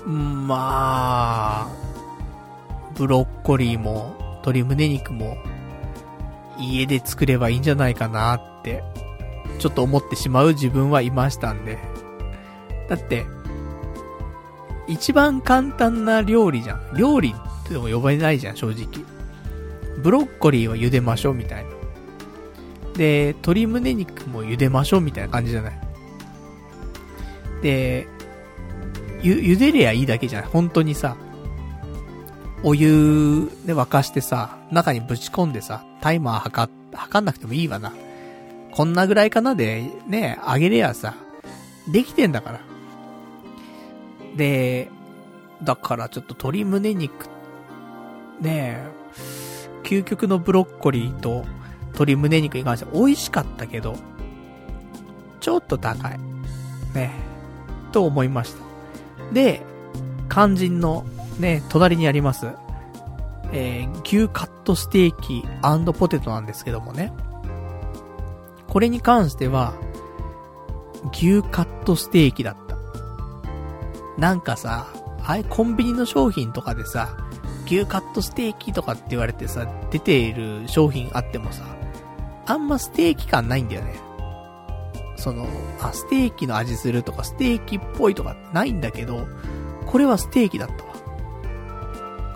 [0.07, 1.69] まあ、
[2.97, 5.37] ブロッコリーも、鶏胸肉も、
[6.59, 8.52] 家で作ればいいんじゃないかなっ、
[9.63, 11.79] ちょっと思ってしまう自分はいましたんで。
[12.89, 13.25] だって、
[14.89, 16.97] 一番簡単な料理じゃん。
[16.97, 18.89] 料理っても呼ばれないじゃん、正直。
[20.03, 21.71] ブロッコリーは茹でましょうみたいな。
[22.97, 25.73] で、鶏胸肉も茹でましょうみたいな感じじゃない？
[27.63, 28.09] で、
[29.23, 30.51] ゆ、茹でりゃいいだけじゃない？
[30.51, 31.17] 本当にさ、
[32.65, 37.93] お湯で沸かしてさ、中にぶち込んでさ、タイマー測、測んなくてもいいわな。
[38.73, 41.15] こんなぐらいかなで、ね、あげれやさ、
[41.91, 42.61] できてんだから。
[44.37, 44.91] で、
[45.63, 47.29] だからちょっと鶏胸肉、
[48.41, 48.83] ね
[49.85, 51.45] 究極のブロッコリーと
[51.89, 53.97] 鶏胸肉に関しては美味しかったけど、
[55.41, 56.19] ちょっと高い。
[56.95, 57.13] ね
[57.93, 59.35] と思いました。
[59.35, 59.63] で、
[60.31, 61.05] 肝心の
[61.39, 62.47] ね、隣にあります、
[63.53, 65.45] えー、牛カットステーキ
[65.99, 67.13] ポテトなんですけどもね。
[68.73, 69.75] これに関しては、
[71.13, 72.79] 牛カットステーキだった。
[74.19, 74.87] なんかさ、
[75.23, 77.15] あいコンビニの商品とかでさ、
[77.67, 81.65] 牛カットステーキとかって言われてさ、出ている商品あってもさ、
[82.47, 83.93] あんまステーキ感ないんだよね。
[85.17, 85.47] その、
[85.83, 89.27] あ、ステーキの味するとか、ステーキっぽいとかないんだけど、
[89.85, 90.95] これはステーキだったわ。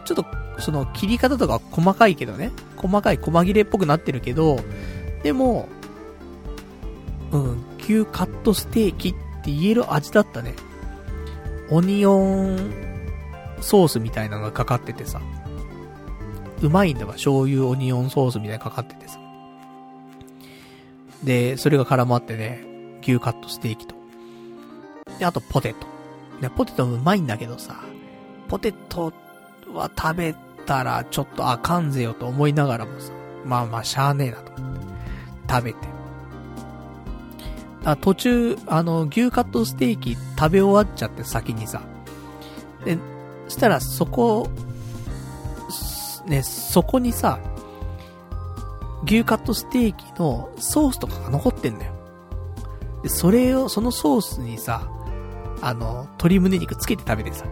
[0.05, 0.27] ちょっと、
[0.61, 2.51] その、切り方とか細かいけどね。
[2.77, 4.59] 細かい細切れっぽくなってるけど、
[5.23, 5.69] でも、
[7.33, 10.55] うん、牛カットステーキって言える味だったね。
[11.71, 12.73] オニオン
[13.61, 15.21] ソースみたいなのがかかっててさ。
[16.63, 17.13] うまいんだわ。
[17.13, 19.19] 醤油オニオンソースみたいなのかかっててさ。
[21.25, 22.65] で、それが絡まってね、
[23.03, 23.95] 牛カットステーキと。
[25.19, 25.87] で、あとポテト。
[26.41, 27.81] で、ポテトもうまいんだけどさ、
[28.49, 29.13] ポテト
[29.73, 30.35] は食べ
[30.67, 33.13] たらちょっとあかんぜよと思いながらもさ、
[33.45, 34.87] まあまあしゃーねえなと思って。
[35.49, 35.96] 食べて。
[37.87, 41.83] あ、途中、あの、牛カットステーキ食べ終わっちゃって先にさ。
[42.85, 42.99] で、
[43.47, 44.49] したらそこ、
[46.27, 47.39] ね、そこにさ、
[49.05, 51.93] 牛カットステーキのソースとかが残ってんだよ。
[53.05, 54.91] で、それを、そのソースにさ、
[55.63, 57.45] あの、鶏胸肉つけて食べてさ、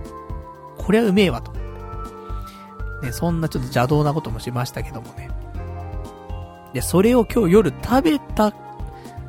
[0.78, 1.52] これはうめえわと。
[3.02, 5.30] ね、そんなちょっと邪道なこともしましたけどもね。
[6.72, 8.52] で、それを今日夜食べた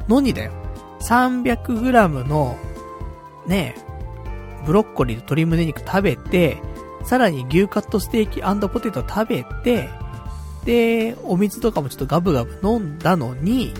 [0.08, 0.65] のにだよ。
[1.00, 2.58] 300g の、
[3.48, 3.76] ね、
[4.66, 6.58] ブロッコリーと鶏胸肉食べて、
[7.04, 9.90] さらに牛カットステーキポテト食べて、
[10.66, 13.74] で、お水とかもちょっとガブガブ飲んだのに、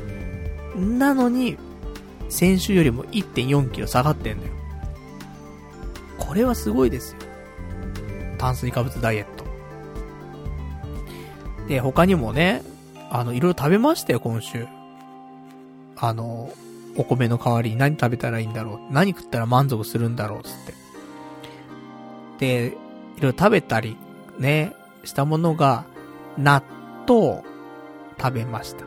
[0.76, 1.58] なのに、
[2.30, 4.54] 先週よりも1.4キロ下がってんだよ。
[6.20, 7.20] これはすごいですよ。
[8.38, 9.46] 炭水化物ダイエット。
[11.68, 12.62] で、他にもね、
[13.10, 14.68] あの、いろいろ食べましたよ、今週。
[15.98, 16.52] あの、
[16.98, 18.94] お米の代わりに何食べたらいいんだろう？
[18.94, 20.74] 何食ったら満足するんだろう、つって。
[22.40, 22.78] で、
[23.18, 23.98] いろいろ食べたり、
[24.40, 24.74] ね、
[25.04, 25.86] したものが、
[26.38, 26.64] 納
[27.08, 27.44] 豆
[28.20, 28.86] 食べました。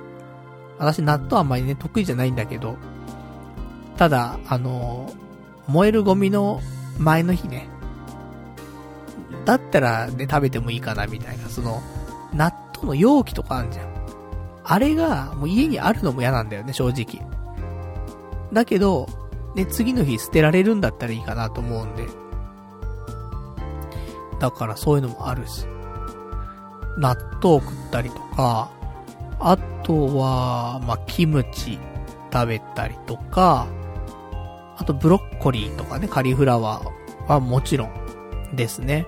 [0.79, 2.77] 私納豆あんまりね、得意じゃないんだけど、
[3.97, 5.13] ただ、あの、
[5.67, 6.61] 燃えるゴミの
[6.99, 7.69] 前の日ね、
[9.45, 11.83] だったらね、食べてもいいかな、みたいな、その、
[12.33, 13.89] 納豆の容器とかあるじゃん。
[14.65, 17.27] あれが、もう家にあるのも嫌なんだよね、正直。
[18.53, 19.09] だけど、
[19.55, 22.07] ね、次の日捨てられるんだったらいいかなと思うんで。
[24.41, 25.67] だからそういうのもあるし。
[26.99, 28.71] 納豆食ったりとか、
[29.39, 31.79] あとは、まあ、キムチ
[32.33, 33.69] 食べたりとか、
[34.77, 39.07] あとブロッコリーとかね、カリフラワーはもちろんですね。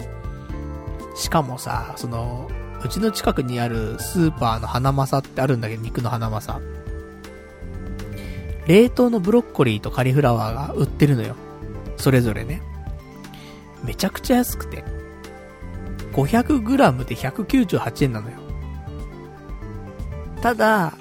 [1.16, 2.48] しかもさ、その、
[2.84, 6.60] うちの近くにあるスーパーの花正ってあるんだけど、肉の花正。
[8.70, 11.34] 冷凍のブロッコリーとカリフラワーが売ってるのよ。
[11.96, 12.62] それぞれね。
[13.82, 14.84] めちゃくちゃ安くて。
[16.12, 18.36] 500g で198円なのよ。
[20.40, 20.94] ただ、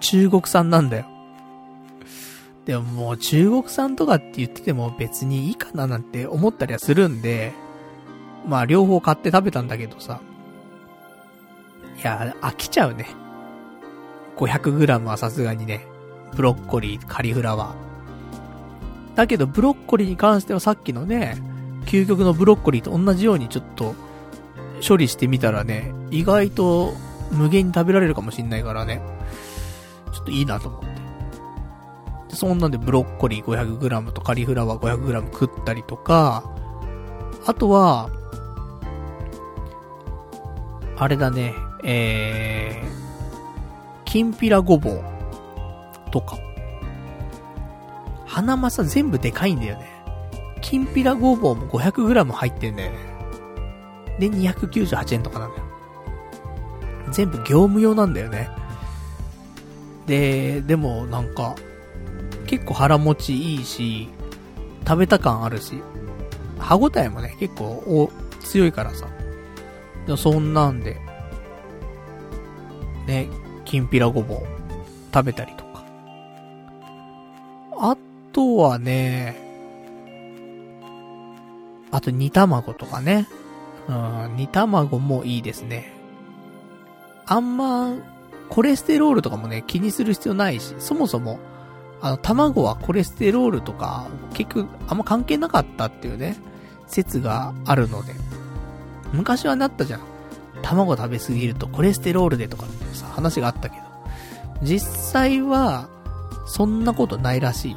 [0.00, 1.04] 中国産なんだよ。
[2.64, 7.52] でももう中国産とかって言ってても別にいいかななんて思ったりはするんで、
[8.48, 10.22] まあ両方買って食べたんだけどさ。
[11.98, 13.08] いや、飽きちゃうね。
[14.38, 15.86] 500g はさすがにね、
[16.36, 19.16] ブロッコリー、カリフラワー。
[19.16, 21.36] だけどブロッコリーに関してはさっきのね、
[21.86, 23.94] 究極のブロッコリーと同じようにちょっと
[24.86, 26.94] 処理してみたらね、意外と
[27.30, 29.00] 無限に食べられるかもしんないからね、
[30.12, 30.86] ちょっといいなと思って。
[32.30, 36.50] でそんなんでブロッコリー 500g とカリフラワー 500g 食ったりとか、
[37.46, 38.10] あとは、
[40.96, 45.13] あれだね、えー、きんぴらごぼう
[46.14, 46.38] とか。
[48.24, 49.90] 花まさ全部でかいんだよね。
[50.60, 52.98] きんぴらごぼうも 500g 入ってんだよね。
[54.20, 55.64] で、298円とかなんだよ。
[57.10, 58.48] 全部業務用なんだよね。
[60.06, 61.56] で、でもなんか、
[62.46, 64.08] 結構腹持ちいいし、
[64.86, 65.82] 食べた感あるし、
[66.60, 68.10] 歯応えもね、結構お
[68.40, 69.08] 強いからさ。
[70.16, 70.96] そんなんで、
[73.06, 73.28] ね、
[73.64, 74.42] きんぴらごぼう
[75.12, 75.63] 食べたりと。
[77.78, 77.96] あ
[78.32, 79.36] とはね、
[81.90, 83.28] あと煮卵とかね。
[83.88, 85.92] うん、煮卵もいいですね。
[87.26, 87.92] あんま、
[88.48, 91.38] コレステロールとかもね、気にする必要ないし、そもそも、
[92.00, 96.36] あの、卵はコレステロールとか、結局、あんま関係なかったっていうね、
[96.86, 98.14] 説があるので。
[99.12, 100.00] 昔はなったじゃん。
[100.62, 103.82] 卵食べすぎるとコレステロールでとかってさ、話があったけど。
[104.62, 105.88] 実際は、
[106.46, 107.76] そんなことないらしい。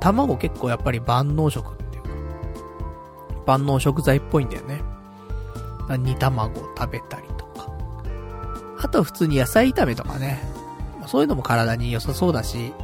[0.00, 2.08] 卵結構やっぱり万能食っていうか、
[3.46, 4.82] 万能食材っぽいんだよね。
[5.98, 7.72] 煮卵を食べたりとか。
[8.80, 10.42] あと普通に野菜炒めとかね。
[11.06, 12.74] そういうのも体に良さそうだし、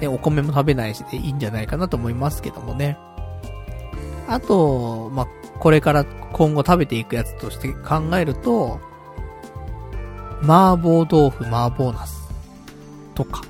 [0.00, 2.98] ね、お米も食べないしでいいんじゃないかなと思いますけどもね。
[4.28, 5.26] あと、まあ、
[5.58, 8.80] これから今後食べていくやつとして考えると、
[10.42, 12.15] 麻婆豆腐、麻婆茄子
[13.16, 13.42] とか。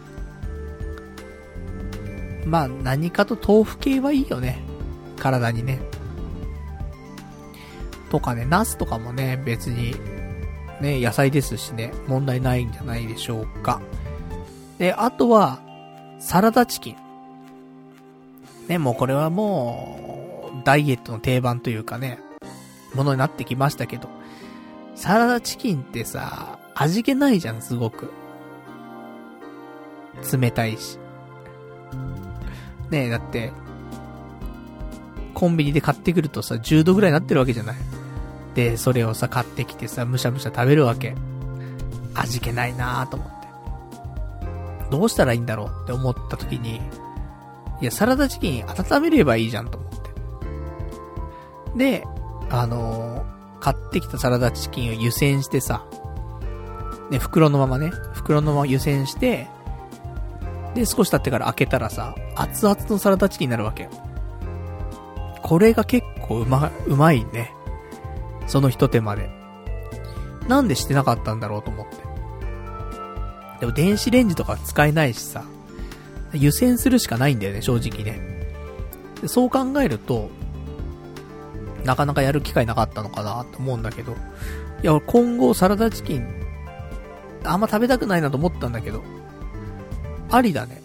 [2.47, 4.63] まあ、何かと豆腐系はいいよね。
[5.19, 5.81] 体にね。
[8.11, 9.95] とかね、茄子とかもね、別に、
[10.81, 13.81] ね、野菜ですしね、問題ないんじゃないでしょうか。
[14.79, 15.61] で、あとは、
[16.21, 16.97] サラダチキン。
[18.69, 22.21] ね、もうこれはもう、ダイエットの定番というかね、
[22.95, 24.09] ものになってきましたけど、
[24.95, 28.13] サラダチキンってさ、味気ないじゃん、すごく。
[30.33, 30.99] 冷たいし。
[32.91, 33.53] ねえ、だって、
[35.35, 37.77] コンビニで買ってくるとさ、10度ぐらいになってるわけじゃない。
[38.55, 41.15] で、それをさ、買ってきてさ、むしゃむしゃ食べるわけ。
[42.15, 43.37] 味気ないなぁと思って。
[44.91, 46.81] どうしたらいいんだろうって思った時に、
[47.81, 49.97] いや、サラダチキン温めればいいじゃんと思って。
[51.77, 52.05] で、
[52.49, 55.85] あのー、買ってきたサラダチキンを湯煎してさ、
[57.11, 59.49] ね、袋のままね、袋のまま湯煎して、
[60.77, 63.90] で、少し経ってから開けたらさ、熱々のサラダチキンになるわけよ。
[65.43, 67.53] これが結構うま、うまいね。
[68.47, 69.31] その一手間で。
[70.48, 71.97] なんでしてなかったんだろうと思って。
[73.61, 75.44] でも電子レンジとか使えないしさ、
[76.35, 78.20] 湯煎するしかないんだよね、正直ね。
[79.27, 80.28] そう考えると、
[81.85, 84.15] なかなかやる機会なかったのかなと思うんだけど、い
[84.82, 86.27] や、俺今後サラダチキン、
[87.44, 89.03] あんま食べたくないなと思ったんだけど、
[90.31, 90.82] ありだね。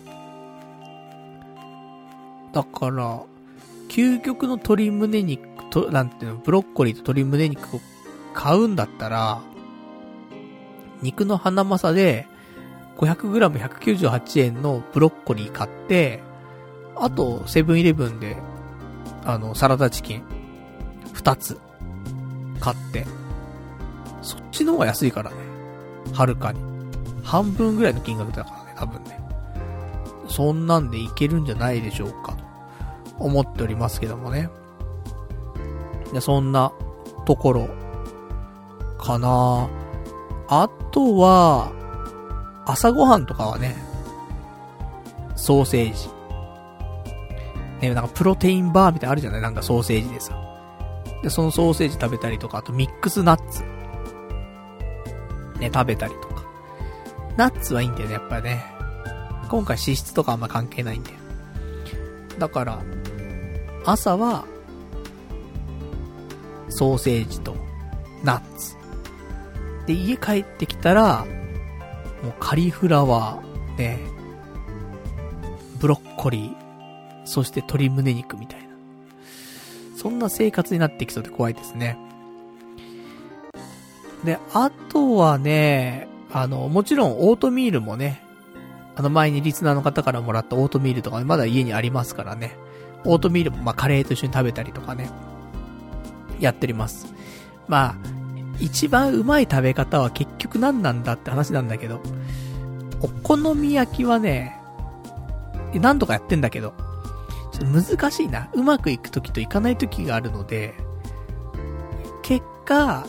[2.53, 3.21] だから、
[3.89, 7.81] 究極の鶏胸肉と、なんていうの、ブロッコリーと鶏胸肉を
[8.33, 9.41] 買うんだったら、
[11.01, 12.27] 肉の花正で、
[12.97, 16.21] 500g198 円のブロッコリー買って、
[16.95, 18.37] あと、セブンイレブンで、
[19.25, 20.23] あの、サラダチキン、
[21.13, 21.59] 2つ、
[22.59, 23.05] 買って、
[24.21, 25.37] そっちの方が安いからね。
[26.13, 26.59] はるかに。
[27.23, 29.20] 半分ぐらいの金額だからね、多分ね。
[30.31, 34.49] そんなんでいけるんじゃないでしょうか、と思っておりますけどもね。
[36.13, 36.71] で、そんな
[37.25, 37.69] ところ、
[38.97, 39.69] かな
[40.47, 41.71] あとは、
[42.65, 43.75] 朝ごはんとかはね、
[45.35, 46.09] ソーセージ。
[47.81, 49.41] ね、なんかプロテインバーみたいなのあるじゃない？
[49.41, 50.35] なんかソーセージでさ。
[51.23, 53.63] で、そのソーセージ食べたりとか、あとミックスナッツ。
[55.59, 56.43] ね、食べたりとか。
[57.37, 58.63] ナッツはいいんだよね、やっぱりね。
[59.51, 61.17] 今回脂質とかあんま関係ないんだよ。
[62.39, 62.81] だから、
[63.83, 64.45] 朝は、
[66.69, 67.57] ソーセージと、
[68.23, 68.77] ナッツ。
[69.87, 71.25] で、家帰ってきたら、
[72.23, 73.99] もうカリフラワー、ね、
[75.81, 76.55] ブロッコリー、
[77.25, 78.69] そして鶏胸肉みたいな。
[79.97, 81.97] そんな生活になってきそうで怖いですね。
[84.23, 88.30] で、あとはね、あの、もちろんオートミールもね、
[88.95, 92.57] あの前にリスナーの方からもらったオートミールとかまだ家にありますからね。
[93.05, 95.09] オートミールもまあカレーと一緒に食べたりとかね。
[96.39, 97.13] やっております。
[97.67, 97.95] まあ、
[98.59, 102.01] 一番うまい食べ方は結局何なんだって話なんだけど、
[103.01, 104.59] お好み焼きはね、
[105.73, 106.73] 何とかやってんだけど、
[107.51, 108.49] ちょっと難しいな。
[108.53, 110.75] うまくいく時といかない時があるので、
[112.23, 113.05] 結果、や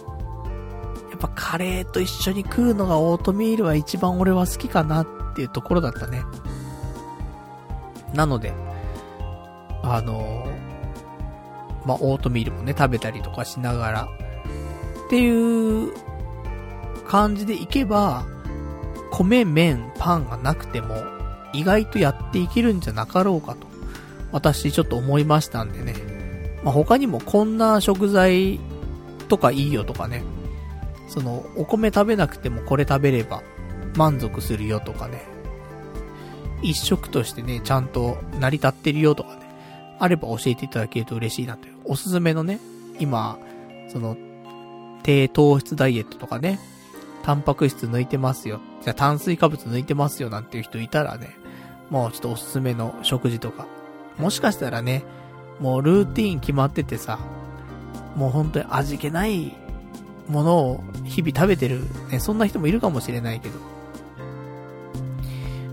[1.17, 6.23] っぱカレーと一緒に食うのがオートミールは一番俺は好きかなっっていうところだったね。
[8.15, 8.53] なので、
[9.83, 10.47] あの
[11.85, 14.09] まあ、オートミールもね、食べたりとかしながら、
[15.07, 15.93] っていう
[17.07, 18.25] 感じでいけば、
[19.11, 20.97] 米、麺、パンがなくても、
[21.53, 23.67] 意外とやっていけるんじゃなかろうかと、
[24.31, 25.95] 私ちょっと思いましたんでね。
[26.63, 28.61] まあ、他にもこんな食材
[29.29, 30.23] とかいいよとかね。
[31.09, 33.43] その、お米食べなくてもこれ食べれば
[33.97, 35.23] 満足するよとかね。
[36.63, 39.43] 一食としてね、ちゃんと成り立ってるよとかね。
[39.99, 41.75] あれば教えていただけると嬉しいなという。
[41.85, 42.61] おすすめのね、
[42.99, 43.39] 今、
[43.93, 44.17] その、
[45.03, 46.59] 低糖質ダイエットとかね、
[47.23, 48.61] タンパク質抜いてますよ。
[48.83, 51.37] じゃあ炭水化物抜いてますよなんていう人いたらね、
[51.91, 53.67] もうちょっとおすすめの食事とか。
[54.19, 55.05] もしかしたらね、
[55.61, 57.19] もうルーティーン決まっててさ、
[58.17, 59.55] もう本当に味気ない
[60.29, 63.55] ものを日々食べてる、ね、そんな人もいるかもしれないけど。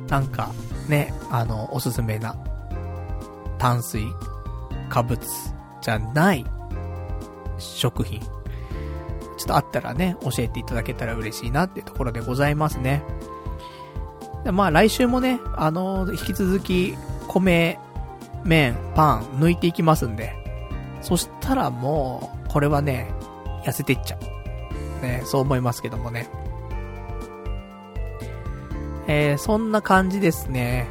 [0.10, 0.52] なんか、
[0.88, 2.36] ね、あの、おすすめな、
[3.58, 4.06] 炭水
[4.90, 5.20] 化物
[5.82, 6.46] じゃない
[7.58, 8.22] 食品
[9.40, 13.02] ちょっとあったらね、教えていただけたら嬉しいなっていうところでございますね。
[14.44, 16.98] でまあ来週もね、あの、引き続き、
[17.30, 17.80] 米、
[18.44, 20.34] 麺、パン、抜いていきますんで、
[21.02, 23.10] そしたらもう、これはね、
[23.64, 24.18] 痩せていっちゃ
[25.02, 25.04] う。
[25.06, 26.28] ね、そう思いますけどもね。
[29.12, 30.88] えー、そんな感じですね。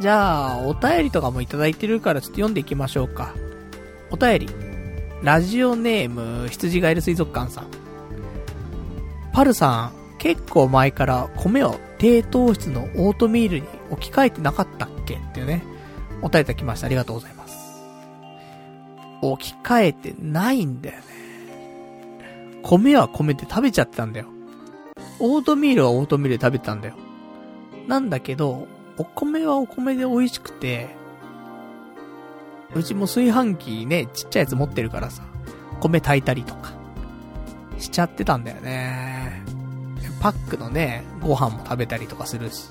[0.00, 3.34] じゃあ、お便りとかもいただいてるからちょっと読んでいきましょうか。
[4.10, 4.48] お便り。
[5.22, 7.66] ラジオネーム、羊ガエル水族館さん。
[9.34, 15.16] パルさん、結構前から米を低糖質のオートミールに置き換えてなかったっけ？
[15.16, 15.62] っていうね、
[16.22, 16.86] お便りいただきました。
[16.86, 17.56] ありがとうございます。
[19.20, 21.04] 置き換えてないんだよね。
[22.62, 24.26] 米は米で食べちゃったんだよ。
[25.18, 26.94] オートミールはオートミールで食べたんだよ。
[27.86, 28.66] なんだけど、
[28.98, 30.88] お米はお米で美味しくて、
[32.74, 35.22] うちも炊飯器ね、ちっちゃいやつ持ってるからさ、
[35.80, 36.72] 米炊いたりとか、
[37.78, 39.42] しちゃってたんだよね。
[40.20, 42.70] パックのね、ご飯も食べたりとかするし、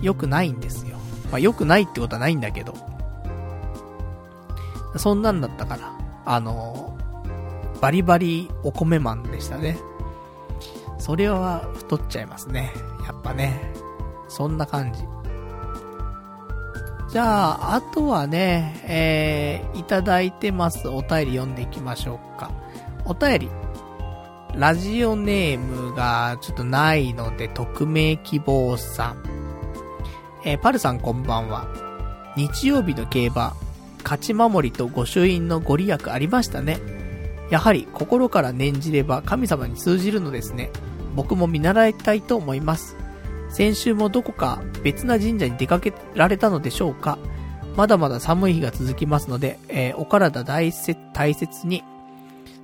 [0.00, 0.96] 良くないんですよ。
[1.30, 2.74] まあ良くないってことはないんだけど、
[4.96, 5.92] そんなんだったから、
[6.24, 6.96] あの、
[7.80, 9.76] バリバリお米マンでしたね。
[10.98, 12.72] それは太っちゃいますね。
[13.04, 13.83] やっぱね。
[14.34, 15.00] そんな感じ。
[17.12, 22.50] じゃあ、あとはね、えー、いただいてますお便り読んでいきましょうか。
[23.04, 23.50] お便り。
[24.56, 29.22] ラジオネームがちょっとないので、匿名希望さん。
[30.44, 31.68] えー、パルさんこんばんは。
[32.36, 33.54] 日曜日の競馬、
[34.02, 36.78] 勝ち守りと御朱印のご利益ありましたね。
[37.50, 40.70] やはり心から念じれば神様に通じるのですね。
[41.14, 42.96] 僕も見習いたいと思います。
[43.54, 47.18] 先週もどこか別な神社に出かけられたのでしょうか？
[47.76, 51.84] まだまだ寒い日が続きますので、えー、お体大切、大切に。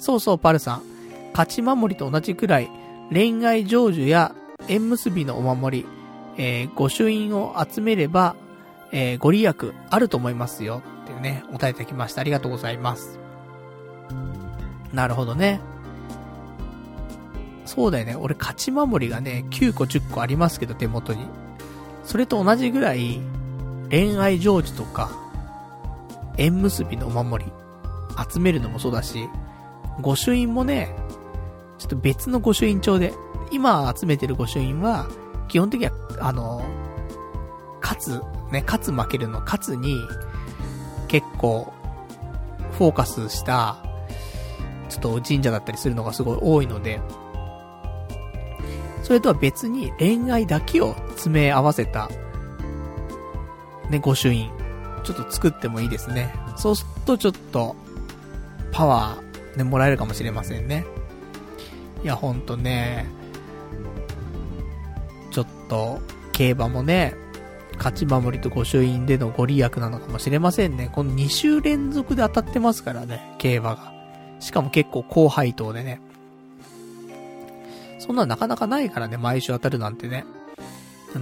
[0.00, 0.82] そうそう、パルさん。
[1.32, 2.68] 勝ち守りと同じくらい、
[3.12, 4.34] 恋愛成就や
[4.66, 5.86] 縁結びのお守り、
[6.36, 8.34] えー、御朱印を集めれば、
[8.90, 10.82] えー、ご利益あると思いますよ。
[11.04, 12.20] っていうね、お答えいただきました。
[12.20, 13.20] ありがとうございます。
[14.92, 15.60] なるほどね。
[17.70, 18.16] そうだよね。
[18.16, 21.24] 俺勝ち守りがね、9個10個ありますけど、手元に。
[22.02, 23.20] それと同じぐらい、
[23.90, 25.12] 恋愛成就とか、
[26.36, 27.52] 縁結びのお守り、
[28.28, 29.28] 集めるのもそうだし、
[30.00, 30.96] 御朱印もね、
[31.78, 33.14] ちょっと別の御朱印帳で、
[33.52, 35.06] 今集めてる御朱印は、
[35.46, 36.64] 基本的には、あの、
[37.80, 38.20] 勝つ、
[38.50, 39.96] ね、勝つ負けるの勝つに、
[41.06, 41.72] 結構、
[42.72, 43.76] フォーカスした、
[44.88, 47.00] ちょっと神社だったりするのがすごい多いので、
[49.10, 52.08] それとは別に恋愛だけを詰め合わせた、
[53.90, 54.48] ね、御朱印。
[55.02, 56.32] ちょっと作ってもいいですね。
[56.56, 57.74] そうするとちょっと、
[58.70, 60.86] パワー、ね、もらえるかもしれませんね。
[62.04, 63.08] いや、ほんとね、
[65.32, 65.98] ちょっと、
[66.30, 67.16] 競馬もね、
[67.78, 70.88] 勝ち守りと御朱印でのご利益なのかもしれませんね。
[70.94, 73.92] この2週連続で当たってますからね、競馬が。
[74.38, 76.00] しかも結構高配当でね。
[78.00, 80.24] そんななかなかないからね、毎週当たるなんてね。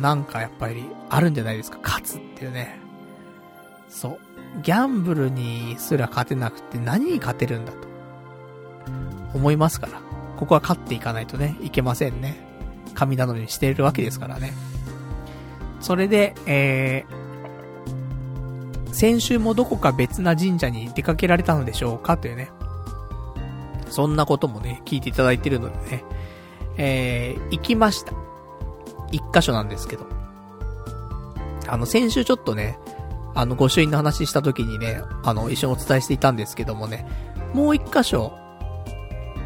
[0.00, 2.78] なんかやっぱりあるんじゃないですか、勝つっていうね。
[3.88, 4.18] そう。
[4.62, 7.78] ギャンブルにすら勝てなくて何に勝てるんだと。
[9.34, 10.00] 思いますから。
[10.36, 12.36] ここは勝っていかないとね、いけませんね。
[12.94, 14.52] 神頼みしているわけですからね。
[15.80, 22.50] それで、えー、先週もどこか別な神社に出かけられたのでしょうかというね。
[23.90, 26.05] そんなこともね、聞いていただいてるのでね。
[26.78, 28.12] えー、行きました。
[29.12, 30.06] 一箇所なんですけど。
[31.68, 32.78] あの、先週ちょっとね、
[33.34, 37.06] あの、御朱印の話した時にね、あの、一緒にお伝えしていたんですけどもね、
[37.52, 38.32] もう一箇所、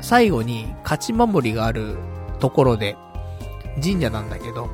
[0.00, 1.96] 最後に勝ち守りがある
[2.38, 2.96] ところで、
[3.82, 4.68] 神社なんだけど、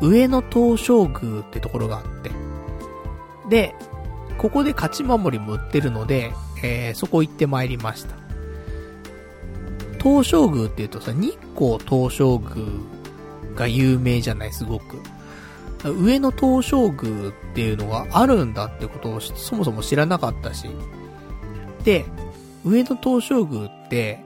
[0.00, 2.30] 上野東照宮ってところがあって、
[3.48, 3.74] で、
[4.38, 6.32] ここで勝ち守りも売ってるので、
[6.62, 8.21] えー、そこ行って参りました。
[10.02, 12.66] 東照宮って言うとさ、日光東照宮
[13.54, 15.00] が有名じゃない、すごく。
[15.84, 20.68] 上野東照宮っていうのがあるんだってことをそもそも知らなかったし。
[21.84, 22.04] で、
[22.64, 24.24] 上野東照宮って、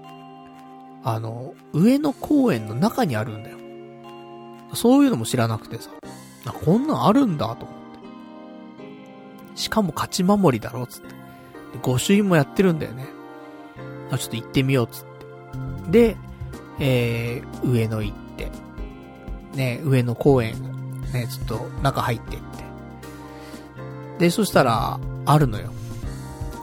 [1.02, 3.56] あの、上野公園の中にあるんだよ。
[4.74, 5.90] そういうのも知らなくてさ。
[6.46, 7.76] あ、こんなんあるんだと思っ
[9.54, 9.60] て。
[9.60, 11.08] しかも勝ち守りだろ、つって。
[11.82, 13.06] 御朱印もやってるんだよね。
[14.10, 15.05] あ、ちょっと行ってみよう、つって。
[15.90, 16.16] で、
[16.78, 18.50] えー、上野行って。
[19.54, 20.54] ね、上野公園、
[21.12, 22.64] ね、ちょっと中入ってって。
[24.18, 25.72] で、そしたら、あるのよ。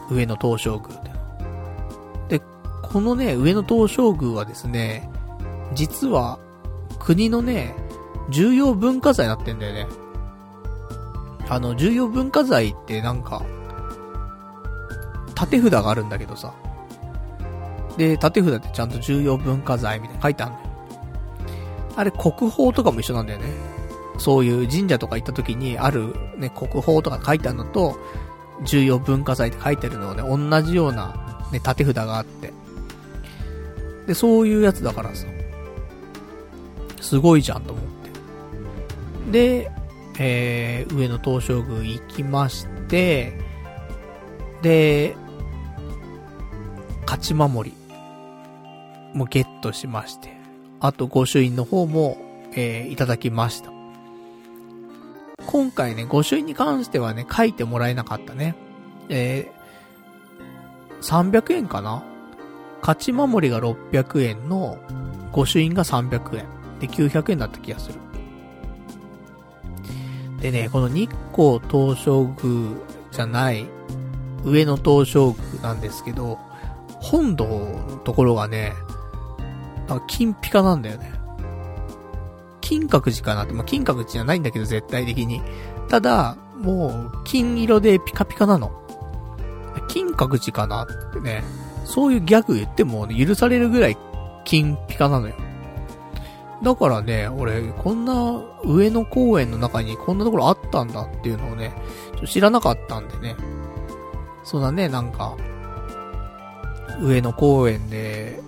[0.09, 2.37] 上野東照宮で。
[2.39, 2.45] で、
[2.83, 5.09] このね、上野東照宮はですね、
[5.73, 6.39] 実は、
[6.99, 7.75] 国のね、
[8.29, 9.87] 重要文化財になってんだよね。
[11.49, 13.43] あの、重要文化財ってなんか、
[15.35, 16.53] 縦札があるんだけどさ。
[17.97, 20.69] で、縦札ってちゃんと重要文化財みたいな書いてあるんだよ。
[21.95, 23.45] あれ国宝とかも一緒なんだよね。
[24.17, 27.97] そういう神社とか行った時にあるね、国宝とか書いてあるのと、
[28.63, 32.53] 重要文化財って書いてるのをね、同じようなね、縦札があって。
[34.07, 35.27] で、そういうやつだからさ。
[37.01, 37.85] すごいじゃんと思っ
[39.31, 39.31] て。
[39.31, 39.71] で、
[40.19, 43.37] えー、上野東照宮行きまして、
[44.61, 45.15] で、
[47.05, 47.82] 勝ち守り
[49.13, 50.35] もゲットしまして、
[50.79, 52.17] あと御朱印の方も、
[52.53, 53.71] えー、いただきました。
[55.45, 58.55] 今回ね、御朱印に関してはね、書いてもらえなかったね。
[59.09, 62.03] えー、300円かな？
[62.81, 64.77] 勝ち守りが600円の、
[65.31, 66.45] 御朱印が300円。
[66.79, 67.99] で、900円だった気がする。
[70.41, 72.77] でね、この日光東照宮
[73.11, 73.65] じゃない、
[74.43, 76.37] 上野東照宮なんですけど、
[76.99, 78.73] 本堂のところがね、
[79.87, 81.11] なんか金ピカなんだよね。
[82.61, 85.41] 金閣寺かなって、まあ、金閣寺じゃないんだけど、絶対的に。
[85.89, 88.71] ただ、もう、金色でピカピカなの。
[89.89, 91.43] 金閣寺かなってね、
[91.83, 93.97] そういうギャグ言っても、許されるぐらい
[94.45, 95.35] 金ピカなのよ。
[96.63, 101.73] だからね、俺、こんな上野公園の中にこんなところあったんだっていうのをね、
[102.25, 103.35] 知らなかったんでね。
[104.45, 105.35] そんなね、なんか、
[107.01, 108.41] 上野公園で、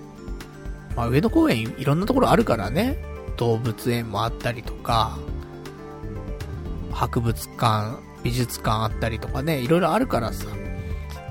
[0.96, 2.98] まあ上野公園いろんなところあるからね。
[3.38, 5.18] 動物園もあったりとか、
[6.92, 10.48] 博物館、美術館あったりとかね、いろいろあるからさ、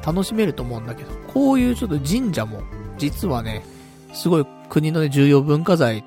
[0.05, 2.63] 楽しめると思うんだけど、こういうちょっと神社も、
[2.99, 3.65] 実はね、
[4.13, 6.05] すごい国の、ね、重要文化財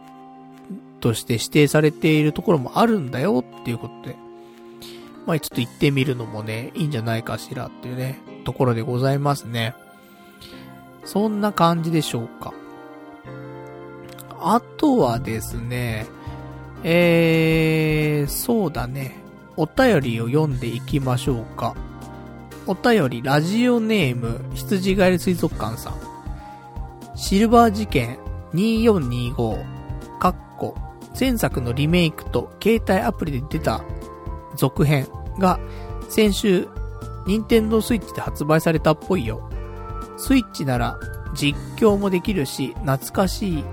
[0.99, 4.15] として指定されているところもあるんだよっていうことで、
[5.25, 9.73] まあちょっと行ってみるのもね、いいんじゃないかしらっていうね、ところでございますね。
[11.03, 12.53] そんな感じでしょうか。
[14.39, 16.07] あとはですね、
[16.83, 19.15] えー、そうだね。
[19.55, 21.75] お便りを読んでいきましょうか。
[22.67, 25.93] お便り、ラジオネーム、羊ガエル水族館さん。
[27.15, 28.19] シルバー事件
[28.53, 30.75] 2425、かっこ、
[31.19, 33.83] 前作のリメイクと携帯アプリで出た
[34.55, 35.07] 続編
[35.39, 35.59] が
[36.09, 36.67] 先週、
[37.25, 39.49] 任天堂スイッチで発売されたっぽいよ。
[40.17, 40.99] スイッチなら
[41.33, 43.63] 実況もできるし、懐かしい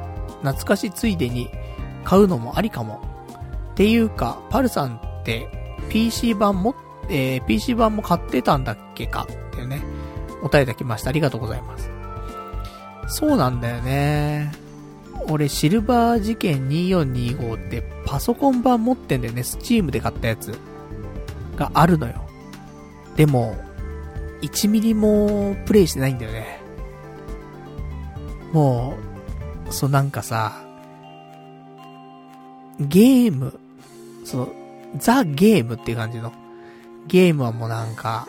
[0.45, 1.51] 懐かしついでに
[2.05, 3.01] 買うのもありかも。
[3.73, 5.49] っていうか、パルさんって
[5.89, 6.75] PC 版も、
[7.09, 9.83] えー、PC 版も買ってたんだっけかっていうね、
[10.43, 11.11] お便りいただきました。
[11.11, 11.91] ありがとうございます。
[13.09, 14.53] そうなんだよね。
[15.29, 19.43] 俺、シルバー事件2425ってパパソコン版持ってんだよね。
[19.43, 20.57] スチームで買ったやつ。
[21.57, 22.15] があるのよ。
[23.17, 23.57] でも、
[24.43, 26.61] 1ミリもプレイしてないんだよね。
[28.53, 29.14] もう、
[29.71, 30.65] そうなんかさ、
[32.81, 33.59] ゲーム、
[34.25, 34.53] その、
[34.97, 36.33] ザ・ゲームっていう感じの、
[37.07, 38.27] ゲームはもうなんか、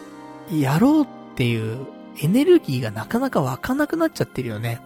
[0.52, 1.88] やろうっていう
[2.22, 4.80] エネルギーがなかなか湧かなくなっちゃってるよね。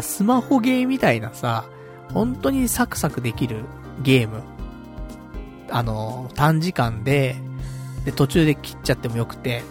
[0.00, 1.64] スマホゲーみたいなさ、
[2.12, 3.64] 本当にサクサクできる
[4.02, 4.42] ゲーム。
[5.70, 7.36] あの、短時間で、
[8.04, 9.62] で、途中で切っちゃってもよくて、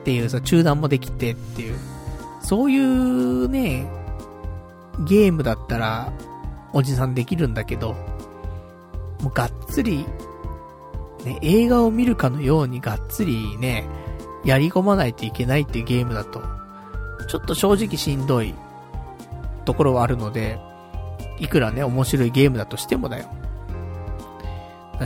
[0.00, 1.78] っていうさ、中断もできてっていう、
[2.46, 3.90] そういうね、
[5.04, 6.12] ゲームだったら、
[6.72, 7.94] おじさんできるんだけど、
[9.20, 10.06] もうがっつり、
[11.24, 13.88] ね、映画を見るかのようにがっつりね、
[14.44, 16.40] やり込まないといけないっていうゲームだと、
[17.28, 18.54] ちょっと正直しんどい
[19.64, 20.60] ところはあるので、
[21.40, 23.26] いくらね、面白いゲームだとしてもだよ。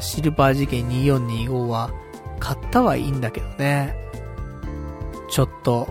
[0.01, 1.91] シルバー事件2425は、
[2.39, 3.97] 買ったはいいんだけどね。
[5.31, 5.89] ちょっと、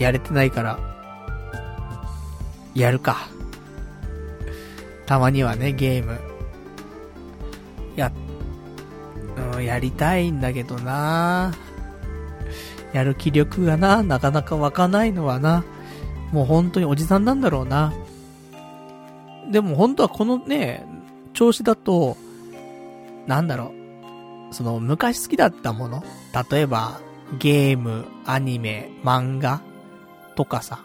[0.00, 0.80] やれてないから、
[2.74, 3.28] やるか。
[5.06, 6.18] たまにはね、ゲーム。
[7.96, 8.10] や、
[9.54, 11.52] うん、やりたいんだけどな
[12.92, 15.64] やる気力がな、なかなか湧かないのはな。
[16.32, 17.92] もう本当におじさんなんだろうな。
[19.50, 20.86] でも本当はこのね、
[21.34, 22.16] 調子だと、
[23.26, 23.72] なんだろ
[24.50, 24.54] う。
[24.54, 26.02] その昔好きだったもの
[26.50, 27.00] 例えば、
[27.38, 29.60] ゲーム、アニメ、漫画
[30.40, 30.78] とかさ。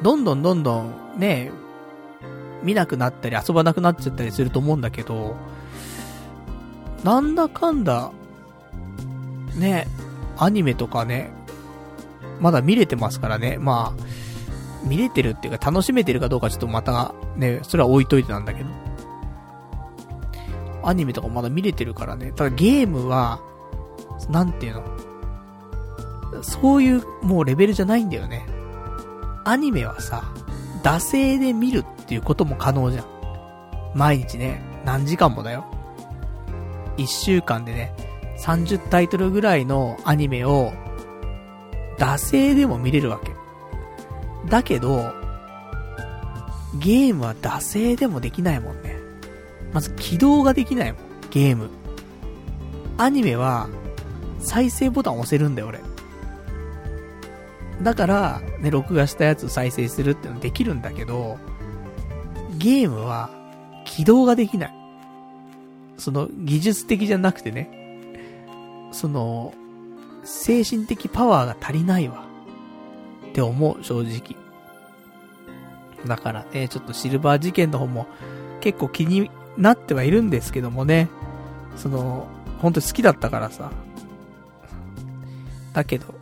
[0.00, 1.50] どんどんどんどんね、
[2.62, 5.34] 見なくなったり遊ばなくなっちゃったりすると思うんだけど、
[7.02, 8.12] なんだかんだ、
[9.56, 9.88] ね、
[10.36, 11.32] アニメとかね、
[12.40, 13.58] まだ見れてますからね。
[13.58, 18.68] まあ、見れてるっていうか楽しめてるかどうかちょっとまたね、それは置いといてなんだけど。
[20.84, 22.30] アニメとかまだ見れてるからね。
[22.30, 23.40] ただゲームは、
[24.30, 28.46] なんていうのそういうもうレベルじゃないんだよね。
[29.46, 30.24] アニメはさ、
[30.82, 33.06] 惰性で見るっていうことも可能じゃん。
[33.94, 35.64] 毎日ね、何時間もだよ。
[36.96, 37.94] 1週間でね、
[38.40, 40.72] 30タイトルぐらいのアニメを、
[41.96, 43.30] 惰性でも見れるわけ。
[44.50, 45.12] だけど、
[46.80, 48.96] ゲームは惰性でもできないもんね。
[49.72, 51.70] まず起動ができないもん、ゲーム。
[52.98, 53.68] アニメは、
[54.40, 55.80] 再生ボタン押せるんだよ、俺。
[57.82, 61.38] だから、ね、録画したやつ再生するってのできるんだけど、
[62.58, 63.30] ゲームは、
[63.84, 64.74] 起動ができない。
[65.98, 67.70] その、技術的じゃなくてね、
[68.92, 69.52] その、
[70.24, 72.24] 精神的パワーが足りないわ。
[73.30, 74.36] って思う、正直。
[76.06, 78.06] だからね、ちょっとシルバー事件の方も
[78.60, 81.08] 結構気になってはいるんですけどもね。
[81.76, 82.26] その、
[82.58, 83.70] 本当に好きだったからさ。
[85.72, 86.14] だけど、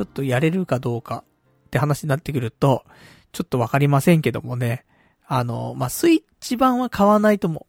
[0.00, 1.24] ちょっとやれるかどうか
[1.66, 2.86] って話になってくると、
[3.32, 4.86] ちょっとわかりませんけどもね。
[5.26, 7.66] あの、まあ、スイッチ版は買わないと思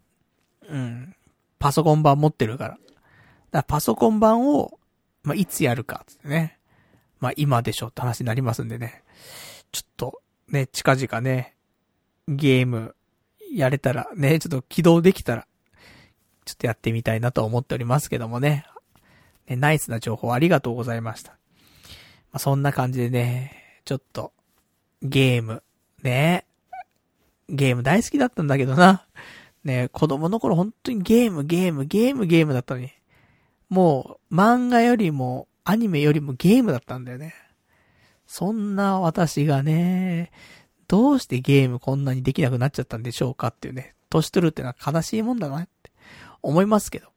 [0.70, 0.74] う。
[0.74, 1.16] うん。
[1.60, 2.70] パソコン版持ってるから。
[2.70, 2.82] だか
[3.52, 4.80] らパソコン版を、
[5.24, 6.58] まあ、いつやるか、ってね。
[7.20, 9.04] まあ、今でしょって話になりますんでね。
[9.74, 11.58] ちょっと、ね、近々ね、
[12.30, 12.96] ゲーム、
[13.54, 15.48] やれたら、ね、ちょっと起動できたら、
[16.46, 18.66] ちょっとやってみたいなと思っておりますけどもね。
[19.50, 21.36] ねナイスな情報ありがとうございました。
[22.32, 24.34] まあ、そんな感じでね、ちょっと、
[25.02, 25.64] ゲーム、
[26.04, 26.46] ね、
[27.50, 29.06] ゲーム大好きだったんだけどな。
[29.64, 32.90] ね、子供の頃本当にゲーム、ゲーム、ゲーム、ゲームだったのに。
[33.70, 37.34] もう、漫画よりも、アニメよりもゲームだったんだよね。
[38.26, 40.32] そんな私がね、
[40.88, 45.92] どうしてゲームこんなにできなくなっちゃったんでしょうかっていうね、年取るってのは悲しいもんだなって
[46.42, 47.08] 思いますけど。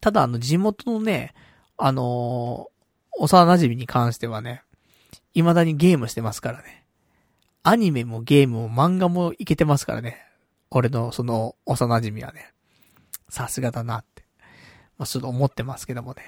[0.00, 1.34] ただあの地元のね、
[1.76, 2.77] あのー、
[3.18, 4.62] 幼馴染に関してはね、
[5.34, 6.84] 未だにゲームしてますからね。
[7.62, 10.24] アニメもゲームも漫画もいけてますからね。
[10.70, 12.52] 俺のその幼馴染はね。
[13.28, 14.24] さすがだなって。
[14.96, 16.22] まあ、ちょっと思ってますけどもね。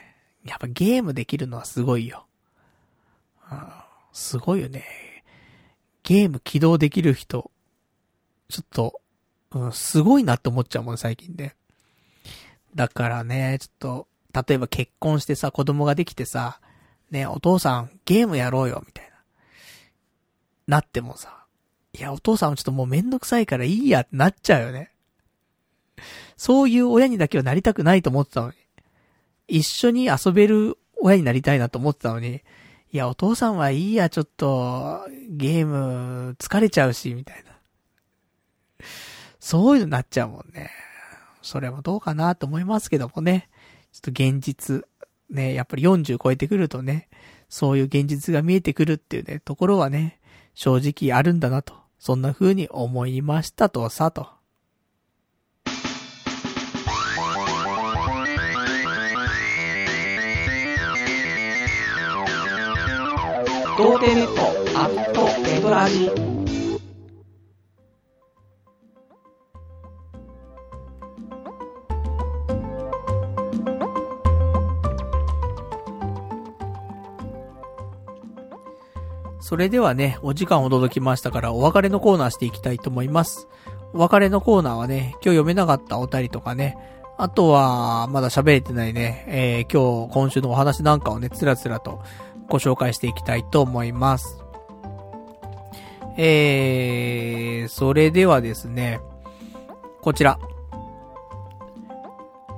[0.44, 2.26] やっぱゲームできるのはすごいよ。
[3.50, 3.58] うん、
[4.12, 4.84] すごいよね。
[6.02, 7.50] ゲーム起動できる人、
[8.48, 9.00] ちょっと、
[9.52, 11.56] うん、すごいなって思っちゃうもん、最近ね。
[12.74, 14.08] だからね、ちょっと、
[14.46, 16.60] 例えば結婚してさ、子供ができてさ、
[17.10, 19.10] ね、お父さん、ゲームやろうよ、みたいな。
[20.66, 21.46] なってもさ、
[21.92, 24.92] いや、お父さんはちょっともうめんどくさいからいいやってなっちゃうよね。
[26.36, 28.54] そういう親にだけはなりたくないと思ってたのに。
[29.48, 32.42] 一緒に遊べる親になりたいなと思ってたのに、
[32.92, 37.50] いや、お父さんはいいや、ちょっと、ゲーム、疲れちゃうし、みたいな。
[39.38, 40.70] そういうのになっちゃうもんね。
[41.42, 43.48] それもどうかなと思いますけどもね。
[43.92, 44.86] ちょっと現実、
[45.30, 47.08] ね、やっぱり40超えてくるとね、
[47.48, 50.20] そういう現実が見えてくるっていうね、ところはね、
[50.54, 51.74] 正直あるんだなと。
[51.98, 54.28] そんな風に思いましたとさと。
[63.76, 66.29] 童貞ネットアットネトラジ
[79.50, 83.48] それではね、お時間ほど届きましたから、お別れのコーナーしていきたいと思います。
[83.92, 86.78] お別れのコーナーはね、今日読めなかったお便りとかね、
[87.18, 92.00] あとは、まだ喋れてないね、えー、今日、今週のお話なんかをね、つらつらと
[92.48, 94.40] ご紹介していきたいと思います。
[96.16, 99.00] えー、それではですね、
[100.00, 100.38] こちら。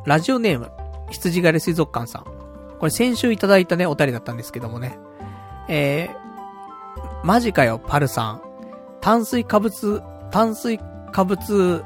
[0.04, 0.70] ラジオネーム、
[1.08, 2.24] 羊狩り水族館さん。
[2.78, 4.98] これ先週いただいたね、お便りだったんですけどもね。
[5.68, 6.21] えー、
[7.24, 8.42] マジかよ、パルさん。
[9.00, 10.78] 炭水化物、炭水
[11.12, 11.84] 化物、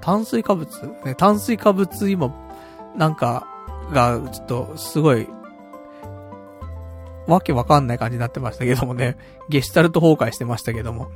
[0.00, 0.68] 炭水化物？
[1.04, 2.34] ね、炭水化物今、
[2.96, 3.46] なんか、
[3.92, 5.28] が、ちょっと、すごい、
[7.26, 9.16] わけわかんない感じになってましたけどもね。
[9.48, 11.08] ゲシュタルト崩壊してましたけども。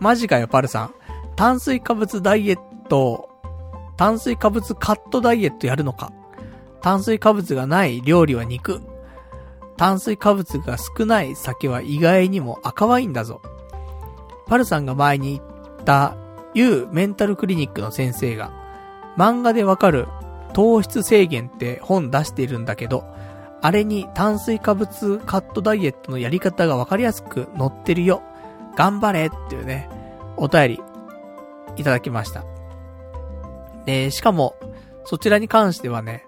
[0.00, 0.94] マジかよ、パルさん。
[1.36, 2.58] 炭水化物ダイエッ
[2.88, 3.30] ト、
[3.96, 6.12] 炭水化物カットダイエットやるのか？
[6.82, 8.82] 炭水化物がない料理は肉。
[9.76, 13.40] 炭水化物が少ない酒は意外にも赤ワインだぞ。
[14.46, 16.16] パルさんが前に言った
[16.54, 18.52] U メンタルクリニックの先生が、
[19.16, 20.08] 漫画でわかる
[20.52, 23.04] 糖質制限って本出しているんだけど、
[23.62, 28.22] あれに炭水化物カットダイエットのやり方がわかりやすく載ってるよ。
[28.76, 29.88] 頑張れっていうね、
[30.36, 30.80] お便り
[31.76, 32.44] いただきました。
[33.86, 34.56] で、しかも、
[35.04, 36.26] そちらに関してはね、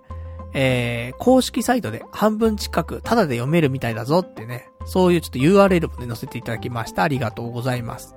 [0.54, 7.02] えー、公式サイトで半分近くタダで読めるみたいだぞってね、そういうちょっと URL もね、載せていただきました。
[7.02, 8.14] ありがとうございます。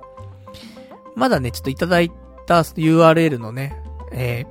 [1.16, 2.12] まだね、ちょっといただい
[2.46, 3.82] た URL のね、
[4.12, 4.44] え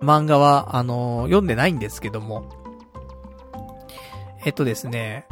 [0.00, 2.44] ー、漫画は、あのー、読んでないんですけども、
[4.44, 5.26] えっとですね、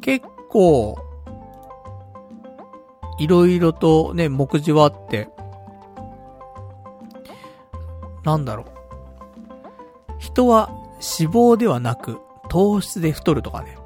[0.00, 0.98] 結構、
[3.18, 5.28] いろいろとね、目次はあって、
[8.24, 8.73] なんだろう。
[10.34, 13.78] 人は脂肪ではなく糖質で太るとかね。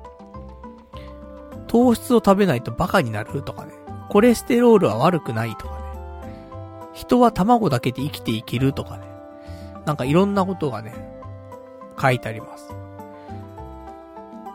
[1.66, 3.74] 糖質を食べないとバカになるとかね。
[4.08, 5.82] コレステロールは悪くないとかね。
[6.94, 9.04] 人は卵だけで生きていけるとかね。
[9.84, 10.94] なんかいろんなことがね、
[12.00, 12.70] 書いてあります。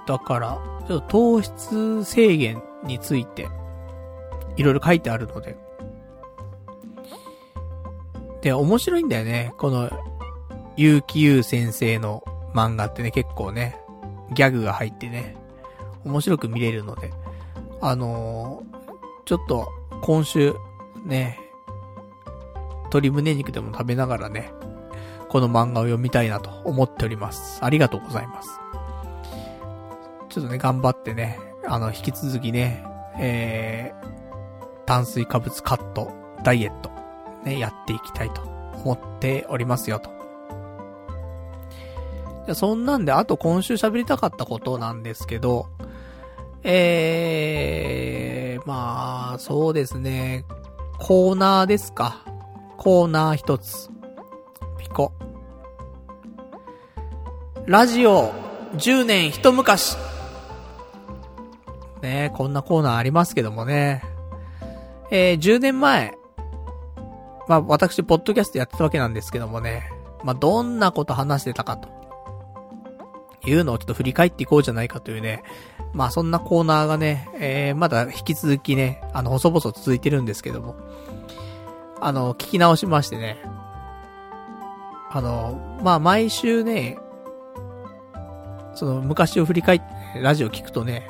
[0.07, 0.57] だから、
[0.88, 3.48] ちょっと糖質制限について、
[4.56, 5.56] いろいろ書いてあるので。
[8.41, 9.53] で、面白いんだよね。
[9.60, 9.91] この、
[10.76, 12.24] ゆうきゆう先生の
[12.54, 13.80] 漫画ってね、結構ね、
[14.34, 15.36] ギャグが入ってね、
[16.04, 17.12] 面白く見れるので、
[17.82, 19.70] あのー、ちょっと、
[20.02, 20.56] 今週、
[21.06, 21.40] ね、
[22.86, 24.52] 鶏胸肉でも食べながらね、
[25.30, 27.64] この漫画を読みたいなと思っております。
[27.64, 28.60] ありがとうございます。
[30.30, 32.84] ちょっとね、頑張ってね、あの、引き続きね、
[33.20, 36.12] えー、炭水化物カット、
[36.44, 36.90] ダイエット、
[37.44, 38.41] ね、やっていきたいと
[38.84, 40.23] 思っておりますよと。
[42.53, 45.68] そんなんで、あと今週喋りたかったことなんですけど、
[46.64, 50.45] えー、まあ、そうですね、
[50.99, 52.24] コーナーですか。
[52.78, 53.90] コーナー一つ。
[54.78, 55.14] ピコ。
[57.65, 58.34] ラジオ、
[58.76, 59.95] 10年一昔。
[62.02, 64.03] ねこんなコーナーありますけどもね。
[65.11, 66.18] えー、10年前。
[67.48, 69.90] まあ、私、ポッドキャストやってたわけなんですけどもね。
[70.24, 72.03] まあ、どんなこと話してたかと。
[73.45, 75.44] いうのをちょっと振り返っていこうじゃないかというね。
[75.94, 80.76] まあ、そんなコーナーがね、えー、まだ引き続きね、あの、細々続いてるんですけども。
[82.02, 83.38] あの、聞き直しましてね。
[85.11, 86.98] あの、まあ、毎週ね、
[88.74, 91.10] その、昔を振り返って、ラジオ聞くとね、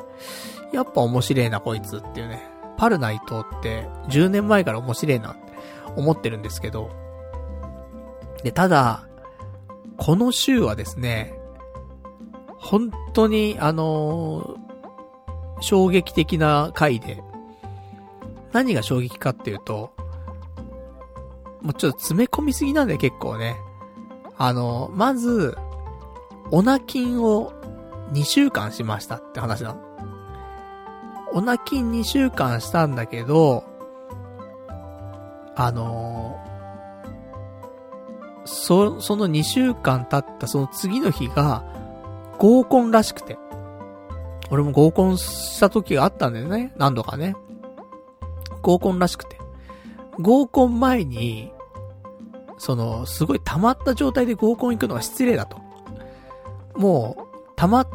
[0.74, 2.50] やっぱ面白いな、こいつっていうね。
[2.78, 5.42] パルナイトって、10年前から面白いなって
[5.96, 6.90] 思ってるんですけど。
[8.44, 9.08] で、ただ、
[9.98, 11.40] この週はですね、
[12.64, 14.64] 本当に、あのー
[15.62, 17.24] 衝撃的な回で、
[18.52, 19.94] 何が衝撃かっていうと、
[21.62, 23.56] もうちょっと詰め込みすぎなんだよ、結構ね。
[24.38, 25.58] あの、まず、
[26.52, 27.54] オナキンを
[28.12, 29.82] 2週間しましたって話なの。
[31.32, 33.64] オナキン2週間したんだけど、
[35.56, 36.54] あのー
[38.46, 41.64] そ、その2週間経ったその次の日が
[42.38, 43.38] 合コンらしくて。
[44.50, 46.74] 俺も合コンした時があったんだよね。
[46.78, 47.36] 何度かね。
[48.62, 49.40] 合コンらしくて。
[50.20, 51.52] 合コン前に、
[52.58, 55.58] その、すごい溜まった状態で合コン行くのは失礼だと。
[56.76, 57.88] もう、溜ま、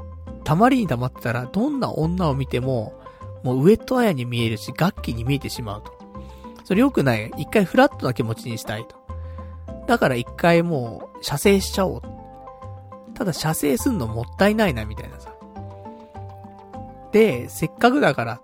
[0.45, 2.95] 溜まりに溜まってたら、どんな女を見ても、
[3.43, 5.93] もうウエットアヤに見えるし、楽器に見えてしまうと。
[6.65, 7.33] それ良くない。
[7.39, 8.97] 一回フラットな気持ちにしたいと。
[9.87, 12.03] だから一回もう、射精しちゃおう。
[13.19, 15.35] ただ射精すんのもったいないな、みたいなさ。
[17.11, 18.41] で、せっかくだから、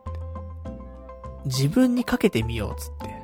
[1.45, 3.15] 自分にかけてみよう、つって。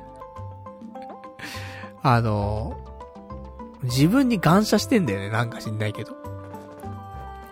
[2.03, 2.77] あの、
[3.83, 6.13] 自分に感謝してんだよね、なんか知んないけど。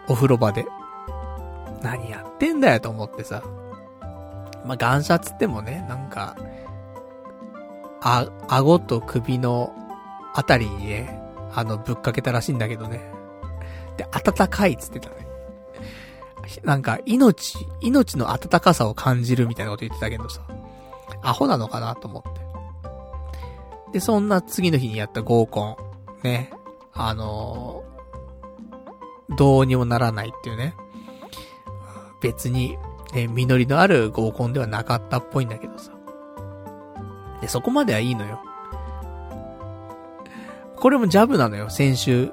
[0.07, 0.65] お風呂場で。
[1.81, 3.43] 何やってんだよと思ってさ。
[4.65, 6.37] まあ、感謝つってもね、なんか、
[8.01, 9.73] あ、顎と首の
[10.33, 11.21] あたりにね、
[11.53, 13.18] あの、ぶっかけたらしいんだけどね。
[13.99, 15.27] で、暖かいっつってたね。
[16.63, 20.41] なんか、命、命の温かさを感じるみたいなこと言ってたけどさ。
[21.21, 23.91] アホなのかなと思って。
[23.93, 25.75] で、そんな次の日にやった合コン。
[26.23, 26.51] ね。
[26.93, 27.89] あのー
[29.35, 30.73] どうにもならないっていうね。
[32.21, 32.77] 別に、
[33.13, 35.91] ね、実りのある合コンではなかったっぽいんだけどさ。
[37.39, 38.41] で、そこまではいいのよ。
[40.75, 42.31] これもジャブなのよ、先週。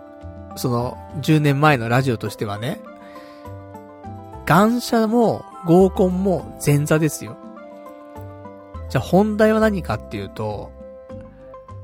[0.56, 2.80] その、10年前のラジオとしてはね。
[4.46, 7.36] 感謝も合コンも前座ですよ。
[8.88, 10.70] じゃあ本題は何かっていうと、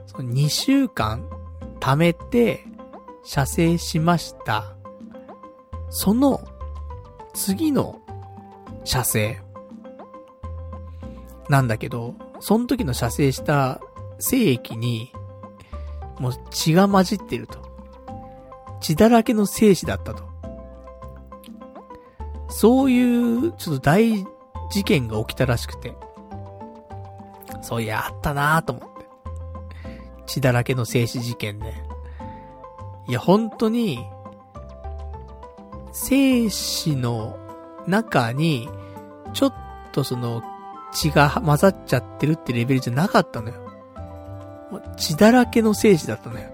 [0.06, 1.28] その2週間
[1.80, 2.64] 貯めて、
[3.24, 4.76] 射精しました。
[5.90, 6.40] その、
[7.34, 8.00] 次の、
[8.84, 9.40] 射精。
[11.48, 13.80] なんだけど、その時の射精した
[14.18, 15.12] 精液に、
[16.18, 17.61] もう血が混じってると。
[18.82, 20.24] 血だらけの精子だったと。
[22.48, 24.26] そういう、ちょっと大
[24.70, 25.94] 事件が起きたらしくて。
[27.62, 29.06] そういや、あったなぁと思って。
[30.26, 31.82] 血だらけの精子事件ね。
[33.08, 34.04] いや、本当に、
[35.92, 37.38] 精子の
[37.86, 38.68] 中に、
[39.32, 39.54] ちょっ
[39.92, 40.42] とその、
[40.92, 43.54] 血が混ざっちゃってるってレベルじゃなかったのよ。
[44.96, 46.51] 血だらけの精子だったのよ。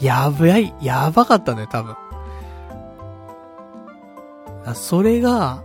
[0.00, 1.96] やばい、やばかったのよ、多分。
[4.74, 5.62] それが、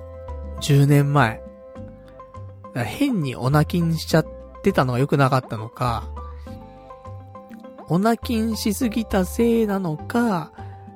[0.62, 1.42] 10年前。
[2.74, 4.26] 変にオナキンしちゃっ
[4.62, 6.04] てたのが良くなかったのか、
[7.88, 10.52] オナキンしすぎたせいなのか、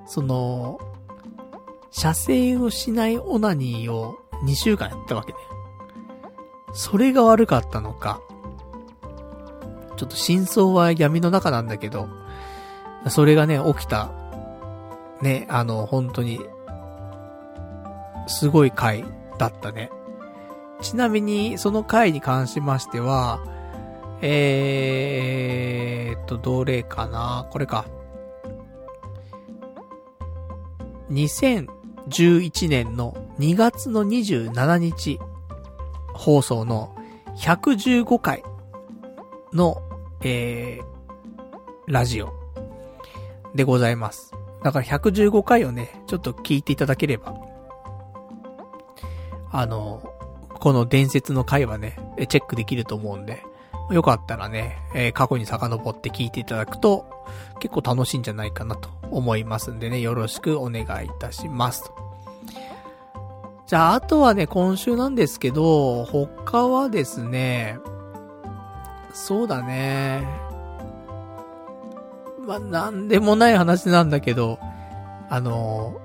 [0.05, 0.79] その、
[1.91, 5.37] 射精をしないオナニーを2週間やったわけね。
[6.73, 8.21] それが悪かったのか。
[9.97, 12.07] ちょっと真相は闇の中なんだけど、
[13.07, 14.11] それがね、起きた、
[15.21, 16.39] ね、あの、本当に、
[18.27, 19.05] すごい回
[19.37, 19.89] だったね。
[20.81, 23.41] ちなみに、その回に関しましては、
[24.21, 27.47] えーっと、どれかな？
[27.51, 27.85] これか。
[31.09, 35.19] 2011年の2月の27日
[36.13, 36.95] 放送の
[37.37, 38.43] 115回
[39.53, 39.81] の、
[40.21, 40.85] えー、
[41.87, 42.38] ラジオ
[43.55, 44.33] でございます。
[44.63, 47.35] だから115回をね、ちょっと聞いていただければ、
[49.51, 50.01] あの、
[50.59, 51.97] この伝説の回はね、
[52.27, 53.43] チェックできると思うんで、
[53.91, 57.09] よかったらね、えー過去に遡って聞いていただくと、
[57.59, 61.91] 結構楽しいんじゃないかなと思いますんでね、よろしくお願いいたします。
[63.65, 67.77] じゃあ、あとはね、今週なんですけど、他はですね、
[69.13, 70.48] そうだね。
[72.49, 74.57] まあ、なんでもない話なんだけど、
[75.29, 76.01] あの、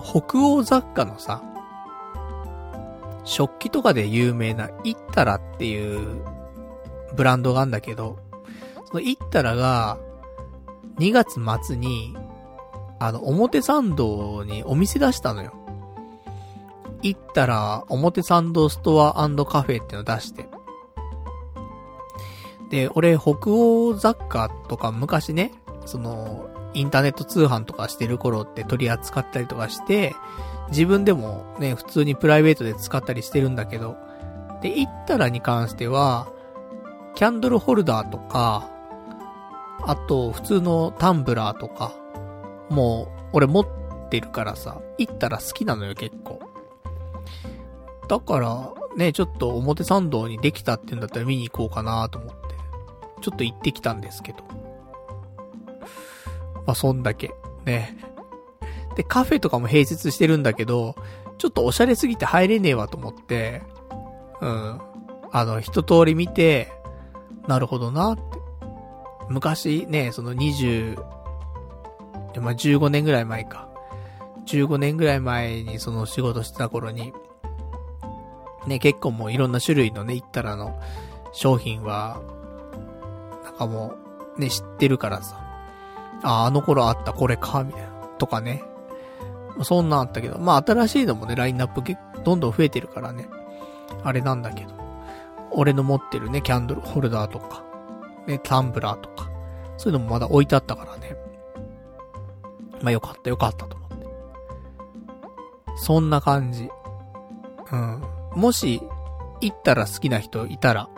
[0.00, 1.42] 北欧雑貨のさ、
[3.24, 6.22] 食器とかで有名なイッタラっていう
[7.16, 8.20] ブランドがあるんだけど、
[8.84, 9.98] そのイッタラが
[11.00, 12.16] 2月末に、
[13.00, 15.52] あの、表参道にお店出したのよ。
[17.02, 20.48] イッタラ表参道ストアカフェっていうの出して。
[22.72, 25.52] で、俺、北欧雑貨とか昔ね、
[25.84, 30.14] その、インターネット通販とかしてる頃って取り扱ったりとかして、
[30.70, 33.96] 自分でもね、普通にプライベートで使ったりしてるんだけど、
[34.62, 36.32] で、イッタラに関しては、
[37.14, 38.70] キャンドルホルダーとか、
[39.84, 41.92] あと、普通のタンブラーとか、
[42.70, 43.66] もう、俺持っ
[44.08, 46.40] てるからさ、イッタラ好きなのよ、結構。
[48.08, 52.41] だから、ね、ちょっと表参道にできたって言うんだったら見に行こうかなと思って、
[53.22, 54.44] ちょっと行ってきたんですけど。
[56.66, 57.32] まあ、そんだけ。
[57.64, 57.96] ね。
[58.96, 60.96] で、カフェとかも併設してるんだけど、
[61.38, 63.62] ちょっとおしゃれすぎて入れねえわと思って、
[64.40, 64.80] うん。
[65.32, 66.72] あの、一通り見て、
[67.48, 68.22] なるほどなって。
[69.28, 70.96] 昔ね、その20、
[72.40, 73.68] まあ、15年ぐらい前か。
[74.46, 77.12] 15年ぐらい前にその仕事してた頃に、
[78.66, 80.78] ね、結構もういろんな種類のね、行ったらの
[81.32, 82.20] 商品は、
[83.62, 83.94] かも、
[84.36, 85.36] ね、知ってるからさ。
[86.22, 87.88] あ、あの頃あったこれか、みたいな。
[88.18, 88.62] とかね。
[89.62, 91.82] そんなんあったけど、まあ新しいのもね、ラインナップ
[92.22, 93.28] どんどん増えてるからね。
[94.02, 94.72] あれなんだけど。
[95.50, 97.62] 俺の持ってるね、キャンドルホルダーとか、
[98.26, 99.28] ね、タンブラーとか、
[99.76, 101.16] そういうのもまだ置いてあったからね。
[102.80, 104.06] まあよかったよかったと思って。
[105.76, 106.70] そんな感じ。
[107.70, 108.02] うん。
[108.34, 108.82] もし、
[109.42, 110.88] 行ったら好きな人いたら、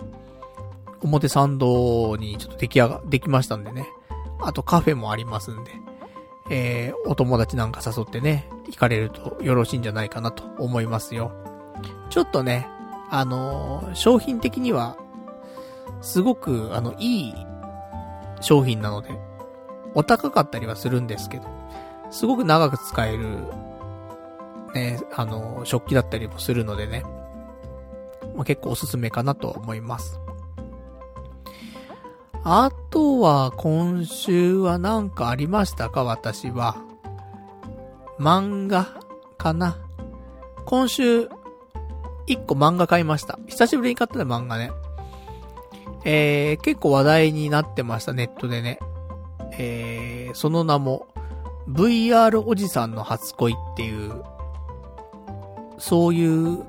[1.05, 3.87] 表参道にちょっと出来上が、できましたんでね。
[4.41, 5.71] あとカフェもありますんで。
[6.51, 11.33] えー、お友達なんか誘ってね、行かれるとよろしいんじゃないかなと思いますよ。
[12.11, 12.67] ちょっとね、
[13.11, 14.97] あのー、商品的には、
[16.03, 17.35] すごく、あの、いい
[18.41, 19.11] 商品なので、
[19.95, 21.45] お高かったりはするんですけど、
[22.11, 23.39] すごく長く使える、
[24.75, 27.05] ね、あの、食器だったりもするのでね、
[28.35, 30.21] まあ、結構おすすめかなと思います。
[32.47, 36.05] あとは、今週は何かありましたか？
[36.05, 36.77] 私は。
[38.21, 39.01] 漫画
[39.39, 39.79] かな
[40.67, 41.31] 今週、
[42.27, 43.39] 一個漫画買いました。
[43.47, 44.73] 久しぶりに買ったね漫画ね。
[46.05, 48.79] えー、結構話題になってました、ネットでね。
[49.53, 51.07] えー、その名も、
[51.67, 54.23] VR おじさんの初恋っていう、
[55.79, 56.63] そういう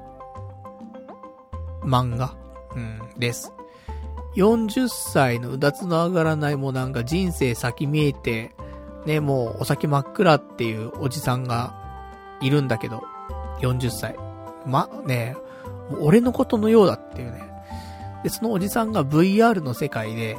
[1.83, 2.33] 漫画、
[2.75, 3.51] うん、です。
[4.35, 8.55] 40歳のうだつの上がらないもうなんか人生先見えて、
[9.05, 11.73] ね、もうお酒真っ暗っていうおじさんが
[12.41, 13.03] いるんだけど、
[13.61, 14.15] 40歳。
[14.65, 15.35] ま、ね、
[15.99, 17.43] 俺のことのようだっていうね。
[18.23, 20.37] で、そのおじさんが VR の世界で、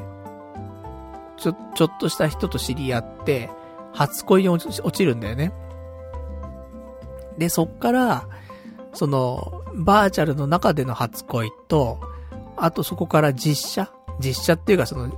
[1.36, 3.50] ちょ、ちょっとした人と知り合って、
[3.92, 5.52] 初恋に落ちるんだよね。
[7.38, 8.28] で、そっから、
[8.92, 12.00] その、バーチャルの中での初恋と、
[12.56, 13.92] あとそこから実写？
[14.18, 15.12] 実写っていうかその、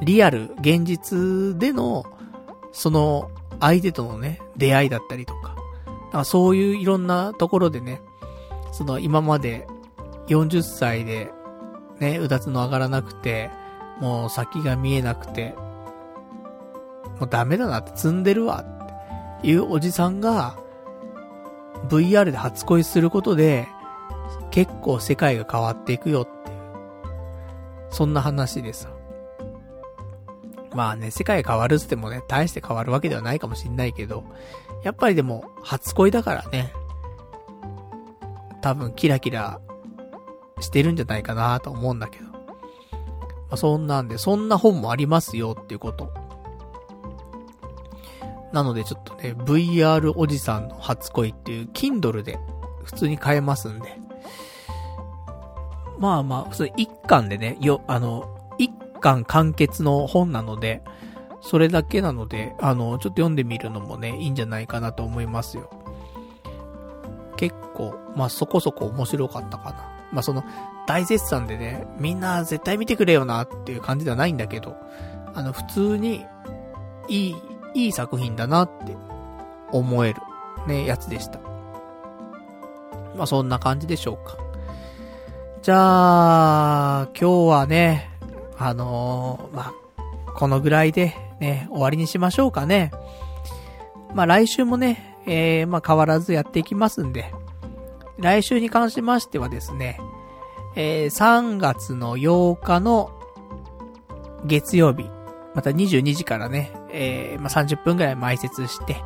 [0.00, 2.04] リアル、現実での、
[2.72, 5.56] その、相手とのね、出会いだったりとか。
[6.10, 8.00] かそういういろんなところでね、
[8.72, 9.66] その今まで
[10.28, 11.30] 40歳で、
[11.98, 13.50] ね、うだつの上がらなくて、
[14.00, 15.54] もう先が見えなくて、
[17.18, 18.64] もうダメだなって積んでるわ
[19.38, 20.56] っていうおじさんが、
[21.88, 23.68] VR で初恋することで、
[24.50, 26.39] 結構世界が変わっていくよって、
[27.90, 28.88] そんな話でさ。
[30.74, 34.24] まあね、世界変わるつってもね、大して変わるわけではないかもしんないけど、
[34.84, 36.72] やっぱりでも、初恋だからね、
[38.62, 39.60] 多分キラキラ
[40.60, 42.26] してるんじゃないかなと思うんだけど。
[42.30, 46.12] まあ、そんなんで、そんな本もありますよっていうこと。
[48.52, 52.38] なのでちょっとね、VR おじさんの初恋っていう Kindle で
[52.84, 53.98] 普通に買えますんで。
[56.00, 58.24] まあまあ、普通一巻でね、よ、あの、
[58.56, 60.82] 一巻完結の本なので、
[61.42, 65.68] それだけなので、あの、ちょっと読んでみるのもね、いいんじゃないかなと思いますよ。
[67.36, 69.76] 結構、まあそこそこ面白かったかな。
[70.10, 70.42] まあその、
[70.86, 74.76] 大絶賛でね、みんな絶対見てくれよなっていう感じではないんだけど、
[75.34, 76.24] あの、普通に、
[77.08, 77.36] いい、
[77.74, 78.96] いい作品だなって
[79.70, 80.20] 思える、
[80.66, 81.40] ね、やつでした。
[83.16, 84.39] まあそんな感じでしょうか。
[85.62, 88.08] じゃあ、今日はね、
[88.56, 92.90] あのー、まあ、このぐらいでね、終わりにしましょうかね。
[94.14, 97.34] まあ来週もね、えー、まあ、変わらずやっていきますんで、
[98.16, 100.00] 来週に関しましてはですね、
[100.76, 103.10] えー、3月の8日の
[104.46, 105.10] 月曜日、
[105.54, 108.96] また22時からね、えー、まあ、30分くらい埋設して、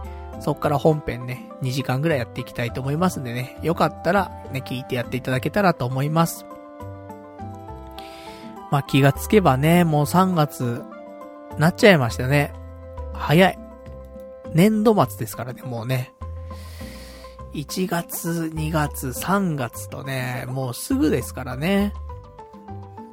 [0.44, 6.44] そっから本編ね、2時間くらいやっていきたいと思いますんでね、よかったらね、聞いてやっていただけたらと思います。
[8.70, 10.84] まあ、気がつけばね、もう3月、
[11.56, 12.52] なっちゃいましたね。
[13.14, 13.58] 早い。
[14.52, 16.12] 年度末ですからね、もうね。
[17.54, 21.94] 1月、2月、3月とね、もうすぐですからね。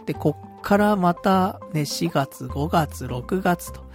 [0.05, 3.89] で、こっからまたね、4月、5月、6月と。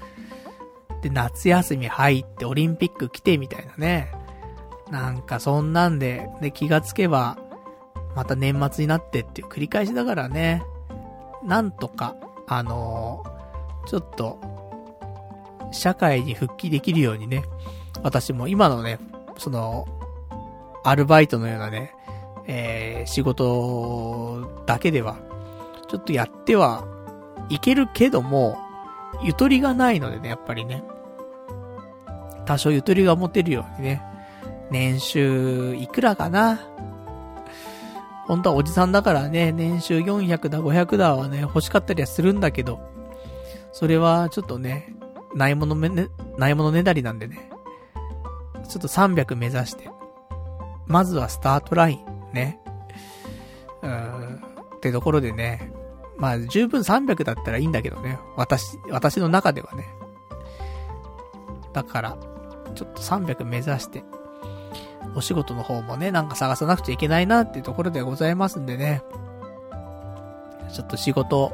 [1.06, 4.10] で、夏休み入ってオリンピック来てみたいなね。
[4.90, 7.38] なんかそんなんで、で、気がつけば、
[8.16, 10.62] また年末になってっていう繰り返しだからね、
[11.44, 12.16] なんとか、
[12.48, 14.40] あのー、ちょっと、
[15.70, 17.44] 社会に復帰できるようにね、
[18.02, 18.98] 私も今のね、
[19.38, 19.86] その、
[20.82, 21.94] アルバイトのようなね、
[22.48, 25.16] えー、仕事だけでは、
[25.88, 26.84] ちょっとやっては
[27.48, 28.58] いけるけども、
[29.22, 30.82] ゆとりがないのでね、やっぱりね。
[32.46, 34.02] 多少ゆとりが持てるようにね。
[34.70, 36.60] 年収、いくらかな。
[38.26, 42.80] 本当はおじさんだからね、年収400だ、500だはね、欲しかったりはするんだけど、
[43.72, 44.94] それはちょっとね、
[45.34, 47.50] ないものめね、ないものねだりなんでね、
[48.68, 49.88] ちょっと300目指して、
[50.86, 52.58] まずはスタートライン、ね。
[53.82, 54.34] うーん、
[54.76, 55.72] ってところでね、
[56.18, 59.84] まあ十分300だったらいいんだけどね、私、私の中ではね。
[61.72, 62.16] だから、
[62.76, 64.04] ちょっと300目指して、
[65.16, 69.02] お仕事の方もね、なんか探さなくちゃいけないなっていうところでございますんでね。
[70.72, 71.52] ちょっと仕事、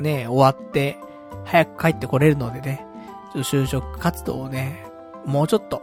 [0.00, 0.98] ね、終わって、
[1.44, 2.86] 早く帰ってこれるのでね、
[3.34, 4.86] 就職活動をね、
[5.26, 5.82] もうちょっと、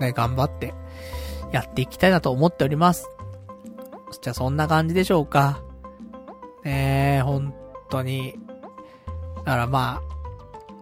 [0.00, 0.74] ね、頑張って、
[1.50, 3.08] やっていきたいなと思っております。
[4.20, 5.60] じゃあそんな感じでしょうか。
[6.64, 7.54] ねえ、本
[7.88, 8.38] 当に。
[9.38, 10.02] だからま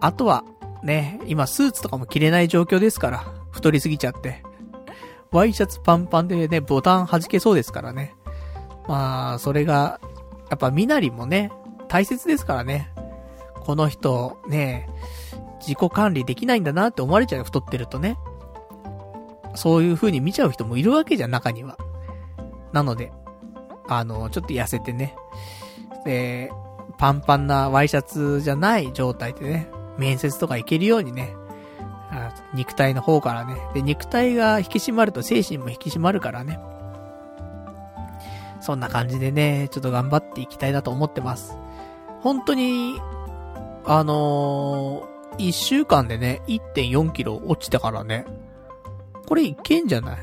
[0.01, 0.43] あ、あとは、
[0.83, 4.43] ね、今スーツとかも着れない状況ですから、太りすぎちゃって。
[5.31, 8.15] ワイシャツパンパンでね、ボタン弾けそうですからね。
[8.87, 9.99] まあ、それが、
[10.49, 11.51] やっぱ身なりもね、
[11.89, 12.91] 大切ですからね。
[13.65, 14.89] この人、ね、
[15.59, 18.17] 自己管理できないんだなって思われちゃう太ってるとね。
[19.55, 21.77] そういう風に見ちゃう人もいるわけじゃん、中には。
[22.71, 23.11] なので、
[23.87, 25.15] あの、ちょっと痩せてね。
[26.05, 26.51] で、
[26.97, 31.35] パンパンなワイシャツじゃない状態でね、面接とか行けるようにね、
[32.11, 33.55] あ肉体の方からね。
[33.73, 36.59] で、肉体が引き締まると精神も引き締まるからね。
[38.61, 41.57] そんな感じでね、ちょっと頑張っていきたいなと思ってます。
[42.21, 42.99] 本当に、
[43.85, 48.25] あのー、1週間でね、1.4キロ落ちてからね、
[49.27, 50.17] これいけんじゃない？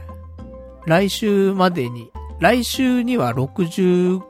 [0.86, 2.10] 来週までに、
[2.40, 4.20] 来週には65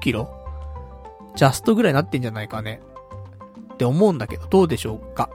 [0.00, 0.30] キロ
[1.34, 2.80] ジャストぐらいなってんじゃないかね。
[3.82, 5.28] って思うんだけど、どうでしょうか？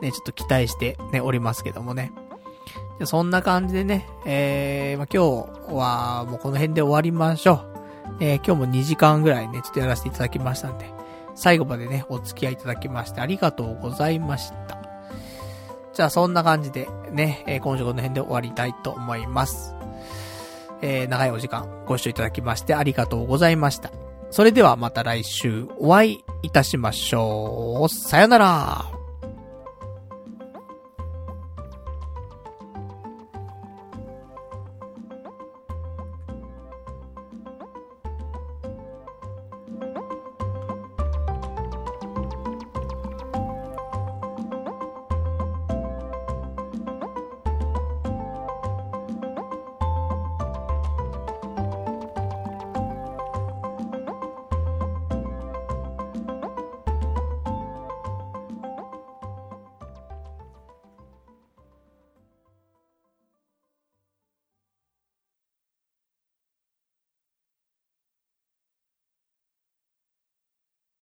[0.00, 2.12] ね、ちょっと期待してね、おりますけどもね。
[3.04, 7.66] そんな感じでね、えー、ま、今日はもうこの辺で終わりましょう。
[8.20, 10.86] えー、今日も2時間ぐらいね、ちょっとやらせていただきましたんで、
[11.34, 14.78] 最後までね、お付き合いいただきましてありがとうございました。
[15.94, 19.74] じゃあそんな感じでね、えー、今週この辺で終わりたいと思います。
[20.80, 23.90] えー、長いお時間ご視聴いただきましてありがとうございました。
[24.30, 27.88] それではまた来週お会いいたしましょう。
[27.88, 28.97] さよなら。